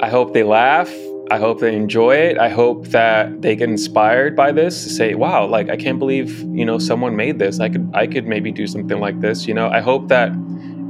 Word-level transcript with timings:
I 0.00 0.08
hope 0.08 0.32
they 0.32 0.44
laugh. 0.44 0.92
I 1.30 1.38
hope 1.38 1.60
they 1.60 1.74
enjoy 1.74 2.14
it. 2.14 2.38
I 2.38 2.48
hope 2.48 2.86
that 2.88 3.42
they 3.42 3.56
get 3.56 3.68
inspired 3.68 4.36
by 4.36 4.52
this 4.52 4.84
to 4.84 4.90
say, 4.90 5.14
wow, 5.14 5.46
like 5.46 5.68
I 5.68 5.76
can't 5.76 5.98
believe, 5.98 6.40
you 6.54 6.64
know, 6.64 6.78
someone 6.78 7.16
made 7.16 7.38
this. 7.38 7.60
I 7.60 7.68
could 7.68 7.90
I 7.92 8.06
could 8.06 8.26
maybe 8.26 8.52
do 8.52 8.66
something 8.66 8.98
like 9.00 9.20
this, 9.20 9.46
you 9.46 9.54
know. 9.54 9.68
I 9.68 9.80
hope 9.80 10.08
that 10.08 10.32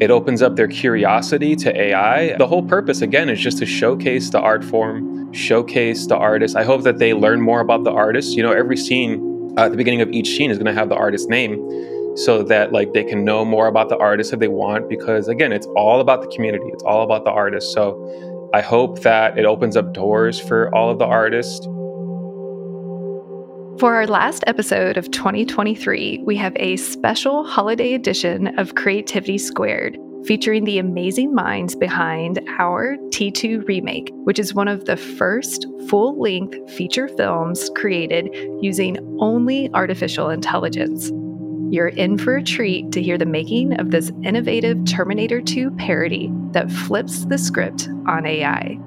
it 0.01 0.11
opens 0.11 0.43
up 0.43 0.57
their 0.57 0.69
curiosity 0.69 1.57
to 1.57 1.81
AI. 1.81 2.37
The 2.37 2.47
whole 2.47 2.63
purpose 2.63 3.01
again 3.01 3.29
is 3.29 3.41
just 3.41 3.59
to 3.59 3.67
showcase 3.67 4.31
the 4.31 4.41
art 4.41 4.63
form, 4.63 5.33
showcase 5.33 6.07
the 6.07 6.17
artist. 6.17 6.55
I 6.55 6.65
hope 6.65 6.83
that 6.83 6.99
they 6.99 7.15
learn 7.15 7.41
more 7.41 7.61
about 7.61 7.85
the 7.85 7.91
artist. 7.91 8.37
You 8.37 8.43
know, 8.43 8.53
every 8.53 8.77
scene 8.77 9.55
uh, 9.59 9.65
at 9.65 9.71
the 9.73 9.77
beginning 9.77 10.03
of 10.03 10.11
each 10.11 10.37
scene 10.37 10.51
is 10.51 10.59
going 10.59 10.67
to 10.67 10.75
have 10.75 10.89
the 10.89 10.97
artist's 10.97 11.29
name 11.29 11.57
so 12.17 12.43
that 12.43 12.73
like 12.73 12.93
they 12.95 13.05
can 13.05 13.25
know 13.25 13.45
more 13.45 13.69
about 13.69 13.89
the 13.89 13.97
artist 13.97 14.33
if 14.33 14.41
they 14.41 14.49
want 14.49 14.89
because 14.89 15.29
again, 15.29 15.53
it's 15.53 15.67
all 15.77 16.01
about 16.01 16.21
the 16.21 16.29
community. 16.29 16.67
It's 16.73 16.83
all 16.83 17.03
about 17.03 17.25
the 17.25 17.31
artist. 17.31 17.73
So 17.73 17.95
I 18.55 18.63
hope 18.63 19.03
that 19.03 19.39
it 19.39 19.45
opens 19.45 19.77
up 19.77 19.93
doors 19.93 20.41
for 20.41 20.75
all 20.75 20.91
of 20.91 20.99
the 20.99 21.05
artists. 21.05 21.67
For 23.79 23.95
our 23.95 24.07
last 24.07 24.43
episode 24.47 24.97
of 24.97 25.11
2023, 25.11 26.23
we 26.25 26.37
have 26.37 26.55
a 26.57 26.77
special 26.77 27.45
holiday 27.45 27.93
edition 27.93 28.59
of 28.59 28.75
Creativity 28.75 29.37
Squared 29.37 29.99
featuring 30.25 30.65
the 30.65 30.79
amazing 30.79 31.35
minds 31.35 31.77
behind 31.77 32.41
our 32.59 32.97
T2 33.11 33.69
remake, 33.69 34.11
which 34.25 34.39
is 34.39 34.55
one 34.55 34.67
of 34.67 34.87
the 34.87 34.97
first 34.97 35.67
full 35.89 36.21
length 36.21 36.59
feature 36.73 37.09
films 37.09 37.71
created 37.77 38.29
using 38.61 38.97
only 39.21 39.71
artificial 39.75 40.31
intelligence. 40.31 41.13
You're 41.71 41.89
in 41.89 42.17
for 42.17 42.37
a 42.37 42.43
treat 42.43 42.93
to 42.93 43.03
hear 43.03 43.19
the 43.19 43.27
making 43.27 43.79
of 43.79 43.91
this 43.91 44.11
innovative 44.25 44.87
Terminator 44.87 45.43
2 45.43 45.73
parody 45.73 46.33
that 46.53 46.71
flips 46.71 47.27
the 47.27 47.37
script 47.37 47.91
on 48.07 48.25
AI. 48.25 48.79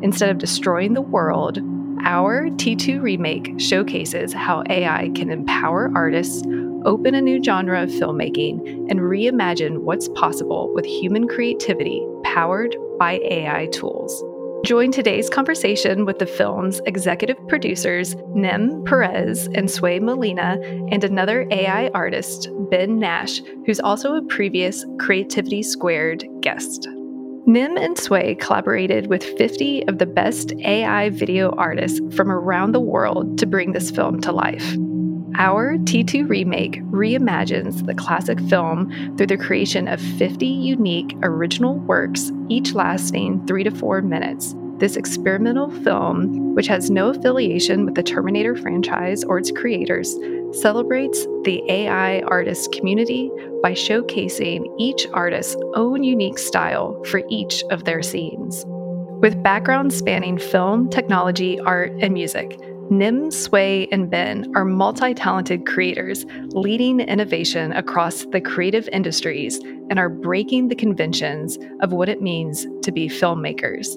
Instead 0.00 0.30
of 0.30 0.38
destroying 0.38 0.94
the 0.94 1.02
world, 1.02 1.58
our 2.02 2.48
T2 2.48 3.02
remake 3.02 3.60
showcases 3.60 4.32
how 4.32 4.64
AI 4.70 5.10
can 5.14 5.30
empower 5.30 5.92
artists, 5.94 6.42
open 6.86 7.14
a 7.14 7.20
new 7.20 7.44
genre 7.44 7.82
of 7.82 7.90
filmmaking, 7.90 8.90
and 8.90 9.00
reimagine 9.00 9.80
what's 9.80 10.08
possible 10.08 10.72
with 10.72 10.86
human 10.86 11.28
creativity 11.28 12.02
powered 12.24 12.74
by 12.98 13.20
AI 13.22 13.66
tools. 13.66 14.24
Join 14.64 14.92
today's 14.92 15.30
conversation 15.30 16.04
with 16.04 16.18
the 16.18 16.26
film's 16.26 16.82
executive 16.84 17.36
producers, 17.48 18.14
Nem 18.34 18.84
Perez 18.84 19.48
and 19.54 19.70
Sway 19.70 19.98
Molina, 20.00 20.58
and 20.90 21.02
another 21.02 21.46
AI 21.50 21.88
artist, 21.94 22.50
Ben 22.70 22.98
Nash, 22.98 23.40
who's 23.64 23.80
also 23.80 24.16
a 24.16 24.22
previous 24.22 24.84
Creativity 24.98 25.62
Squared 25.62 26.26
guest. 26.42 26.86
Nim 27.46 27.78
and 27.78 27.98
Sway 27.98 28.34
collaborated 28.34 29.06
with 29.06 29.24
50 29.24 29.88
of 29.88 29.96
the 29.96 30.06
best 30.06 30.52
AI 30.60 31.08
video 31.08 31.52
artists 31.52 31.98
from 32.14 32.30
around 32.30 32.72
the 32.72 32.80
world 32.80 33.38
to 33.38 33.46
bring 33.46 33.72
this 33.72 33.90
film 33.90 34.20
to 34.20 34.30
life. 34.30 34.76
Our 35.36 35.78
T2 35.78 36.28
remake 36.28 36.82
reimagines 36.84 37.86
the 37.86 37.94
classic 37.94 38.40
film 38.40 39.16
through 39.16 39.28
the 39.28 39.36
creation 39.36 39.88
of 39.88 40.00
50 40.00 40.46
unique 40.46 41.16
original 41.22 41.74
works, 41.74 42.32
each 42.48 42.74
lasting 42.74 43.46
three 43.46 43.64
to 43.64 43.70
four 43.70 44.02
minutes. 44.02 44.54
This 44.78 44.96
experimental 44.96 45.70
film, 45.70 46.54
which 46.54 46.66
has 46.66 46.90
no 46.90 47.10
affiliation 47.10 47.84
with 47.84 47.94
the 47.94 48.02
Terminator 48.02 48.56
franchise 48.56 49.22
or 49.24 49.38
its 49.38 49.50
creators, 49.50 50.16
celebrates 50.52 51.26
the 51.44 51.62
AI 51.68 52.20
artist 52.22 52.72
community 52.72 53.30
by 53.62 53.72
showcasing 53.72 54.64
each 54.78 55.06
artist's 55.12 55.56
own 55.74 56.02
unique 56.02 56.38
style 56.38 57.00
for 57.04 57.22
each 57.28 57.62
of 57.70 57.84
their 57.84 58.02
scenes. 58.02 58.64
With 59.20 59.42
backgrounds 59.42 59.96
spanning 59.96 60.38
film, 60.38 60.88
technology, 60.88 61.60
art, 61.60 61.92
and 62.00 62.14
music, 62.14 62.58
Nim, 62.90 63.30
Sway, 63.30 63.86
and 63.92 64.10
Ben 64.10 64.50
are 64.56 64.64
multi 64.64 65.14
talented 65.14 65.64
creators 65.64 66.26
leading 66.48 66.98
innovation 66.98 67.72
across 67.72 68.24
the 68.32 68.40
creative 68.40 68.88
industries 68.92 69.58
and 69.88 69.96
are 69.96 70.08
breaking 70.08 70.66
the 70.68 70.74
conventions 70.74 71.56
of 71.82 71.92
what 71.92 72.08
it 72.08 72.20
means 72.20 72.66
to 72.82 72.90
be 72.90 73.08
filmmakers. 73.08 73.96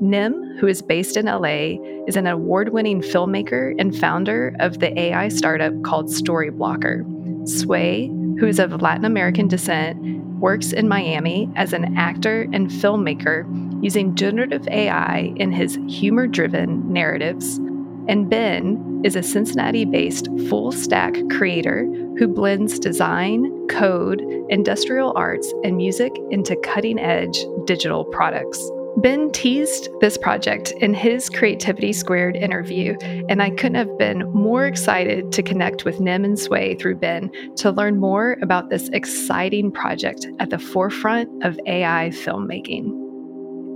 Nim, 0.00 0.56
who 0.60 0.68
is 0.68 0.82
based 0.82 1.16
in 1.16 1.26
LA, 1.26 1.82
is 2.06 2.14
an 2.14 2.28
award 2.28 2.68
winning 2.68 3.02
filmmaker 3.02 3.74
and 3.76 3.98
founder 3.98 4.54
of 4.60 4.78
the 4.78 4.96
AI 4.96 5.26
startup 5.28 5.72
called 5.82 6.06
Storyblocker. 6.06 7.48
Sway, 7.48 8.06
who 8.38 8.46
is 8.46 8.60
of 8.60 8.80
Latin 8.80 9.04
American 9.04 9.48
descent, 9.48 9.98
works 10.38 10.72
in 10.72 10.86
Miami 10.86 11.50
as 11.56 11.72
an 11.72 11.96
actor 11.98 12.42
and 12.52 12.70
filmmaker 12.70 13.44
using 13.82 14.14
generative 14.14 14.68
AI 14.68 15.32
in 15.34 15.50
his 15.50 15.76
humor 15.88 16.28
driven 16.28 16.92
narratives. 16.92 17.58
And 18.08 18.30
Ben 18.30 19.02
is 19.04 19.16
a 19.16 19.22
Cincinnati 19.22 19.84
based 19.84 20.28
full 20.48 20.72
stack 20.72 21.14
creator 21.30 21.84
who 22.18 22.26
blends 22.26 22.78
design, 22.78 23.66
code, 23.68 24.22
industrial 24.48 25.12
arts, 25.14 25.52
and 25.62 25.76
music 25.76 26.12
into 26.30 26.56
cutting 26.56 26.98
edge 26.98 27.44
digital 27.66 28.04
products. 28.06 28.58
Ben 28.96 29.30
teased 29.30 29.90
this 30.00 30.18
project 30.18 30.72
in 30.80 30.92
his 30.92 31.28
Creativity 31.28 31.92
Squared 31.92 32.34
interview, 32.34 32.96
and 33.28 33.40
I 33.40 33.50
couldn't 33.50 33.76
have 33.76 33.96
been 33.98 34.28
more 34.32 34.66
excited 34.66 35.30
to 35.32 35.42
connect 35.42 35.84
with 35.84 36.00
Nim 36.00 36.24
and 36.24 36.36
Sway 36.36 36.74
through 36.74 36.96
Ben 36.96 37.30
to 37.56 37.70
learn 37.70 38.00
more 38.00 38.38
about 38.42 38.70
this 38.70 38.88
exciting 38.88 39.70
project 39.70 40.26
at 40.40 40.50
the 40.50 40.58
forefront 40.58 41.44
of 41.44 41.60
AI 41.66 42.08
filmmaking. 42.12 43.07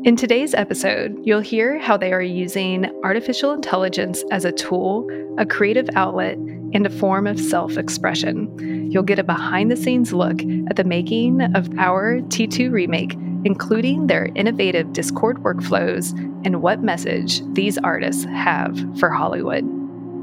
In 0.05 0.17
today's 0.17 0.53
episode, 0.53 1.17
you'll 1.23 1.39
hear 1.39 1.79
how 1.79 1.97
they 1.97 2.13
are 2.13 2.21
using 2.21 2.91
artificial 3.05 3.53
intelligence 3.53 4.25
as 4.33 4.45
a 4.45 4.51
tool, 4.51 5.07
a 5.39 5.47
creative 5.47 5.89
outlet, 5.95 6.39
and 6.75 6.85
a 6.85 6.91
form 6.91 7.29
of 7.29 7.39
self 7.39 7.79
expression. 7.79 8.91
You'll 8.91 9.05
get 9.05 9.21
a 9.21 9.23
behind 9.23 9.71
the 9.71 9.77
scenes 9.77 10.13
look 10.13 10.41
at 10.69 10.75
the 10.75 10.83
making 10.83 11.41
of 11.55 11.71
our 11.79 12.19
T2 12.23 12.73
remake, 12.73 13.15
including 13.45 14.09
their 14.09 14.29
innovative 14.35 14.93
Discord 14.93 15.37
workflows 15.45 16.11
and 16.45 16.63
what 16.63 16.83
message 16.83 17.41
these 17.53 17.79
artists 17.79 18.25
have 18.25 18.77
for 18.99 19.09
Hollywood. 19.09 19.65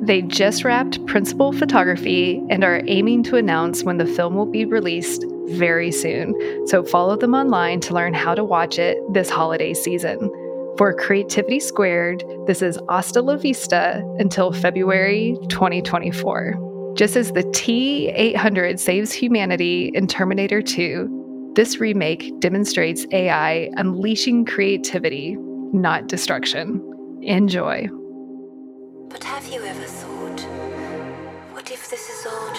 They 0.05 0.23
just 0.23 0.65
wrapped 0.65 1.05
principal 1.05 1.53
photography 1.53 2.43
and 2.49 2.65
are 2.65 2.81
aiming 2.87 3.23
to 3.23 3.37
announce 3.37 3.85
when 3.85 3.97
the 3.97 4.05
film 4.05 4.35
will 4.35 4.45
be 4.45 4.65
released 4.65 5.23
very 5.51 5.91
soon. 5.91 6.35
So 6.67 6.83
follow 6.83 7.15
them 7.15 7.33
online 7.33 7.79
to 7.81 7.93
learn 7.93 8.13
how 8.13 8.35
to 8.35 8.43
watch 8.43 8.77
it 8.77 8.97
this 9.13 9.29
holiday 9.29 9.73
season. 9.73 10.17
For 10.77 10.93
Creativity 10.93 11.59
Squared, 11.59 12.23
this 12.47 12.61
is 12.61 12.79
Hasta 12.89 13.21
La 13.21 13.35
Vista 13.35 14.01
until 14.17 14.53
February 14.53 15.37
2024. 15.49 16.93
Just 16.95 17.15
as 17.15 17.31
the 17.33 17.43
T 17.53 18.09
800 18.09 18.79
saves 18.79 19.11
humanity 19.11 19.91
in 19.93 20.07
Terminator 20.07 20.61
2, 20.61 21.51
this 21.55 21.79
remake 21.79 22.39
demonstrates 22.39 23.05
AI 23.11 23.69
unleashing 23.75 24.45
creativity, 24.45 25.35
not 25.73 26.07
destruction. 26.07 26.81
Enjoy. 27.21 27.87
But 29.09 29.23
have 29.23 29.45
you 29.47 29.61
ever 29.63 29.83
thought, 29.83 30.39
what 31.51 31.69
if 31.71 31.89
this 31.89 32.09
is 32.09 32.25
all? 32.25 32.53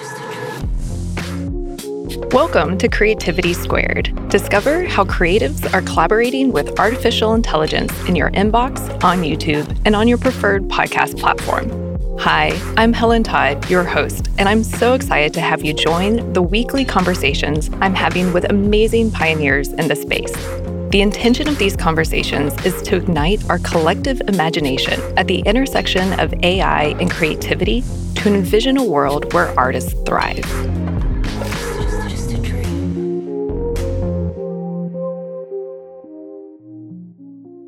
Welcome 2.10 2.76
to 2.78 2.88
Creativity 2.88 3.54
Squared. 3.54 4.28
Discover 4.30 4.86
how 4.86 5.04
creatives 5.04 5.72
are 5.72 5.80
collaborating 5.82 6.50
with 6.50 6.80
artificial 6.80 7.34
intelligence 7.34 7.92
in 8.08 8.16
your 8.16 8.32
inbox, 8.32 8.80
on 9.04 9.22
YouTube, 9.22 9.80
and 9.84 9.94
on 9.94 10.08
your 10.08 10.18
preferred 10.18 10.64
podcast 10.64 11.20
platform. 11.20 11.70
Hi, 12.18 12.60
I'm 12.76 12.92
Helen 12.92 13.22
Todd, 13.22 13.70
your 13.70 13.84
host, 13.84 14.28
and 14.38 14.48
I'm 14.48 14.64
so 14.64 14.94
excited 14.94 15.32
to 15.34 15.40
have 15.40 15.64
you 15.64 15.72
join 15.72 16.32
the 16.32 16.42
weekly 16.42 16.84
conversations 16.84 17.70
I'm 17.80 17.94
having 17.94 18.32
with 18.32 18.50
amazing 18.50 19.12
pioneers 19.12 19.68
in 19.68 19.86
the 19.86 19.94
space. 19.94 20.32
The 20.90 21.02
intention 21.02 21.46
of 21.46 21.58
these 21.58 21.76
conversations 21.76 22.52
is 22.66 22.82
to 22.82 22.96
ignite 22.96 23.48
our 23.48 23.60
collective 23.60 24.20
imagination 24.22 25.00
at 25.16 25.28
the 25.28 25.42
intersection 25.42 26.18
of 26.18 26.34
AI 26.42 26.86
and 26.98 27.08
creativity 27.08 27.84
to 28.16 28.34
envision 28.34 28.78
a 28.78 28.84
world 28.84 29.32
where 29.32 29.56
artists 29.56 29.94
thrive. 30.04 30.44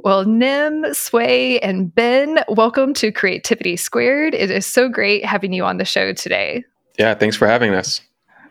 Well, 0.04 0.24
Nim, 0.24 0.92
Sway, 0.92 1.60
and 1.60 1.94
Ben, 1.94 2.40
welcome 2.48 2.92
to 2.94 3.12
Creativity 3.12 3.76
Squared. 3.76 4.34
It 4.34 4.50
is 4.50 4.66
so 4.66 4.88
great 4.88 5.24
having 5.24 5.52
you 5.52 5.64
on 5.64 5.76
the 5.76 5.84
show 5.84 6.12
today. 6.12 6.64
Yeah, 6.98 7.14
thanks 7.14 7.36
for 7.36 7.46
having 7.46 7.72
us. 7.72 8.00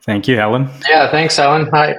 Thank 0.04 0.30
you, 0.30 0.38
Helen. 0.38 0.70
Yeah, 0.88 1.12
thanks, 1.12 1.38
Ellen. 1.38 1.68
Hi. 1.74 1.98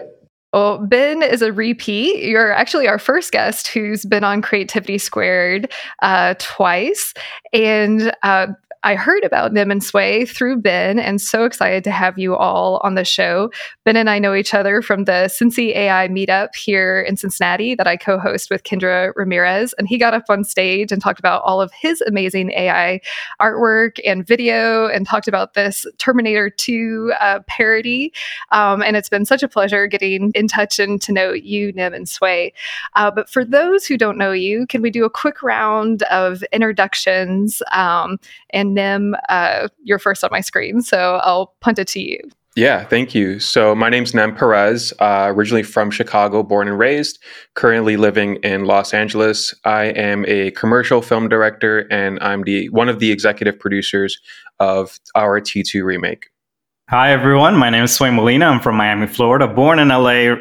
Well, 0.54 0.78
Ben 0.78 1.22
is 1.22 1.43
a 1.43 1.52
repeat. 1.52 2.25
You're 2.25 2.52
actually 2.52 2.88
our 2.88 2.99
first 2.99 3.31
guest 3.31 3.69
who's 3.69 4.06
been 4.06 4.25
on 4.25 4.40
Creativity 4.40 4.96
Squared 4.96 5.70
uh, 6.00 6.34
twice. 6.38 7.12
And 7.52 8.10
uh, 8.22 8.46
I 8.84 8.96
heard 8.96 9.23
about 9.23 9.52
Nim 9.52 9.70
and 9.70 9.82
Sway 9.82 10.26
through 10.26 10.56
Ben 10.56 10.99
and 10.99 11.20
so 11.20 11.44
excited 11.44 11.84
to 11.84 11.93
have 11.93 12.19
you 12.19 12.34
all 12.34 12.81
on 12.82 12.96
the 12.96 13.05
show. 13.05 13.52
Ben 13.84 13.96
and 13.96 14.11
I 14.11 14.19
know 14.19 14.34
each 14.34 14.55
other 14.55 14.82
from 14.82 15.05
the 15.05 15.31
Cincy 15.31 15.75
AI 15.76 16.08
meetup 16.08 16.56
here 16.56 17.00
in 17.00 17.17
Cincinnati 17.17 17.76
that 17.76 17.87
I 17.87 17.96
co 17.96 18.19
host 18.19 18.50
with 18.50 18.64
Kendra 18.64 19.12
Ramirez. 19.14 19.73
And 19.79 19.87
he 19.87 19.99
got 19.99 20.14
up 20.14 20.25
on 20.29 20.43
stage 20.43 20.90
and 20.90 21.00
talked 21.00 21.20
about 21.20 21.43
all 21.44 21.61
of 21.61 21.73
his 21.73 22.00
amazing 22.00 22.50
AI 22.50 23.00
artwork 23.40 24.00
and 24.05 24.26
video 24.26 24.87
and 24.88 25.06
talked 25.06 25.29
about 25.29 25.55
this 25.55 25.87
Terminator 25.99 26.50
2 26.50 27.12
uh, 27.20 27.40
parody. 27.46 28.12
Um, 28.50 28.82
and 28.82 28.96
it's 28.96 29.08
been 29.08 29.25
such 29.25 29.44
a 29.44 29.49
pleasure 29.49 29.87
getting 29.87 30.32
in 30.34 30.49
touch 30.49 30.81
and 30.81 31.00
to 31.02 31.12
know 31.12 31.32
you, 31.32 31.73
Nim 31.73 31.94
and 31.94 32.08
Sway. 32.08 32.52
Uh, 32.94 33.12
but 33.12 33.29
for 33.29 33.44
those 33.44 33.87
who 33.87 33.96
don't 33.96 34.19
know 34.19 34.32
you, 34.32 34.67
can 34.67 34.82
we 34.82 34.90
do 34.90 35.05
a 35.05 35.11
quick 35.11 35.40
round 35.40 36.02
of 36.05 36.43
introductions? 36.52 37.62
Um, 37.70 38.19
and 38.50 38.71
Nim, 38.74 39.14
uh, 39.28 39.69
you're 39.82 39.98
first 39.98 40.24
on 40.24 40.30
my 40.32 40.40
screen, 40.40 40.82
so 40.82 41.20
I'll 41.22 41.54
punt 41.60 41.78
it 41.78 41.88
to 41.88 42.00
you. 42.00 42.19
Yeah, 42.54 42.84
thank 42.84 43.14
you. 43.14 43.40
So 43.40 43.74
my 43.74 43.88
name's 43.88 44.14
Nem 44.14 44.36
Perez, 44.36 44.92
uh, 44.98 45.32
originally 45.34 45.62
from 45.62 45.90
Chicago, 45.90 46.42
born 46.42 46.69
and 46.69 46.78
raised, 46.78 47.19
currently 47.54 47.96
living 47.96 48.36
in 48.36 48.66
Los 48.66 48.92
Angeles. 48.92 49.54
I 49.64 49.84
am 49.84 50.26
a 50.28 50.50
commercial 50.50 51.00
film 51.00 51.30
director, 51.30 51.86
and 51.90 52.19
I'm 52.20 52.42
the 52.42 52.69
one 52.69 52.90
of 52.90 52.98
the 52.98 53.10
executive 53.10 53.58
producers 53.58 54.20
of 54.60 54.98
our 55.14 55.40
T2 55.40 55.82
remake. 55.82 56.28
Hi, 56.90 57.10
everyone. 57.10 57.56
My 57.56 57.70
name 57.70 57.84
is 57.84 57.94
Sway 57.94 58.10
Molina. 58.10 58.44
I'm 58.44 58.60
from 58.60 58.76
Miami, 58.76 59.06
Florida. 59.06 59.48
Born 59.48 59.78
in 59.78 59.88
LA, 59.88 60.34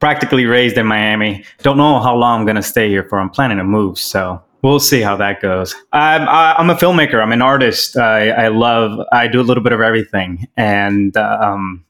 practically 0.00 0.46
raised 0.46 0.78
in 0.78 0.86
Miami. 0.86 1.44
Don't 1.62 1.76
know 1.76 2.00
how 2.00 2.16
long 2.16 2.40
I'm 2.40 2.46
going 2.46 2.56
to 2.56 2.62
stay 2.62 2.88
here 2.88 3.04
for. 3.04 3.18
I'm 3.20 3.28
planning 3.28 3.58
to 3.58 3.64
move, 3.64 3.98
so 3.98 4.42
we'll 4.62 4.80
see 4.80 5.00
how 5.00 5.16
that 5.16 5.40
goes. 5.40 5.74
I'm, 5.92 6.28
I'm 6.28 6.70
a 6.70 6.74
filmmaker. 6.74 7.22
I'm 7.22 7.32
an 7.32 7.42
artist. 7.42 7.96
I, 7.96 8.30
I 8.30 8.48
love, 8.48 8.98
I 9.12 9.28
do 9.28 9.40
a 9.40 9.42
little 9.42 9.62
bit 9.62 9.72
of 9.72 9.80
everything. 9.80 10.46
And, 10.56 11.16
um, 11.16 11.84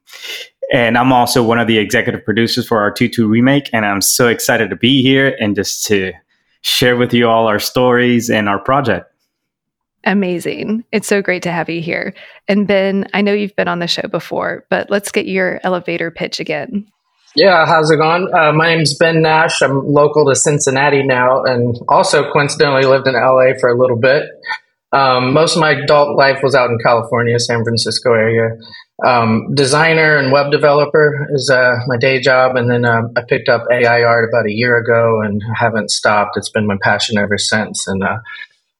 and 0.72 0.98
I'm 0.98 1.12
also 1.12 1.42
one 1.42 1.58
of 1.58 1.66
the 1.66 1.78
executive 1.78 2.24
producers 2.24 2.66
for 2.66 2.80
our 2.80 2.92
T2 2.92 3.28
remake. 3.28 3.70
And 3.72 3.86
I'm 3.86 4.02
so 4.02 4.28
excited 4.28 4.70
to 4.70 4.76
be 4.76 5.02
here 5.02 5.36
and 5.40 5.56
just 5.56 5.86
to 5.86 6.12
share 6.60 6.96
with 6.96 7.14
you 7.14 7.28
all 7.28 7.46
our 7.46 7.58
stories 7.58 8.28
and 8.28 8.48
our 8.48 8.58
project. 8.58 9.12
Amazing. 10.04 10.84
It's 10.92 11.08
so 11.08 11.20
great 11.20 11.42
to 11.42 11.52
have 11.52 11.68
you 11.68 11.80
here. 11.80 12.14
And 12.46 12.66
Ben, 12.66 13.08
I 13.14 13.20
know 13.20 13.32
you've 13.32 13.56
been 13.56 13.68
on 13.68 13.80
the 13.80 13.86
show 13.86 14.06
before, 14.08 14.64
but 14.70 14.90
let's 14.90 15.10
get 15.10 15.26
your 15.26 15.60
elevator 15.64 16.10
pitch 16.10 16.40
again. 16.40 16.86
Yeah, 17.38 17.66
how's 17.66 17.88
it 17.92 17.98
going? 17.98 18.34
Uh, 18.34 18.52
my 18.52 18.74
name's 18.74 18.98
Ben 18.98 19.22
Nash. 19.22 19.62
I'm 19.62 19.86
local 19.86 20.26
to 20.26 20.34
Cincinnati 20.34 21.04
now 21.04 21.44
and 21.44 21.78
also 21.88 22.32
coincidentally 22.32 22.84
lived 22.84 23.06
in 23.06 23.14
LA 23.14 23.56
for 23.60 23.70
a 23.70 23.78
little 23.78 23.96
bit. 23.96 24.24
Um, 24.90 25.34
most 25.34 25.54
of 25.54 25.60
my 25.60 25.70
adult 25.70 26.16
life 26.16 26.40
was 26.42 26.56
out 26.56 26.68
in 26.68 26.78
California, 26.82 27.38
San 27.38 27.62
Francisco 27.62 28.12
area. 28.12 28.56
Um, 29.06 29.54
designer 29.54 30.16
and 30.16 30.32
web 30.32 30.50
developer 30.50 31.28
is 31.30 31.48
uh, 31.48 31.76
my 31.86 31.96
day 31.96 32.20
job. 32.20 32.56
And 32.56 32.68
then 32.68 32.84
uh, 32.84 33.02
I 33.16 33.20
picked 33.28 33.48
up 33.48 33.66
AI 33.70 34.02
art 34.02 34.28
about 34.28 34.46
a 34.46 34.52
year 34.52 34.76
ago 34.76 35.20
and 35.20 35.40
haven't 35.54 35.92
stopped. 35.92 36.36
It's 36.36 36.50
been 36.50 36.66
my 36.66 36.78
passion 36.82 37.18
ever 37.18 37.38
since. 37.38 37.86
And 37.86 38.02
uh, 38.02 38.18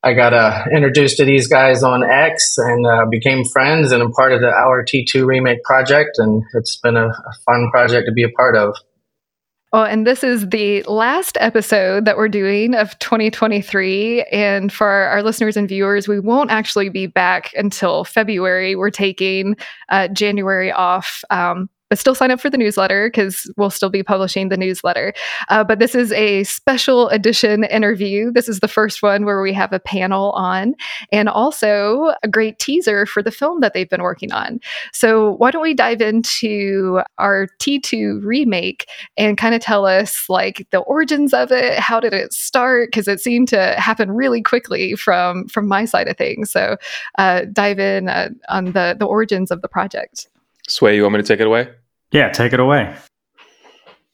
I 0.03 0.15
got 0.15 0.33
uh, 0.33 0.65
introduced 0.73 1.17
to 1.17 1.25
these 1.25 1.49
guys 1.49 1.83
on 1.83 2.05
X 2.05 2.57
and 2.57 2.87
uh, 2.87 3.07
became 3.11 3.45
friends 3.45 3.91
and 3.91 4.03
a 4.03 4.09
part 4.11 4.33
of 4.33 4.41
the 4.41 4.49
Our 4.49 4.85
T2 4.85 5.27
remake 5.27 5.63
project. 5.65 6.19
And 6.19 6.45
it's 6.55 6.77
been 6.77 6.97
a, 6.97 7.07
a 7.07 7.33
fun 7.45 7.69
project 7.73 8.07
to 8.07 8.13
be 8.13 8.23
a 8.23 8.29
part 8.29 8.57
of. 8.57 8.77
Well, 9.73 9.85
and 9.85 10.07
this 10.07 10.25
is 10.25 10.49
the 10.49 10.83
last 10.85 11.37
episode 11.41 12.07
that 12.07 12.17
we're 12.17 12.29
doing 12.29 12.75
of 12.75 12.99
2023. 13.01 14.23
And 14.33 14.73
for 14.73 14.89
our 14.89 15.23
listeners 15.23 15.59
and 15.59 15.69
viewers, 15.69 16.09
we 16.09 16.21
won't 16.21 16.51
actually 16.51 16.89
be 16.89 17.07
back 17.07 17.53
until 17.55 18.05
February. 18.05 18.77
We're 18.77 18.91
taking 18.91 19.57
uh, 19.91 20.09
January 20.09 20.73
off. 20.73 21.23
Um, 21.29 21.69
but 21.89 21.99
still 21.99 22.15
sign 22.15 22.31
up 22.31 22.41
for 22.41 22.51
the 22.51 22.59
newsletter 22.59 23.09
because 23.09 23.51
we'll 23.57 23.71
still 23.71 23.91
be 23.91 24.03
publishing 24.03 24.49
the 24.49 24.57
newsletter. 24.57 25.13
Uh, 25.49 25.65
but 25.65 25.79
this 25.79 25.95
is 25.95 26.13
a 26.13 26.45
special 26.45 27.09
edition 27.09 27.65
interview. 27.65 28.31
This 28.31 28.49
is 28.49 28.61
the 28.61 28.69
first 28.69 29.03
one 29.03 29.25
where 29.25 29.41
we 29.41 29.53
have 29.53 29.73
a 29.73 29.81
panel 29.81 30.33
on 30.33 30.75
and 31.13 31.29
also 31.29 32.15
a 32.23 32.29
great 32.29 32.59
teaser 32.59 33.07
for 33.07 33.23
the 33.23 33.31
film 33.31 33.61
that 33.61 33.75
they've 33.75 33.89
been 33.89 34.03
working 34.03 34.33
on. 34.33 34.61
So, 34.93 35.33
why 35.37 35.51
don't 35.51 35.63
we 35.63 35.75
dive 35.75 36.01
into 36.01 37.01
our 37.19 37.49
T2 37.59 38.23
remake 38.23 38.89
and 39.17 39.39
kind 39.39 39.55
of 39.55 39.61
tell 39.61 39.87
us 39.87 40.27
like 40.29 40.67
the 40.71 40.79
origins 40.81 41.33
of 41.33 41.51
it? 41.53 41.79
How 41.79 42.01
did 42.01 42.13
it 42.13 42.33
start? 42.33 42.89
Because 42.89 43.09
it 43.09 43.21
seemed 43.21 43.49
to 43.49 43.75
happen 43.79 44.11
really 44.11 44.43
quickly 44.43 44.95
from 44.95 45.49
from 45.49 45.67
my 45.67 45.85
side 45.85 46.09
of 46.09 46.17
things. 46.17 46.51
So, 46.51 46.77
uh, 47.19 47.43
dive 47.53 47.79
in 47.79 48.09
uh, 48.09 48.31
on 48.49 48.73
the 48.73 48.97
the 48.99 49.07
origins 49.07 49.51
of 49.51 49.63
the 49.63 49.69
project. 49.69 50.29
Sway, 50.69 50.97
you 50.97 51.03
want 51.03 51.15
me 51.15 51.23
to 51.23 51.27
take 51.27 51.41
it 51.41 51.47
away? 51.47 51.69
Yeah, 52.13 52.31
take 52.31 52.53
it 52.53 52.61
away. 52.61 52.95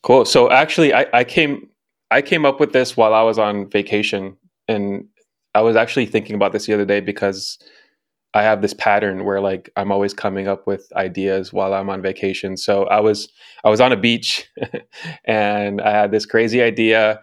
Cool. 0.03 0.25
So 0.25 0.51
actually, 0.51 0.95
I, 0.95 1.06
I 1.12 1.25
came 1.25 1.69
I 2.11 2.23
came 2.23 2.45
up 2.45 2.61
with 2.61 2.73
this 2.73 2.97
while 2.97 3.15
I 3.15 3.23
was 3.23 3.39
on 3.39 3.69
vacation, 3.71 4.37
and 4.69 5.06
I 5.55 5.62
was 5.62 5.77
actually 5.77 6.06
thinking 6.06 6.37
about 6.37 6.53
this 6.53 6.67
the 6.67 6.75
other 6.75 6.85
day 6.85 7.01
because 7.01 7.59
I 8.35 8.43
have 8.43 8.62
this 8.62 8.75
pattern 8.75 9.25
where 9.25 9.41
like 9.41 9.71
I'm 9.77 9.91
always 9.91 10.12
coming 10.12 10.47
up 10.47 10.67
with 10.67 10.93
ideas 10.95 11.53
while 11.53 11.73
I'm 11.73 11.89
on 11.89 12.03
vacation. 12.03 12.56
So 12.56 12.85
I 12.85 13.01
was 13.01 13.29
I 13.65 13.71
was 13.71 13.81
on 13.81 13.93
a 13.93 13.97
beach, 13.97 14.49
and 15.25 15.81
I 15.81 15.91
had 15.91 16.11
this 16.11 16.27
crazy 16.27 16.62
idea. 16.62 17.21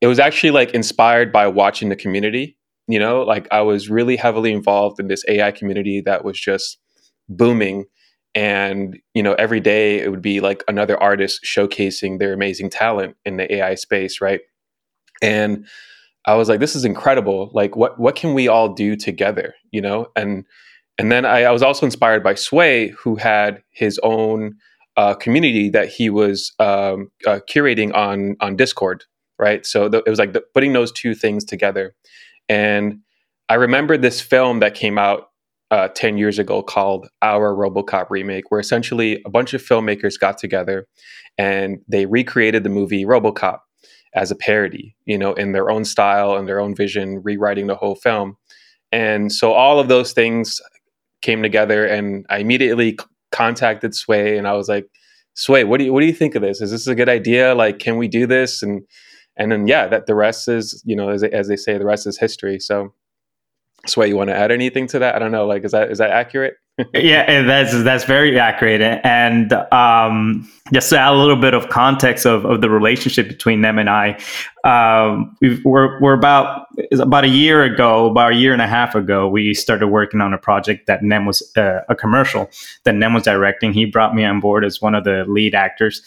It 0.00 0.06
was 0.06 0.18
actually 0.18 0.50
like 0.50 0.72
inspired 0.72 1.32
by 1.32 1.46
watching 1.46 1.88
the 1.88 1.96
community. 1.96 2.56
You 2.86 2.98
know, 2.98 3.22
like 3.22 3.48
I 3.50 3.60
was 3.62 3.90
really 3.90 4.16
heavily 4.16 4.52
involved 4.52 5.00
in 5.00 5.08
this 5.08 5.24
AI 5.28 5.50
community 5.50 6.00
that 6.02 6.24
was 6.24 6.38
just 6.38 6.78
booming 7.28 7.84
and 8.34 8.98
you 9.14 9.22
know 9.22 9.34
every 9.34 9.60
day 9.60 10.00
it 10.00 10.10
would 10.10 10.22
be 10.22 10.40
like 10.40 10.62
another 10.68 11.00
artist 11.02 11.44
showcasing 11.44 12.18
their 12.18 12.32
amazing 12.32 12.70
talent 12.70 13.16
in 13.24 13.36
the 13.36 13.52
ai 13.54 13.74
space 13.74 14.20
right? 14.20 14.40
And 15.22 15.66
i 16.26 16.34
was 16.34 16.48
like 16.48 16.60
this 16.60 16.76
is 16.76 16.84
incredible. 16.84 17.50
Like 17.54 17.76
what 17.76 17.98
what 17.98 18.16
can 18.16 18.34
we 18.34 18.48
all 18.48 18.72
do 18.72 18.96
together? 18.96 19.54
You 19.70 19.80
know? 19.80 20.10
And 20.16 20.44
and 20.98 21.12
then 21.12 21.24
i, 21.24 21.44
I 21.44 21.50
was 21.50 21.62
also 21.62 21.86
inspired 21.86 22.22
by 22.22 22.34
sway 22.34 22.88
who 22.88 23.16
had 23.16 23.62
his 23.70 23.98
own 24.02 24.56
uh, 24.96 25.14
community 25.14 25.70
that 25.70 25.88
he 25.88 26.10
was 26.10 26.52
um, 26.58 27.10
uh, 27.26 27.38
curating 27.48 27.94
on 27.94 28.36
on 28.40 28.56
discord 28.56 29.04
right? 29.38 29.64
So 29.64 29.88
th- 29.88 30.02
it 30.04 30.10
was 30.10 30.18
like 30.18 30.32
the, 30.32 30.42
putting 30.52 30.72
those 30.72 30.92
two 30.92 31.14
things 31.14 31.44
together. 31.44 31.94
And 32.48 33.00
i 33.50 33.54
remember 33.54 33.96
this 33.96 34.20
film 34.20 34.60
that 34.60 34.74
came 34.74 34.98
out 34.98 35.30
uh, 35.70 35.88
10 35.88 36.16
years 36.16 36.38
ago 36.38 36.62
called 36.62 37.08
Our 37.22 37.54
Robocop 37.54 38.06
Remake, 38.10 38.50
where 38.50 38.60
essentially 38.60 39.22
a 39.26 39.30
bunch 39.30 39.54
of 39.54 39.62
filmmakers 39.62 40.18
got 40.18 40.38
together 40.38 40.86
and 41.36 41.78
they 41.88 42.06
recreated 42.06 42.64
the 42.64 42.70
movie 42.70 43.04
Robocop 43.04 43.58
as 44.14 44.30
a 44.30 44.36
parody, 44.36 44.96
you 45.04 45.18
know, 45.18 45.34
in 45.34 45.52
their 45.52 45.70
own 45.70 45.84
style 45.84 46.34
and 46.36 46.48
their 46.48 46.60
own 46.60 46.74
vision, 46.74 47.22
rewriting 47.22 47.66
the 47.66 47.76
whole 47.76 47.94
film. 47.94 48.36
And 48.90 49.30
so 49.30 49.52
all 49.52 49.78
of 49.78 49.88
those 49.88 50.12
things 50.12 50.60
came 51.20 51.42
together 51.42 51.84
and 51.86 52.24
I 52.30 52.38
immediately 52.38 52.92
c- 52.92 53.06
contacted 53.32 53.94
Sway 53.94 54.38
and 54.38 54.48
I 54.48 54.54
was 54.54 54.68
like, 54.68 54.86
Sway, 55.34 55.64
what 55.64 55.78
do 55.78 55.84
you 55.84 55.92
what 55.92 56.00
do 56.00 56.06
you 56.06 56.14
think 56.14 56.34
of 56.34 56.42
this? 56.42 56.60
Is 56.60 56.70
this 56.70 56.86
a 56.86 56.94
good 56.94 57.08
idea? 57.08 57.54
Like, 57.54 57.78
can 57.78 57.96
we 57.96 58.08
do 58.08 58.26
this? 58.26 58.62
And 58.62 58.82
and 59.36 59.52
then 59.52 59.68
yeah, 59.68 59.86
that 59.86 60.06
the 60.06 60.14
rest 60.14 60.48
is, 60.48 60.82
you 60.84 60.96
know, 60.96 61.10
as, 61.10 61.22
as 61.22 61.46
they 61.46 61.54
say, 61.54 61.78
the 61.78 61.84
rest 61.84 62.06
is 62.06 62.18
history. 62.18 62.58
So 62.58 62.92
Sway, 63.88 64.08
you 64.08 64.16
want 64.16 64.30
to 64.30 64.36
add 64.36 64.50
anything 64.50 64.86
to 64.88 64.98
that? 65.00 65.14
I 65.14 65.18
don't 65.18 65.32
know. 65.32 65.46
Like, 65.46 65.64
is 65.64 65.72
that 65.72 65.90
is 65.90 65.98
that 65.98 66.10
accurate? 66.10 66.56
yeah, 66.94 67.42
that's 67.42 67.82
that's 67.82 68.04
very 68.04 68.38
accurate. 68.38 68.80
And 69.04 69.52
um, 69.72 70.48
just 70.72 70.90
to 70.90 70.98
add 70.98 71.12
a 71.12 71.16
little 71.16 71.36
bit 71.36 71.52
of 71.52 71.68
context 71.70 72.24
of, 72.24 72.44
of 72.44 72.60
the 72.60 72.70
relationship 72.70 73.26
between 73.26 73.62
them 73.62 73.78
and 73.78 73.90
I, 73.90 74.16
um, 74.62 75.36
we 75.40 75.60
we're 75.64 76.00
we're 76.00 76.12
about 76.12 76.66
about 76.92 77.24
a 77.24 77.28
year 77.28 77.64
ago, 77.64 78.06
about 78.06 78.32
a 78.32 78.36
year 78.36 78.52
and 78.52 78.62
a 78.62 78.68
half 78.68 78.94
ago, 78.94 79.28
we 79.28 79.54
started 79.54 79.88
working 79.88 80.20
on 80.20 80.32
a 80.32 80.38
project 80.38 80.86
that 80.86 81.02
Nem 81.02 81.26
was 81.26 81.42
uh, 81.56 81.80
a 81.88 81.96
commercial 81.96 82.48
that 82.84 82.94
Nem 82.94 83.12
was 83.12 83.24
directing. 83.24 83.72
He 83.72 83.84
brought 83.84 84.14
me 84.14 84.24
on 84.24 84.38
board 84.38 84.64
as 84.64 84.80
one 84.80 84.94
of 84.94 85.02
the 85.02 85.24
lead 85.26 85.56
actors, 85.56 86.00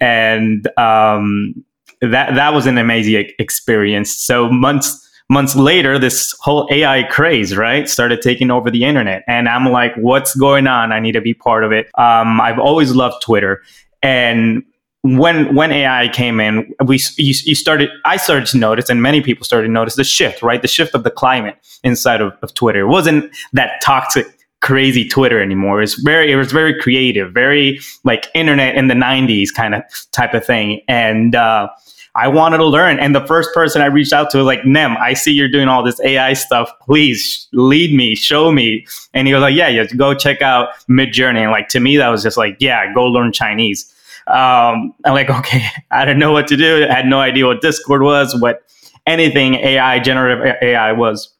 and 0.00 0.66
um, 0.76 1.64
that 2.00 2.34
that 2.34 2.52
was 2.52 2.66
an 2.66 2.78
amazing 2.78 3.30
experience. 3.38 4.10
So 4.10 4.50
months 4.50 5.05
months 5.28 5.56
later, 5.56 5.98
this 5.98 6.34
whole 6.40 6.68
AI 6.70 7.02
craze, 7.04 7.56
right, 7.56 7.88
started 7.88 8.20
taking 8.22 8.50
over 8.50 8.70
the 8.70 8.84
internet. 8.84 9.24
And 9.26 9.48
I'm 9.48 9.66
like, 9.66 9.94
what's 9.96 10.34
going 10.36 10.66
on? 10.66 10.92
I 10.92 11.00
need 11.00 11.12
to 11.12 11.20
be 11.20 11.34
part 11.34 11.64
of 11.64 11.72
it. 11.72 11.86
Um, 11.98 12.40
I've 12.40 12.58
always 12.58 12.94
loved 12.94 13.22
Twitter. 13.22 13.62
And 14.02 14.64
when 15.02 15.54
when 15.54 15.72
AI 15.72 16.08
came 16.08 16.40
in, 16.40 16.72
we 16.84 16.96
you, 17.16 17.34
you, 17.44 17.54
started. 17.54 17.90
I 18.04 18.16
started 18.16 18.46
to 18.48 18.58
notice, 18.58 18.88
and 18.88 19.02
many 19.02 19.20
people 19.20 19.44
started 19.44 19.68
to 19.68 19.72
notice 19.72 19.94
the 19.94 20.04
shift, 20.04 20.42
right? 20.42 20.60
The 20.60 20.68
shift 20.68 20.94
of 20.94 21.04
the 21.04 21.10
climate 21.10 21.56
inside 21.84 22.20
of, 22.20 22.32
of 22.42 22.54
Twitter. 22.54 22.80
It 22.80 22.88
wasn't 22.88 23.30
that 23.52 23.80
toxic, 23.82 24.26
crazy 24.62 25.08
Twitter 25.08 25.40
anymore. 25.40 25.80
It's 25.80 25.94
very, 26.02 26.32
it 26.32 26.36
was 26.36 26.50
very 26.50 26.78
creative, 26.80 27.32
very 27.32 27.78
like 28.02 28.26
internet 28.34 28.74
in 28.74 28.88
the 28.88 28.94
'90s 28.94 29.50
kind 29.54 29.76
of 29.76 29.82
type 30.10 30.34
of 30.34 30.44
thing. 30.44 30.80
And 30.88 31.36
uh, 31.36 31.68
I 32.16 32.28
wanted 32.28 32.58
to 32.58 32.64
learn. 32.64 32.98
And 32.98 33.14
the 33.14 33.24
first 33.26 33.50
person 33.52 33.82
I 33.82 33.86
reached 33.86 34.12
out 34.12 34.30
to 34.30 34.38
was 34.38 34.46
like, 34.46 34.64
Nem, 34.64 34.96
I 34.96 35.12
see 35.12 35.32
you're 35.32 35.50
doing 35.50 35.68
all 35.68 35.82
this 35.82 36.00
AI 36.00 36.32
stuff. 36.32 36.70
Please 36.80 37.46
lead 37.52 37.94
me, 37.94 38.14
show 38.14 38.50
me. 38.50 38.86
And 39.12 39.28
he 39.28 39.34
was 39.34 39.42
like, 39.42 39.54
Yeah, 39.54 39.68
yeah, 39.68 39.84
go 39.84 40.14
check 40.14 40.40
out 40.42 40.70
Midjourney. 40.88 41.38
And 41.38 41.50
like 41.50 41.68
to 41.68 41.80
me, 41.80 41.96
that 41.98 42.08
was 42.08 42.22
just 42.22 42.36
like, 42.36 42.56
Yeah, 42.58 42.92
go 42.94 43.04
learn 43.04 43.32
Chinese. 43.32 43.92
Um, 44.28 44.92
I'm 45.04 45.12
like, 45.12 45.30
okay, 45.30 45.64
I 45.90 46.04
didn't 46.04 46.18
know 46.18 46.32
what 46.32 46.48
to 46.48 46.56
do. 46.56 46.86
I 46.88 46.92
had 46.92 47.06
no 47.06 47.20
idea 47.20 47.46
what 47.46 47.60
Discord 47.60 48.02
was, 48.02 48.34
what 48.40 48.62
anything 49.06 49.54
AI, 49.54 50.00
generative 50.00 50.56
AI 50.62 50.92
was, 50.92 51.32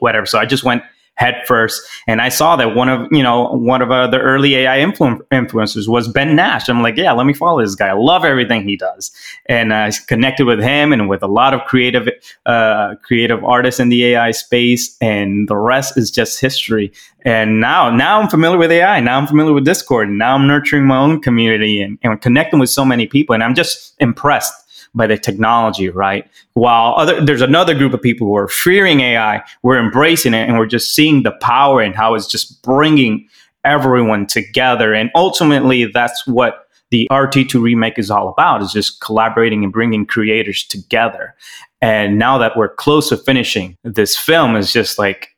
whatever. 0.00 0.26
So 0.26 0.38
I 0.38 0.46
just 0.46 0.64
went 0.64 0.82
head 1.16 1.42
first. 1.46 1.82
And 2.06 2.20
I 2.20 2.28
saw 2.28 2.56
that 2.56 2.74
one 2.74 2.88
of, 2.88 3.08
you 3.12 3.22
know, 3.22 3.48
one 3.52 3.82
of 3.82 3.90
uh, 3.90 4.06
the 4.08 4.18
early 4.18 4.56
AI 4.56 4.78
influ- 4.78 5.20
influencers 5.30 5.88
was 5.88 6.08
Ben 6.08 6.34
Nash. 6.34 6.68
I'm 6.68 6.82
like, 6.82 6.96
yeah, 6.96 7.12
let 7.12 7.26
me 7.26 7.32
follow 7.32 7.62
this 7.62 7.74
guy. 7.74 7.88
I 7.88 7.92
love 7.92 8.24
everything 8.24 8.66
he 8.66 8.76
does. 8.76 9.12
And 9.46 9.72
I 9.72 9.92
connected 10.08 10.46
with 10.46 10.60
him 10.60 10.92
and 10.92 11.08
with 11.08 11.22
a 11.22 11.28
lot 11.28 11.54
of 11.54 11.62
creative, 11.64 12.08
uh, 12.46 12.96
creative 13.02 13.44
artists 13.44 13.80
in 13.80 13.90
the 13.90 14.04
AI 14.06 14.32
space. 14.32 14.96
And 15.00 15.48
the 15.48 15.56
rest 15.56 15.96
is 15.96 16.10
just 16.10 16.40
history. 16.40 16.92
And 17.22 17.60
now, 17.60 17.90
now 17.90 18.20
I'm 18.20 18.28
familiar 18.28 18.58
with 18.58 18.72
AI. 18.72 19.00
Now 19.00 19.16
I'm 19.18 19.26
familiar 19.26 19.52
with 19.52 19.64
Discord. 19.64 20.10
Now 20.10 20.34
I'm 20.34 20.46
nurturing 20.46 20.86
my 20.86 20.98
own 20.98 21.22
community 21.22 21.80
and, 21.80 21.98
and 22.02 22.20
connecting 22.20 22.58
with 22.58 22.70
so 22.70 22.84
many 22.84 23.06
people. 23.06 23.34
And 23.34 23.42
I'm 23.42 23.54
just 23.54 23.94
impressed 24.00 24.63
by 24.94 25.06
the 25.06 25.18
technology, 25.18 25.88
right? 25.88 26.28
While 26.54 26.94
other, 26.96 27.24
there's 27.24 27.42
another 27.42 27.74
group 27.74 27.94
of 27.94 28.02
people 28.02 28.26
who 28.26 28.36
are 28.36 28.48
fearing 28.48 29.00
AI, 29.00 29.42
we're 29.62 29.78
embracing 29.78 30.34
it 30.34 30.48
and 30.48 30.58
we're 30.58 30.66
just 30.66 30.94
seeing 30.94 31.22
the 31.22 31.32
power 31.32 31.80
and 31.80 31.94
how 31.94 32.14
it's 32.14 32.26
just 32.26 32.62
bringing 32.62 33.28
everyone 33.64 34.26
together. 34.26 34.94
And 34.94 35.10
ultimately, 35.14 35.86
that's 35.86 36.26
what 36.26 36.68
the 36.90 37.08
Our 37.10 37.26
T2 37.26 37.60
remake 37.60 37.98
is 37.98 38.10
all 38.10 38.28
about 38.28 38.62
is 38.62 38.72
just 38.72 39.00
collaborating 39.00 39.64
and 39.64 39.72
bringing 39.72 40.06
creators 40.06 40.64
together. 40.64 41.34
And 41.80 42.18
now 42.18 42.38
that 42.38 42.56
we're 42.56 42.74
close 42.74 43.08
to 43.08 43.16
finishing 43.16 43.76
this 43.82 44.16
film 44.16 44.56
is 44.56 44.72
just 44.72 44.98
like, 44.98 45.28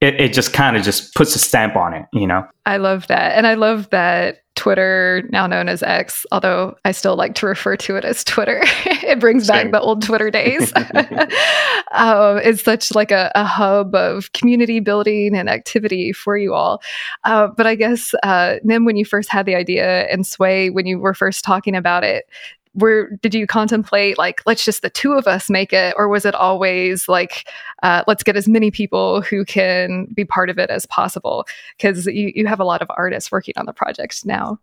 it, 0.00 0.20
it 0.20 0.32
just 0.32 0.52
kind 0.52 0.76
of 0.76 0.82
just 0.82 1.14
puts 1.14 1.34
a 1.34 1.38
stamp 1.38 1.76
on 1.76 1.94
it, 1.94 2.06
you 2.12 2.26
know? 2.26 2.46
I 2.66 2.78
love 2.78 3.06
that. 3.06 3.38
And 3.38 3.46
I 3.46 3.54
love 3.54 3.88
that 3.90 4.43
Twitter, 4.54 5.22
now 5.30 5.46
known 5.46 5.68
as 5.68 5.82
X, 5.82 6.24
although 6.30 6.76
I 6.84 6.92
still 6.92 7.16
like 7.16 7.34
to 7.36 7.46
refer 7.46 7.76
to 7.76 7.96
it 7.96 8.04
as 8.04 8.22
Twitter. 8.22 8.60
it 8.86 9.18
brings 9.18 9.46
Same. 9.46 9.70
back 9.70 9.72
the 9.72 9.80
old 9.80 10.02
Twitter 10.02 10.30
days. 10.30 10.72
um, 11.92 12.38
it's 12.38 12.62
such 12.62 12.94
like 12.94 13.10
a, 13.10 13.32
a, 13.34 13.44
hub 13.44 13.94
of 13.94 14.32
community 14.32 14.80
building 14.80 15.36
and 15.36 15.48
activity 15.48 16.12
for 16.12 16.36
you 16.36 16.54
all. 16.54 16.82
Uh, 17.24 17.48
but 17.48 17.66
I 17.66 17.74
guess, 17.74 18.14
uh, 18.22 18.56
Nim, 18.62 18.84
when 18.84 18.96
you 18.96 19.04
first 19.04 19.28
had 19.28 19.46
the 19.46 19.54
idea, 19.54 20.06
and 20.06 20.26
Sway, 20.26 20.70
when 20.70 20.86
you 20.86 20.98
were 20.98 21.14
first 21.14 21.44
talking 21.44 21.74
about 21.74 22.04
it, 22.04 22.28
were 22.74 23.10
did 23.22 23.34
you 23.34 23.46
contemplate 23.46 24.18
like 24.18 24.42
let's 24.46 24.64
just 24.64 24.82
the 24.82 24.90
two 24.90 25.12
of 25.12 25.26
us 25.26 25.48
make 25.48 25.72
it 25.72 25.94
or 25.96 26.08
was 26.08 26.24
it 26.24 26.34
always 26.34 27.08
like 27.08 27.48
uh, 27.82 28.02
let's 28.06 28.22
get 28.22 28.36
as 28.36 28.48
many 28.48 28.70
people 28.70 29.20
who 29.20 29.44
can 29.44 30.06
be 30.14 30.24
part 30.24 30.48
of 30.50 30.58
it 30.58 30.70
as 30.70 30.86
possible? 30.86 31.46
Because 31.76 32.06
you, 32.06 32.32
you 32.34 32.46
have 32.46 32.60
a 32.60 32.64
lot 32.64 32.80
of 32.82 32.90
artists 32.96 33.30
working 33.30 33.54
on 33.56 33.66
the 33.66 33.72
project 33.72 34.24
now. 34.24 34.58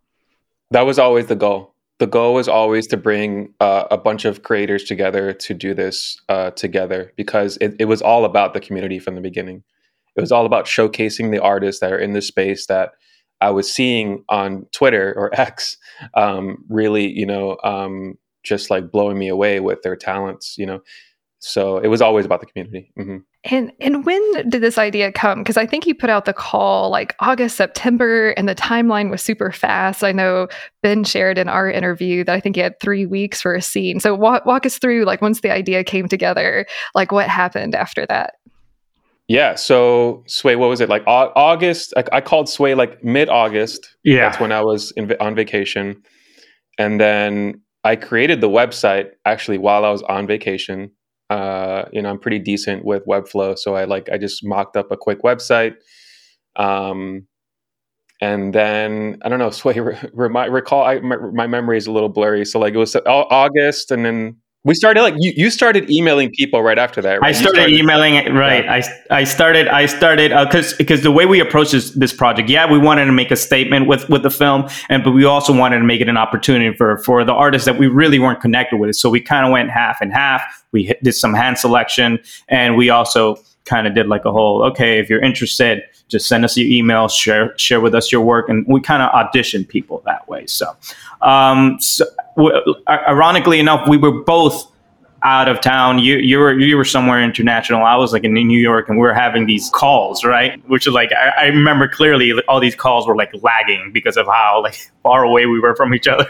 That 0.71 0.81
was 0.81 0.97
always 0.97 1.27
the 1.27 1.35
goal. 1.35 1.73
The 1.99 2.07
goal 2.07 2.33
was 2.33 2.47
always 2.47 2.87
to 2.87 2.97
bring 2.97 3.53
uh, 3.59 3.85
a 3.91 3.97
bunch 3.97 4.25
of 4.25 4.41
creators 4.41 4.85
together 4.85 5.33
to 5.33 5.53
do 5.53 5.75
this 5.75 6.19
uh, 6.29 6.49
together 6.51 7.13
because 7.15 7.57
it, 7.61 7.75
it 7.77 7.85
was 7.85 8.01
all 8.01 8.25
about 8.25 8.55
the 8.55 8.59
community 8.59 8.97
from 8.97 9.13
the 9.13 9.21
beginning. 9.21 9.63
It 10.15 10.21
was 10.21 10.31
all 10.31 10.47
about 10.47 10.65
showcasing 10.65 11.31
the 11.31 11.39
artists 11.39 11.79
that 11.81 11.93
are 11.93 11.99
in 11.99 12.13
the 12.13 12.21
space 12.21 12.65
that 12.65 12.93
I 13.41 13.49
was 13.49 13.71
seeing 13.71 14.23
on 14.29 14.65
Twitter 14.71 15.13
or 15.17 15.33
X 15.39 15.77
um, 16.13 16.63
really, 16.69 17.11
you 17.11 17.25
know, 17.25 17.57
um, 17.63 18.17
just 18.43 18.69
like 18.69 18.91
blowing 18.91 19.17
me 19.17 19.27
away 19.27 19.59
with 19.59 19.81
their 19.81 19.95
talents, 19.95 20.55
you 20.57 20.65
know. 20.65 20.81
So 21.39 21.79
it 21.79 21.87
was 21.87 22.03
always 22.03 22.25
about 22.25 22.39
the 22.39 22.45
community. 22.45 22.93
Mm-hmm. 22.99 23.17
And 23.45 23.71
and 23.79 24.05
when 24.05 24.49
did 24.49 24.61
this 24.61 24.77
idea 24.77 25.11
come? 25.11 25.39
Because 25.39 25.57
I 25.57 25.65
think 25.65 25.87
you 25.87 25.95
put 25.95 26.11
out 26.11 26.25
the 26.25 26.33
call 26.33 26.91
like 26.91 27.15
August, 27.19 27.57
September, 27.57 28.29
and 28.31 28.47
the 28.47 28.53
timeline 28.53 29.09
was 29.09 29.23
super 29.23 29.51
fast. 29.51 30.03
I 30.03 30.11
know 30.11 30.47
Ben 30.83 31.03
shared 31.03 31.39
in 31.39 31.49
our 31.49 31.69
interview 31.69 32.23
that 32.23 32.35
I 32.35 32.39
think 32.39 32.55
he 32.55 32.61
had 32.61 32.79
three 32.79 33.07
weeks 33.07 33.41
for 33.41 33.55
a 33.55 33.61
scene. 33.61 33.99
So 33.99 34.13
walk, 34.13 34.45
walk 34.45 34.67
us 34.67 34.77
through 34.77 35.05
like 35.05 35.23
once 35.23 35.41
the 35.41 35.49
idea 35.49 35.83
came 35.83 36.07
together, 36.07 36.67
like 36.93 37.11
what 37.11 37.27
happened 37.27 37.73
after 37.73 38.05
that. 38.05 38.35
Yeah. 39.31 39.55
So 39.55 40.25
Sway, 40.27 40.57
what 40.57 40.67
was 40.67 40.81
it 40.81 40.89
like? 40.89 41.03
August. 41.07 41.93
I, 41.95 42.03
I 42.11 42.19
called 42.19 42.49
Sway 42.49 42.75
like 42.75 43.01
mid 43.01 43.29
August. 43.29 43.95
Yeah. 44.03 44.27
That's 44.27 44.41
when 44.41 44.51
I 44.51 44.61
was 44.61 44.91
in, 44.97 45.09
on 45.21 45.35
vacation, 45.35 46.03
and 46.77 46.99
then 46.99 47.61
I 47.85 47.95
created 47.95 48.41
the 48.41 48.49
website 48.49 49.11
actually 49.23 49.57
while 49.57 49.85
I 49.85 49.89
was 49.89 50.03
on 50.03 50.27
vacation. 50.27 50.91
Uh, 51.29 51.85
you 51.93 52.01
know, 52.01 52.09
I'm 52.09 52.19
pretty 52.19 52.39
decent 52.39 52.83
with 52.83 53.05
Webflow, 53.05 53.57
so 53.57 53.73
I 53.73 53.85
like 53.85 54.09
I 54.11 54.17
just 54.17 54.43
mocked 54.43 54.75
up 54.75 54.91
a 54.91 54.97
quick 54.97 55.21
website. 55.21 55.75
Um, 56.57 57.25
and 58.19 58.53
then 58.53 59.17
I 59.23 59.29
don't 59.29 59.39
know. 59.39 59.49
Sway, 59.61 59.79
re- 59.79 60.49
recall 60.49 60.83
I, 60.83 60.99
my, 60.99 61.15
my 61.15 61.47
memory 61.47 61.77
is 61.77 61.87
a 61.87 61.93
little 61.93 62.09
blurry. 62.09 62.43
So 62.43 62.59
like 62.59 62.73
it 62.73 62.77
was 62.77 62.97
August, 62.97 63.91
and 63.91 64.03
then 64.03 64.40
we 64.63 64.75
started 64.75 65.01
like 65.01 65.15
you, 65.17 65.33
you 65.35 65.49
started 65.49 65.89
emailing 65.89 66.29
people 66.29 66.61
right 66.61 66.77
after 66.77 67.01
that. 67.01 67.21
Right? 67.21 67.29
I 67.29 67.31
started, 67.31 67.57
started 67.57 67.75
emailing 67.75 68.15
it 68.15 68.31
right. 68.31 68.63
Yeah. 68.63 68.81
I, 69.09 69.19
I 69.21 69.23
started 69.23 69.67
I 69.67 69.87
started 69.87 70.29
because 70.29 70.73
uh, 70.73 70.77
because 70.77 71.01
the 71.01 71.11
way 71.11 71.25
we 71.25 71.39
approached 71.39 71.71
this, 71.71 71.91
this 71.91 72.13
project, 72.13 72.47
yeah, 72.47 72.69
we 72.71 72.77
wanted 72.77 73.05
to 73.05 73.11
make 73.11 73.31
a 73.31 73.35
statement 73.35 73.87
with 73.87 74.07
with 74.09 74.21
the 74.21 74.29
film, 74.29 74.69
and 74.89 75.03
but 75.03 75.11
we 75.11 75.25
also 75.25 75.55
wanted 75.55 75.79
to 75.79 75.83
make 75.83 75.99
it 75.99 76.09
an 76.09 76.17
opportunity 76.17 76.75
for 76.77 76.99
for 76.99 77.23
the 77.23 77.33
artists 77.33 77.65
that 77.65 77.79
we 77.79 77.87
really 77.87 78.19
weren't 78.19 78.39
connected 78.39 78.77
with. 78.77 78.95
So 78.95 79.09
we 79.09 79.19
kind 79.19 79.45
of 79.45 79.51
went 79.51 79.71
half 79.71 79.99
and 79.99 80.13
half. 80.13 80.43
We 80.71 80.93
did 81.01 81.13
some 81.13 81.33
hand 81.33 81.57
selection, 81.57 82.19
and 82.47 82.77
we 82.77 82.91
also 82.91 83.37
kind 83.71 83.87
of 83.87 83.95
did 83.95 84.07
like 84.07 84.25
a 84.25 84.31
whole 84.31 84.63
okay, 84.63 84.99
if 84.99 85.09
you're 85.09 85.21
interested, 85.21 85.83
just 86.09 86.27
send 86.27 86.43
us 86.43 86.57
your 86.57 86.67
email, 86.67 87.07
share 87.07 87.57
share 87.57 87.79
with 87.79 87.95
us 87.95 88.11
your 88.11 88.21
work, 88.21 88.49
and 88.49 88.65
we 88.67 88.81
kind 88.81 89.01
of 89.01 89.09
audition 89.11 89.63
people 89.63 90.03
that 90.05 90.27
way. 90.27 90.45
So, 90.45 90.75
um, 91.21 91.79
so 91.79 92.05
w- 92.35 92.75
ironically 92.89 93.59
enough, 93.59 93.87
we 93.87 93.97
were 93.97 94.23
both 94.23 94.69
out 95.23 95.47
of 95.47 95.61
town. 95.61 95.99
You 95.99 96.17
you 96.17 96.37
were 96.37 96.59
you 96.59 96.75
were 96.75 96.85
somewhere 96.85 97.23
international. 97.23 97.83
I 97.83 97.95
was 97.95 98.11
like 98.11 98.25
in 98.25 98.33
New 98.33 98.59
York, 98.59 98.89
and 98.89 98.97
we 98.97 99.03
were 99.03 99.13
having 99.13 99.45
these 99.45 99.69
calls, 99.69 100.25
right? 100.25 100.61
Which 100.67 100.85
is 100.85 100.93
like 100.93 101.11
I, 101.13 101.45
I 101.45 101.45
remember 101.45 101.87
clearly 101.87 102.33
all 102.49 102.59
these 102.59 102.75
calls 102.75 103.07
were 103.07 103.15
like 103.15 103.31
lagging 103.41 103.91
because 103.93 104.17
of 104.17 104.25
how 104.25 104.61
like 104.63 104.91
far 105.03 105.23
away 105.23 105.45
we 105.45 105.59
were 105.59 105.75
from 105.77 105.93
each 105.93 106.07
other. 106.07 106.27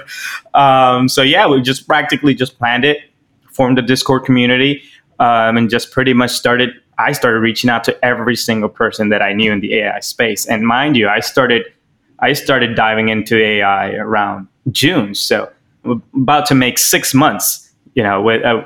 Um, 0.54 1.10
so 1.10 1.24
yeah, 1.24 1.48
we 1.48 1.62
just 1.62 1.88
practically 1.88 2.36
just 2.36 2.58
planned 2.60 2.86
it, 2.86 3.00
formed 3.52 3.80
a 3.80 3.82
Discord 3.82 4.26
community, 4.26 4.84
um, 5.20 5.58
and 5.58 5.70
just 5.70 5.92
pretty 5.92 6.14
much 6.14 6.32
started 6.32 6.72
I 7.02 7.12
started 7.14 7.40
reaching 7.40 7.70
out 7.70 7.84
to 7.86 8.06
every 8.06 8.36
single 8.36 8.70
person 8.70 9.10
that 9.10 9.22
I 9.22 9.34
knew 9.34 9.52
in 9.52 9.60
the 9.60 9.76
AI 9.76 10.00
space. 10.00 10.46
And 10.46 10.66
mind 10.66 10.96
you, 10.96 11.08
I 11.08 11.20
started 11.20 11.66
I 12.20 12.34
started 12.34 12.76
diving 12.76 13.10
into 13.10 13.38
AI 13.38 13.94
around 13.94 14.48
June, 14.72 15.16
so 15.16 15.52
about 15.84 16.46
to 16.46 16.56
make 16.56 16.78
six 16.78 17.16
months, 17.16 17.72
you 17.96 18.04
know, 18.04 18.22
with 18.22 18.46
uh, 18.46 18.64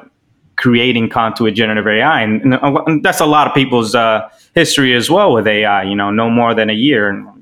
creating 0.58 1.10
content 1.10 1.40
with 1.40 1.56
generative 1.56 1.88
AI, 1.88 2.22
and, 2.22 2.54
and, 2.54 3.04
that's 3.04 3.22
a 3.22 3.26
lot 3.26 3.48
of 3.48 3.54
people's 3.54 3.96
uh, 3.96 4.30
history 4.56 4.94
as 4.94 5.10
well 5.10 5.32
with 5.32 5.48
AI. 5.48 5.84
You 5.84 5.96
know, 5.96 6.12
no 6.12 6.30
more 6.30 6.54
than 6.54 6.70
a 6.70 6.74
year. 6.74 7.34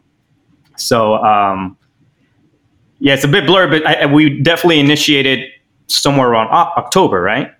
So 0.77 1.15
um, 1.15 1.77
yeah, 2.99 3.15
it's 3.15 3.23
a 3.23 3.27
bit 3.27 3.47
blurred, 3.47 3.71
but 3.71 3.85
I, 3.85 4.05
we 4.05 4.39
definitely 4.41 4.79
initiated 4.79 5.49
somewhere 5.87 6.29
around 6.29 6.49
October, 6.49 7.21
right? 7.21 7.51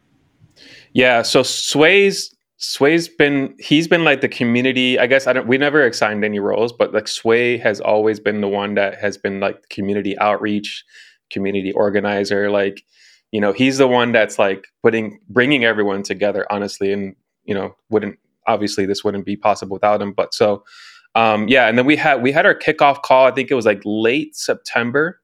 Yeah. 0.94 1.24
So 1.24 1.42
Sway's 1.42 2.33
Sway's 2.64 3.10
been 3.10 3.54
he's 3.60 3.90
been 3.90 4.06
like 4.06 4.22
the 4.22 4.30
community. 4.30 4.98
I 4.98 5.06
guess 5.06 5.28
I 5.28 5.34
don't. 5.34 5.48
We 5.48 5.58
never 5.58 5.86
assigned 5.86 6.24
any 6.24 6.40
roles, 6.40 6.72
but 6.72 6.94
like 6.94 7.10
Sway 7.10 7.58
has 7.58 7.82
always 7.82 8.22
been 8.22 8.40
the 8.40 8.48
one 8.48 8.76
that 8.76 8.98
has 9.02 9.18
been 9.18 9.42
like 9.42 9.68
community 9.68 10.18
outreach, 10.20 10.86
community 11.30 11.74
organizer. 11.74 12.50
Like, 12.50 12.86
you 13.34 13.42
know, 13.42 13.52
he's 13.52 13.80
the 13.80 13.88
one 13.90 14.14
that's 14.14 14.40
like 14.40 14.64
putting 14.82 15.20
bringing 15.28 15.66
everyone 15.66 16.04
together. 16.04 16.48
Honestly, 16.50 16.94
and 16.94 17.18
you 17.44 17.54
know, 17.54 17.76
wouldn't 17.90 18.18
obviously 18.48 18.86
this 18.86 19.04
wouldn't 19.04 19.26
be 19.26 19.36
possible 19.36 19.74
without 19.74 20.02
him. 20.02 20.14
But 20.14 20.34
so, 20.34 20.64
um, 21.16 21.50
yeah, 21.50 21.68
and 21.68 21.78
then 21.78 21.86
we 21.86 21.98
had 21.98 22.22
we 22.24 22.32
had 22.32 22.46
our 22.46 22.56
kickoff 22.56 23.02
call. 23.02 23.28
I 23.28 23.32
think 23.32 23.52
it 23.52 23.56
was 23.56 23.66
like 23.66 23.82
late 23.84 24.38
September, 24.38 25.20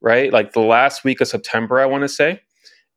right? 0.00 0.32
Like 0.32 0.52
the 0.52 0.60
last 0.60 1.02
week 1.02 1.20
of 1.20 1.26
September, 1.26 1.80
I 1.80 1.86
want 1.86 2.02
to 2.02 2.08
say 2.08 2.42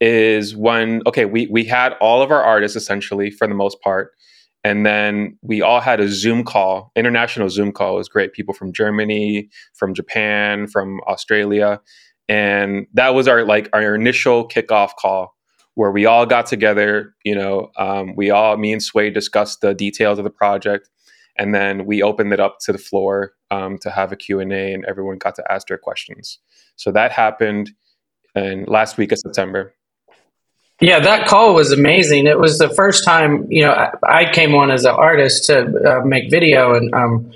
is 0.04 0.54
when 0.54 1.02
okay 1.08 1.24
we 1.24 1.48
we 1.48 1.64
had 1.64 1.94
all 2.02 2.22
of 2.22 2.30
our 2.30 2.44
artists 2.44 2.76
essentially 2.76 3.32
for 3.32 3.48
the 3.48 3.56
most 3.56 3.80
part. 3.82 4.12
And 4.66 4.86
then 4.86 5.38
we 5.42 5.62
all 5.62 5.80
had 5.80 6.02
a 6.02 6.10
zoom 6.10 6.44
call 6.44 6.92
international 6.98 7.50
zoom 7.50 7.72
call. 7.72 7.96
It 7.96 8.00
was 8.00 8.10
great. 8.10 8.34
People 8.34 8.54
from 8.54 8.74
germany 8.74 9.50
from 9.74 9.94
japan 9.94 10.68
from 10.68 11.00
australia. 11.08 11.80
And 12.28 12.86
that 12.94 13.16
was 13.16 13.30
our 13.30 13.46
like 13.46 13.70
our 13.72 13.96
initial 13.96 14.46
kickoff 14.46 14.92
call 15.00 15.36
where 15.76 15.92
we 15.92 16.06
all 16.06 16.26
got 16.26 16.48
together 16.48 17.16
you 17.24 17.34
know 17.34 17.72
um, 17.78 18.14
we 18.18 18.30
all 18.30 18.58
me 18.58 18.74
and 18.74 18.84
sway 18.84 19.10
discussed 19.10 19.62
the 19.62 19.74
details 19.74 20.18
of 20.18 20.26
the 20.26 20.30
project. 20.30 20.90
And 21.38 21.56
then 21.56 21.86
we 21.86 22.04
opened 22.04 22.34
it 22.34 22.42
up 22.42 22.58
to 22.66 22.74
the 22.74 22.78
floor 22.78 23.32
um, 23.52 23.78
to 23.80 23.90
have 23.90 24.12
a 24.12 24.18
q&a 24.18 24.74
and 24.74 24.84
everyone 24.84 25.18
got 25.18 25.36
to 25.36 25.50
ask 25.50 25.68
their 25.68 25.78
questions. 25.78 26.40
So 26.76 26.92
that 26.92 27.14
happened 27.14 27.72
and 28.36 28.68
last 28.68 28.98
week 28.98 29.12
of 29.12 29.20
september 29.20 29.74
Yeah, 30.84 31.00
that 31.00 31.28
call 31.28 31.56
was 31.56 31.72
amazing. 31.72 32.28
It 32.28 32.38
was 32.38 32.58
the 32.58 32.68
first 32.68 33.06
time, 33.06 33.48
you 33.50 33.62
know, 33.62 33.74
I, 34.06 34.30
came 34.34 34.54
on 34.54 34.70
as 34.70 34.84
an 34.84 34.92
artist 34.92 35.46
to 35.46 35.62
uh, 35.62 36.02
make 36.04 36.30
video, 36.30 36.74
and 36.74 36.94
um, 36.94 37.32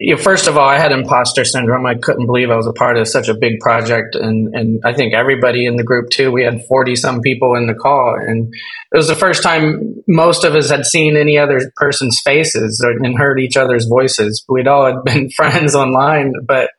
you 0.00 0.16
know, 0.16 0.20
first 0.20 0.48
of 0.48 0.58
all, 0.58 0.68
I 0.68 0.78
had 0.78 0.90
imposter 0.90 1.44
syndrome. 1.44 1.86
I 1.86 1.94
couldn't 1.94 2.26
believe 2.26 2.50
I 2.50 2.56
was 2.56 2.66
a 2.66 2.72
part 2.72 2.98
of 2.98 3.06
such 3.06 3.28
a 3.28 3.34
big 3.34 3.60
project, 3.60 4.16
and 4.16 4.52
and 4.52 4.80
I 4.84 4.94
think 4.94 5.14
everybody 5.14 5.64
in 5.64 5.76
the 5.76 5.84
group 5.84 6.10
too. 6.10 6.32
We 6.32 6.42
had 6.42 6.66
forty 6.66 6.96
some 6.96 7.20
people 7.20 7.54
in 7.54 7.68
the 7.68 7.74
call, 7.74 8.16
and 8.18 8.52
it 8.52 8.96
was 8.96 9.06
the 9.06 9.14
first 9.14 9.44
time 9.44 10.02
most 10.08 10.42
of 10.42 10.56
us 10.56 10.68
had 10.68 10.84
seen 10.84 11.16
any 11.16 11.38
other 11.38 11.70
person's 11.76 12.20
faces 12.24 12.84
and 12.84 13.16
heard 13.16 13.38
each 13.38 13.56
other's 13.56 13.86
voices. 13.86 14.44
We'd 14.48 14.66
all 14.66 14.86
had 14.86 15.04
been 15.04 15.30
friends 15.36 15.76
online, 15.76 16.32
but 16.44 16.70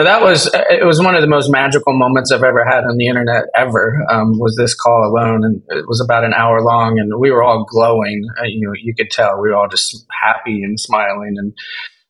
so 0.00 0.04
that 0.04 0.22
was 0.22 0.50
it 0.54 0.86
was 0.86 0.98
one 0.98 1.14
of 1.14 1.20
the 1.20 1.28
most 1.28 1.50
magical 1.50 1.92
moments 1.92 2.32
I've 2.32 2.42
ever 2.42 2.64
had 2.64 2.84
on 2.84 2.96
the 2.96 3.06
internet 3.06 3.44
ever. 3.54 4.02
Um, 4.08 4.38
was 4.38 4.56
this 4.56 4.74
call 4.74 5.04
alone, 5.04 5.44
and 5.44 5.62
it 5.68 5.86
was 5.86 6.00
about 6.00 6.24
an 6.24 6.32
hour 6.32 6.62
long, 6.62 6.98
and 6.98 7.12
we 7.20 7.30
were 7.30 7.42
all 7.42 7.66
glowing. 7.68 8.26
Uh, 8.40 8.44
you 8.44 8.66
know, 8.66 8.72
you 8.80 8.94
could 8.94 9.10
tell 9.10 9.38
we 9.38 9.50
were 9.50 9.56
all 9.56 9.68
just 9.68 10.06
happy 10.10 10.62
and 10.62 10.80
smiling, 10.80 11.34
and 11.36 11.52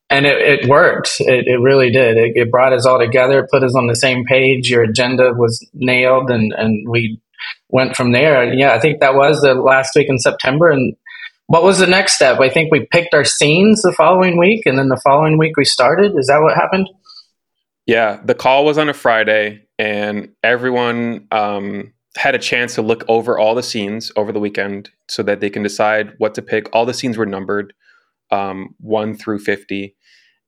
and 0.08 0.24
it, 0.24 0.40
it 0.40 0.68
worked. 0.68 1.16
It, 1.18 1.48
it, 1.48 1.58
really 1.60 1.90
did. 1.90 2.16
It, 2.16 2.32
it, 2.36 2.50
brought 2.52 2.72
us 2.72 2.86
all 2.86 3.00
together, 3.00 3.48
put 3.50 3.64
us 3.64 3.74
on 3.74 3.88
the 3.88 3.96
same 3.96 4.24
page. 4.24 4.70
Your 4.70 4.84
agenda 4.84 5.32
was 5.36 5.68
nailed, 5.74 6.30
and 6.30 6.52
and 6.56 6.88
we 6.88 7.20
went 7.70 7.96
from 7.96 8.12
there. 8.12 8.40
And 8.40 8.56
yeah, 8.56 8.72
I 8.72 8.78
think 8.78 9.00
that 9.00 9.16
was 9.16 9.40
the 9.40 9.54
last 9.54 9.90
week 9.96 10.08
in 10.08 10.18
September, 10.18 10.70
and. 10.70 10.94
What 11.46 11.64
was 11.64 11.80
the 11.80 11.86
next 11.88 12.14
step? 12.14 12.38
I 12.38 12.48
think 12.48 12.70
we 12.70 12.86
picked 12.92 13.12
our 13.12 13.24
scenes 13.24 13.82
the 13.82 13.92
following 13.96 14.38
week, 14.38 14.66
and 14.66 14.78
then 14.78 14.86
the 14.86 15.00
following 15.02 15.36
week 15.36 15.56
we 15.56 15.64
started. 15.64 16.12
Is 16.16 16.28
that 16.28 16.38
what 16.40 16.54
happened? 16.54 16.88
Yeah, 17.86 18.20
the 18.24 18.34
call 18.34 18.64
was 18.64 18.78
on 18.78 18.88
a 18.88 18.94
Friday, 18.94 19.66
and 19.78 20.30
everyone 20.42 21.26
um, 21.32 21.92
had 22.16 22.34
a 22.34 22.38
chance 22.38 22.74
to 22.74 22.82
look 22.82 23.04
over 23.08 23.38
all 23.38 23.54
the 23.54 23.62
scenes 23.62 24.12
over 24.16 24.32
the 24.32 24.40
weekend 24.40 24.90
so 25.08 25.22
that 25.22 25.40
they 25.40 25.50
can 25.50 25.62
decide 25.62 26.14
what 26.18 26.34
to 26.34 26.42
pick. 26.42 26.68
All 26.72 26.86
the 26.86 26.94
scenes 26.94 27.16
were 27.16 27.26
numbered, 27.26 27.72
um, 28.30 28.74
one 28.78 29.16
through 29.16 29.40
fifty, 29.40 29.96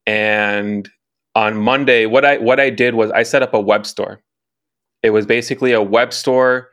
and 0.07 0.89
on 1.35 1.57
Monday, 1.57 2.07
what 2.07 2.25
I 2.25 2.39
what 2.39 2.61
I 2.61 2.71
did 2.71 2.95
was 2.95 3.11
I 3.11 3.23
set 3.23 3.43
up 3.43 3.55
a 3.55 3.61
web 3.61 3.87
store. 3.87 4.21
It 5.03 5.11
was 5.11 5.27
basically 5.27 5.73
a 5.73 5.83
web 5.83 6.13
store 6.13 6.69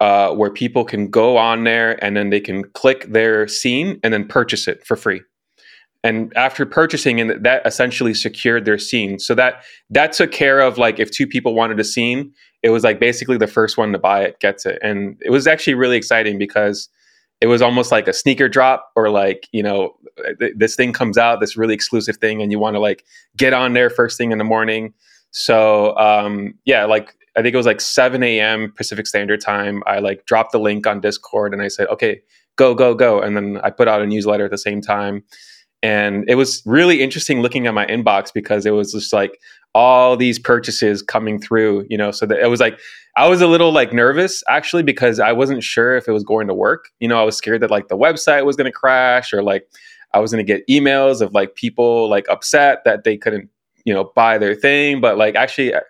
uh, 0.00 0.32
where 0.32 0.50
people 0.50 0.84
can 0.84 1.10
go 1.10 1.36
on 1.36 1.64
there 1.64 2.02
and 2.04 2.16
then 2.16 2.30
they 2.30 2.40
can 2.40 2.64
click 2.70 3.04
their 3.04 3.46
scene 3.46 4.00
and 4.02 4.12
then 4.12 4.26
purchase 4.26 4.66
it 4.66 4.84
for 4.86 4.96
free 4.96 5.20
and 6.04 6.32
after 6.36 6.64
purchasing 6.64 7.20
and 7.20 7.44
that 7.44 7.66
essentially 7.66 8.14
secured 8.14 8.64
their 8.64 8.78
scene. 8.78 9.18
So 9.18 9.34
that 9.34 9.62
that 9.90 10.12
took 10.12 10.30
care 10.30 10.60
of 10.60 10.78
like 10.78 10.98
if 10.98 11.10
two 11.10 11.26
people 11.26 11.54
wanted 11.54 11.80
a 11.80 11.84
scene 11.84 12.32
it 12.62 12.70
was 12.70 12.82
like 12.82 12.98
basically 12.98 13.36
the 13.36 13.46
first 13.46 13.76
one 13.76 13.92
to 13.92 13.98
buy 13.98 14.22
it 14.22 14.40
gets 14.40 14.66
it 14.66 14.78
and 14.82 15.16
it 15.24 15.30
was 15.30 15.46
actually 15.46 15.74
really 15.74 15.96
exciting 15.96 16.38
because 16.38 16.88
it 17.40 17.46
was 17.46 17.62
almost 17.62 17.92
like 17.92 18.08
a 18.08 18.12
sneaker 18.12 18.48
drop 18.48 18.90
or 18.96 19.10
like 19.10 19.48
you 19.52 19.62
know 19.62 19.96
th- 20.40 20.54
this 20.56 20.74
thing 20.74 20.92
comes 20.92 21.16
out 21.16 21.40
this 21.40 21.56
really 21.56 21.74
exclusive 21.74 22.16
thing 22.16 22.42
and 22.42 22.50
you 22.50 22.58
want 22.58 22.74
to 22.74 22.80
like 22.80 23.04
get 23.36 23.52
on 23.52 23.74
there 23.74 23.90
first 23.90 24.18
thing 24.18 24.32
in 24.32 24.38
the 24.38 24.44
morning. 24.44 24.92
So 25.30 25.96
um 25.98 26.54
yeah 26.64 26.84
like 26.84 27.14
i 27.36 27.42
think 27.42 27.54
it 27.54 27.56
was 27.56 27.66
like 27.66 27.80
7 27.80 28.22
a.m 28.22 28.72
pacific 28.76 29.06
standard 29.06 29.40
time 29.40 29.82
i 29.86 29.98
like 29.98 30.24
dropped 30.24 30.52
the 30.52 30.58
link 30.58 30.86
on 30.86 31.00
discord 31.00 31.52
and 31.52 31.62
i 31.62 31.68
said 31.68 31.86
okay 31.88 32.22
go 32.56 32.74
go 32.74 32.94
go. 32.94 33.20
And 33.20 33.36
then 33.36 33.60
i 33.62 33.70
put 33.70 33.88
out 33.88 34.02
a 34.02 34.06
newsletter 34.06 34.46
at 34.46 34.50
the 34.50 34.58
same 34.58 34.80
time 34.80 35.22
and 35.82 36.24
it 36.28 36.34
was 36.34 36.62
really 36.66 37.02
interesting 37.02 37.40
looking 37.40 37.66
at 37.66 37.74
my 37.74 37.86
inbox 37.86 38.32
because 38.32 38.66
it 38.66 38.72
was 38.72 38.92
just 38.92 39.12
like 39.12 39.40
all 39.74 40.16
these 40.16 40.38
purchases 40.38 41.02
coming 41.02 41.40
through 41.40 41.86
you 41.88 41.96
know 41.96 42.10
so 42.10 42.26
that 42.26 42.38
it 42.38 42.48
was 42.48 42.58
like 42.60 42.80
i 43.16 43.28
was 43.28 43.40
a 43.40 43.46
little 43.46 43.70
like 43.70 43.92
nervous 43.92 44.42
actually 44.48 44.82
because 44.82 45.20
i 45.20 45.30
wasn't 45.32 45.62
sure 45.62 45.96
if 45.96 46.08
it 46.08 46.12
was 46.12 46.24
going 46.24 46.48
to 46.48 46.54
work. 46.54 46.88
You 47.00 47.08
know 47.08 47.20
i 47.20 47.24
was 47.24 47.36
scared 47.36 47.60
that 47.62 47.70
like 47.70 47.88
the 47.88 47.96
website 47.96 48.44
was 48.44 48.56
going 48.56 48.70
to 48.70 48.72
crash 48.72 49.32
or 49.32 49.42
like 49.42 49.68
i 50.14 50.18
was 50.18 50.32
going 50.32 50.44
to 50.44 50.52
get 50.52 50.66
emails 50.68 51.20
of 51.20 51.34
like 51.34 51.54
people 51.54 52.08
like 52.08 52.28
upset 52.28 52.82
that 52.84 53.04
they 53.04 53.16
couldn't 53.16 53.50
you 53.88 53.94
know 53.94 54.12
buy 54.14 54.38
their 54.38 54.54
thing. 54.54 55.00
But 55.00 55.16
like 55.16 55.34
actually 55.34 55.74
uh, 55.74 55.80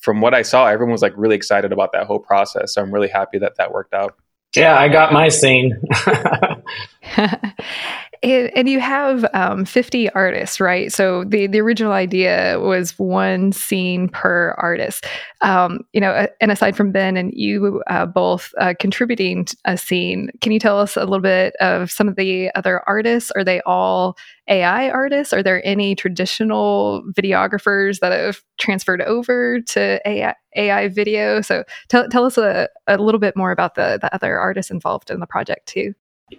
from 0.00 0.20
what 0.20 0.34
i 0.34 0.42
saw 0.42 0.66
everyone 0.66 0.92
was 0.92 1.02
like 1.02 1.14
really 1.16 1.34
excited 1.34 1.72
about 1.72 1.92
that 1.92 2.06
whole 2.06 2.20
process. 2.20 2.74
So 2.74 2.82
i'm 2.82 2.92
really 2.92 3.08
happy 3.08 3.38
that 3.38 3.56
that 3.56 3.72
worked 3.72 3.94
out. 3.94 4.14
Yeah 4.54 4.78
i 4.78 4.88
got 4.88 5.12
my 5.12 5.28
scene 5.28 5.80
And, 8.22 8.50
and 8.56 8.68
you 8.68 8.80
have 8.80 9.24
um, 9.34 9.64
50 9.64 10.10
artists, 10.10 10.60
right? 10.60 10.92
So 10.92 11.24
the, 11.24 11.46
the 11.46 11.60
original 11.60 11.92
idea 11.92 12.58
was 12.60 12.98
one 12.98 13.52
scene 13.52 14.08
per 14.08 14.54
artist. 14.58 15.06
Um, 15.40 15.80
you 15.92 16.00
know, 16.00 16.26
and 16.40 16.50
aside 16.50 16.76
from 16.76 16.90
Ben 16.90 17.16
and 17.16 17.32
you 17.32 17.82
uh, 17.86 18.06
both 18.06 18.52
uh, 18.58 18.74
contributing 18.80 19.46
a 19.64 19.76
scene, 19.76 20.30
can 20.40 20.52
you 20.52 20.58
tell 20.58 20.80
us 20.80 20.96
a 20.96 21.04
little 21.04 21.20
bit 21.20 21.54
of 21.56 21.90
some 21.90 22.08
of 22.08 22.16
the 22.16 22.50
other 22.54 22.82
artists? 22.88 23.30
Are 23.32 23.44
they 23.44 23.60
all 23.62 24.16
AI 24.48 24.90
artists? 24.90 25.32
Are 25.32 25.42
there 25.42 25.64
any 25.64 25.94
traditional 25.94 27.02
videographers 27.12 28.00
that 28.00 28.12
have 28.12 28.42
transferred 28.58 29.02
over 29.02 29.60
to 29.60 30.00
AI, 30.08 30.34
AI 30.56 30.88
video? 30.88 31.40
So 31.40 31.64
tell, 31.88 32.08
tell 32.08 32.24
us 32.24 32.38
a, 32.38 32.68
a 32.86 32.96
little 32.98 33.20
bit 33.20 33.36
more 33.36 33.52
about 33.52 33.74
the, 33.74 33.98
the 34.00 34.12
other 34.14 34.38
artists 34.38 34.70
involved 34.70 35.10
in 35.10 35.20
the 35.20 35.26
project 35.26 35.66
too 35.66 35.94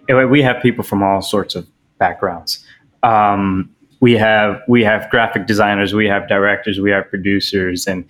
we 0.08 0.42
have 0.42 0.62
people 0.62 0.84
from 0.84 1.02
all 1.02 1.22
sorts 1.22 1.54
of 1.54 1.66
backgrounds. 1.98 2.64
Um, 3.02 3.74
we 4.00 4.14
have 4.14 4.62
we 4.66 4.82
have 4.82 5.08
graphic 5.10 5.46
designers, 5.46 5.94
we 5.94 6.06
have 6.06 6.28
directors, 6.28 6.80
we 6.80 6.90
have 6.90 7.08
producers, 7.08 7.86
and 7.86 8.04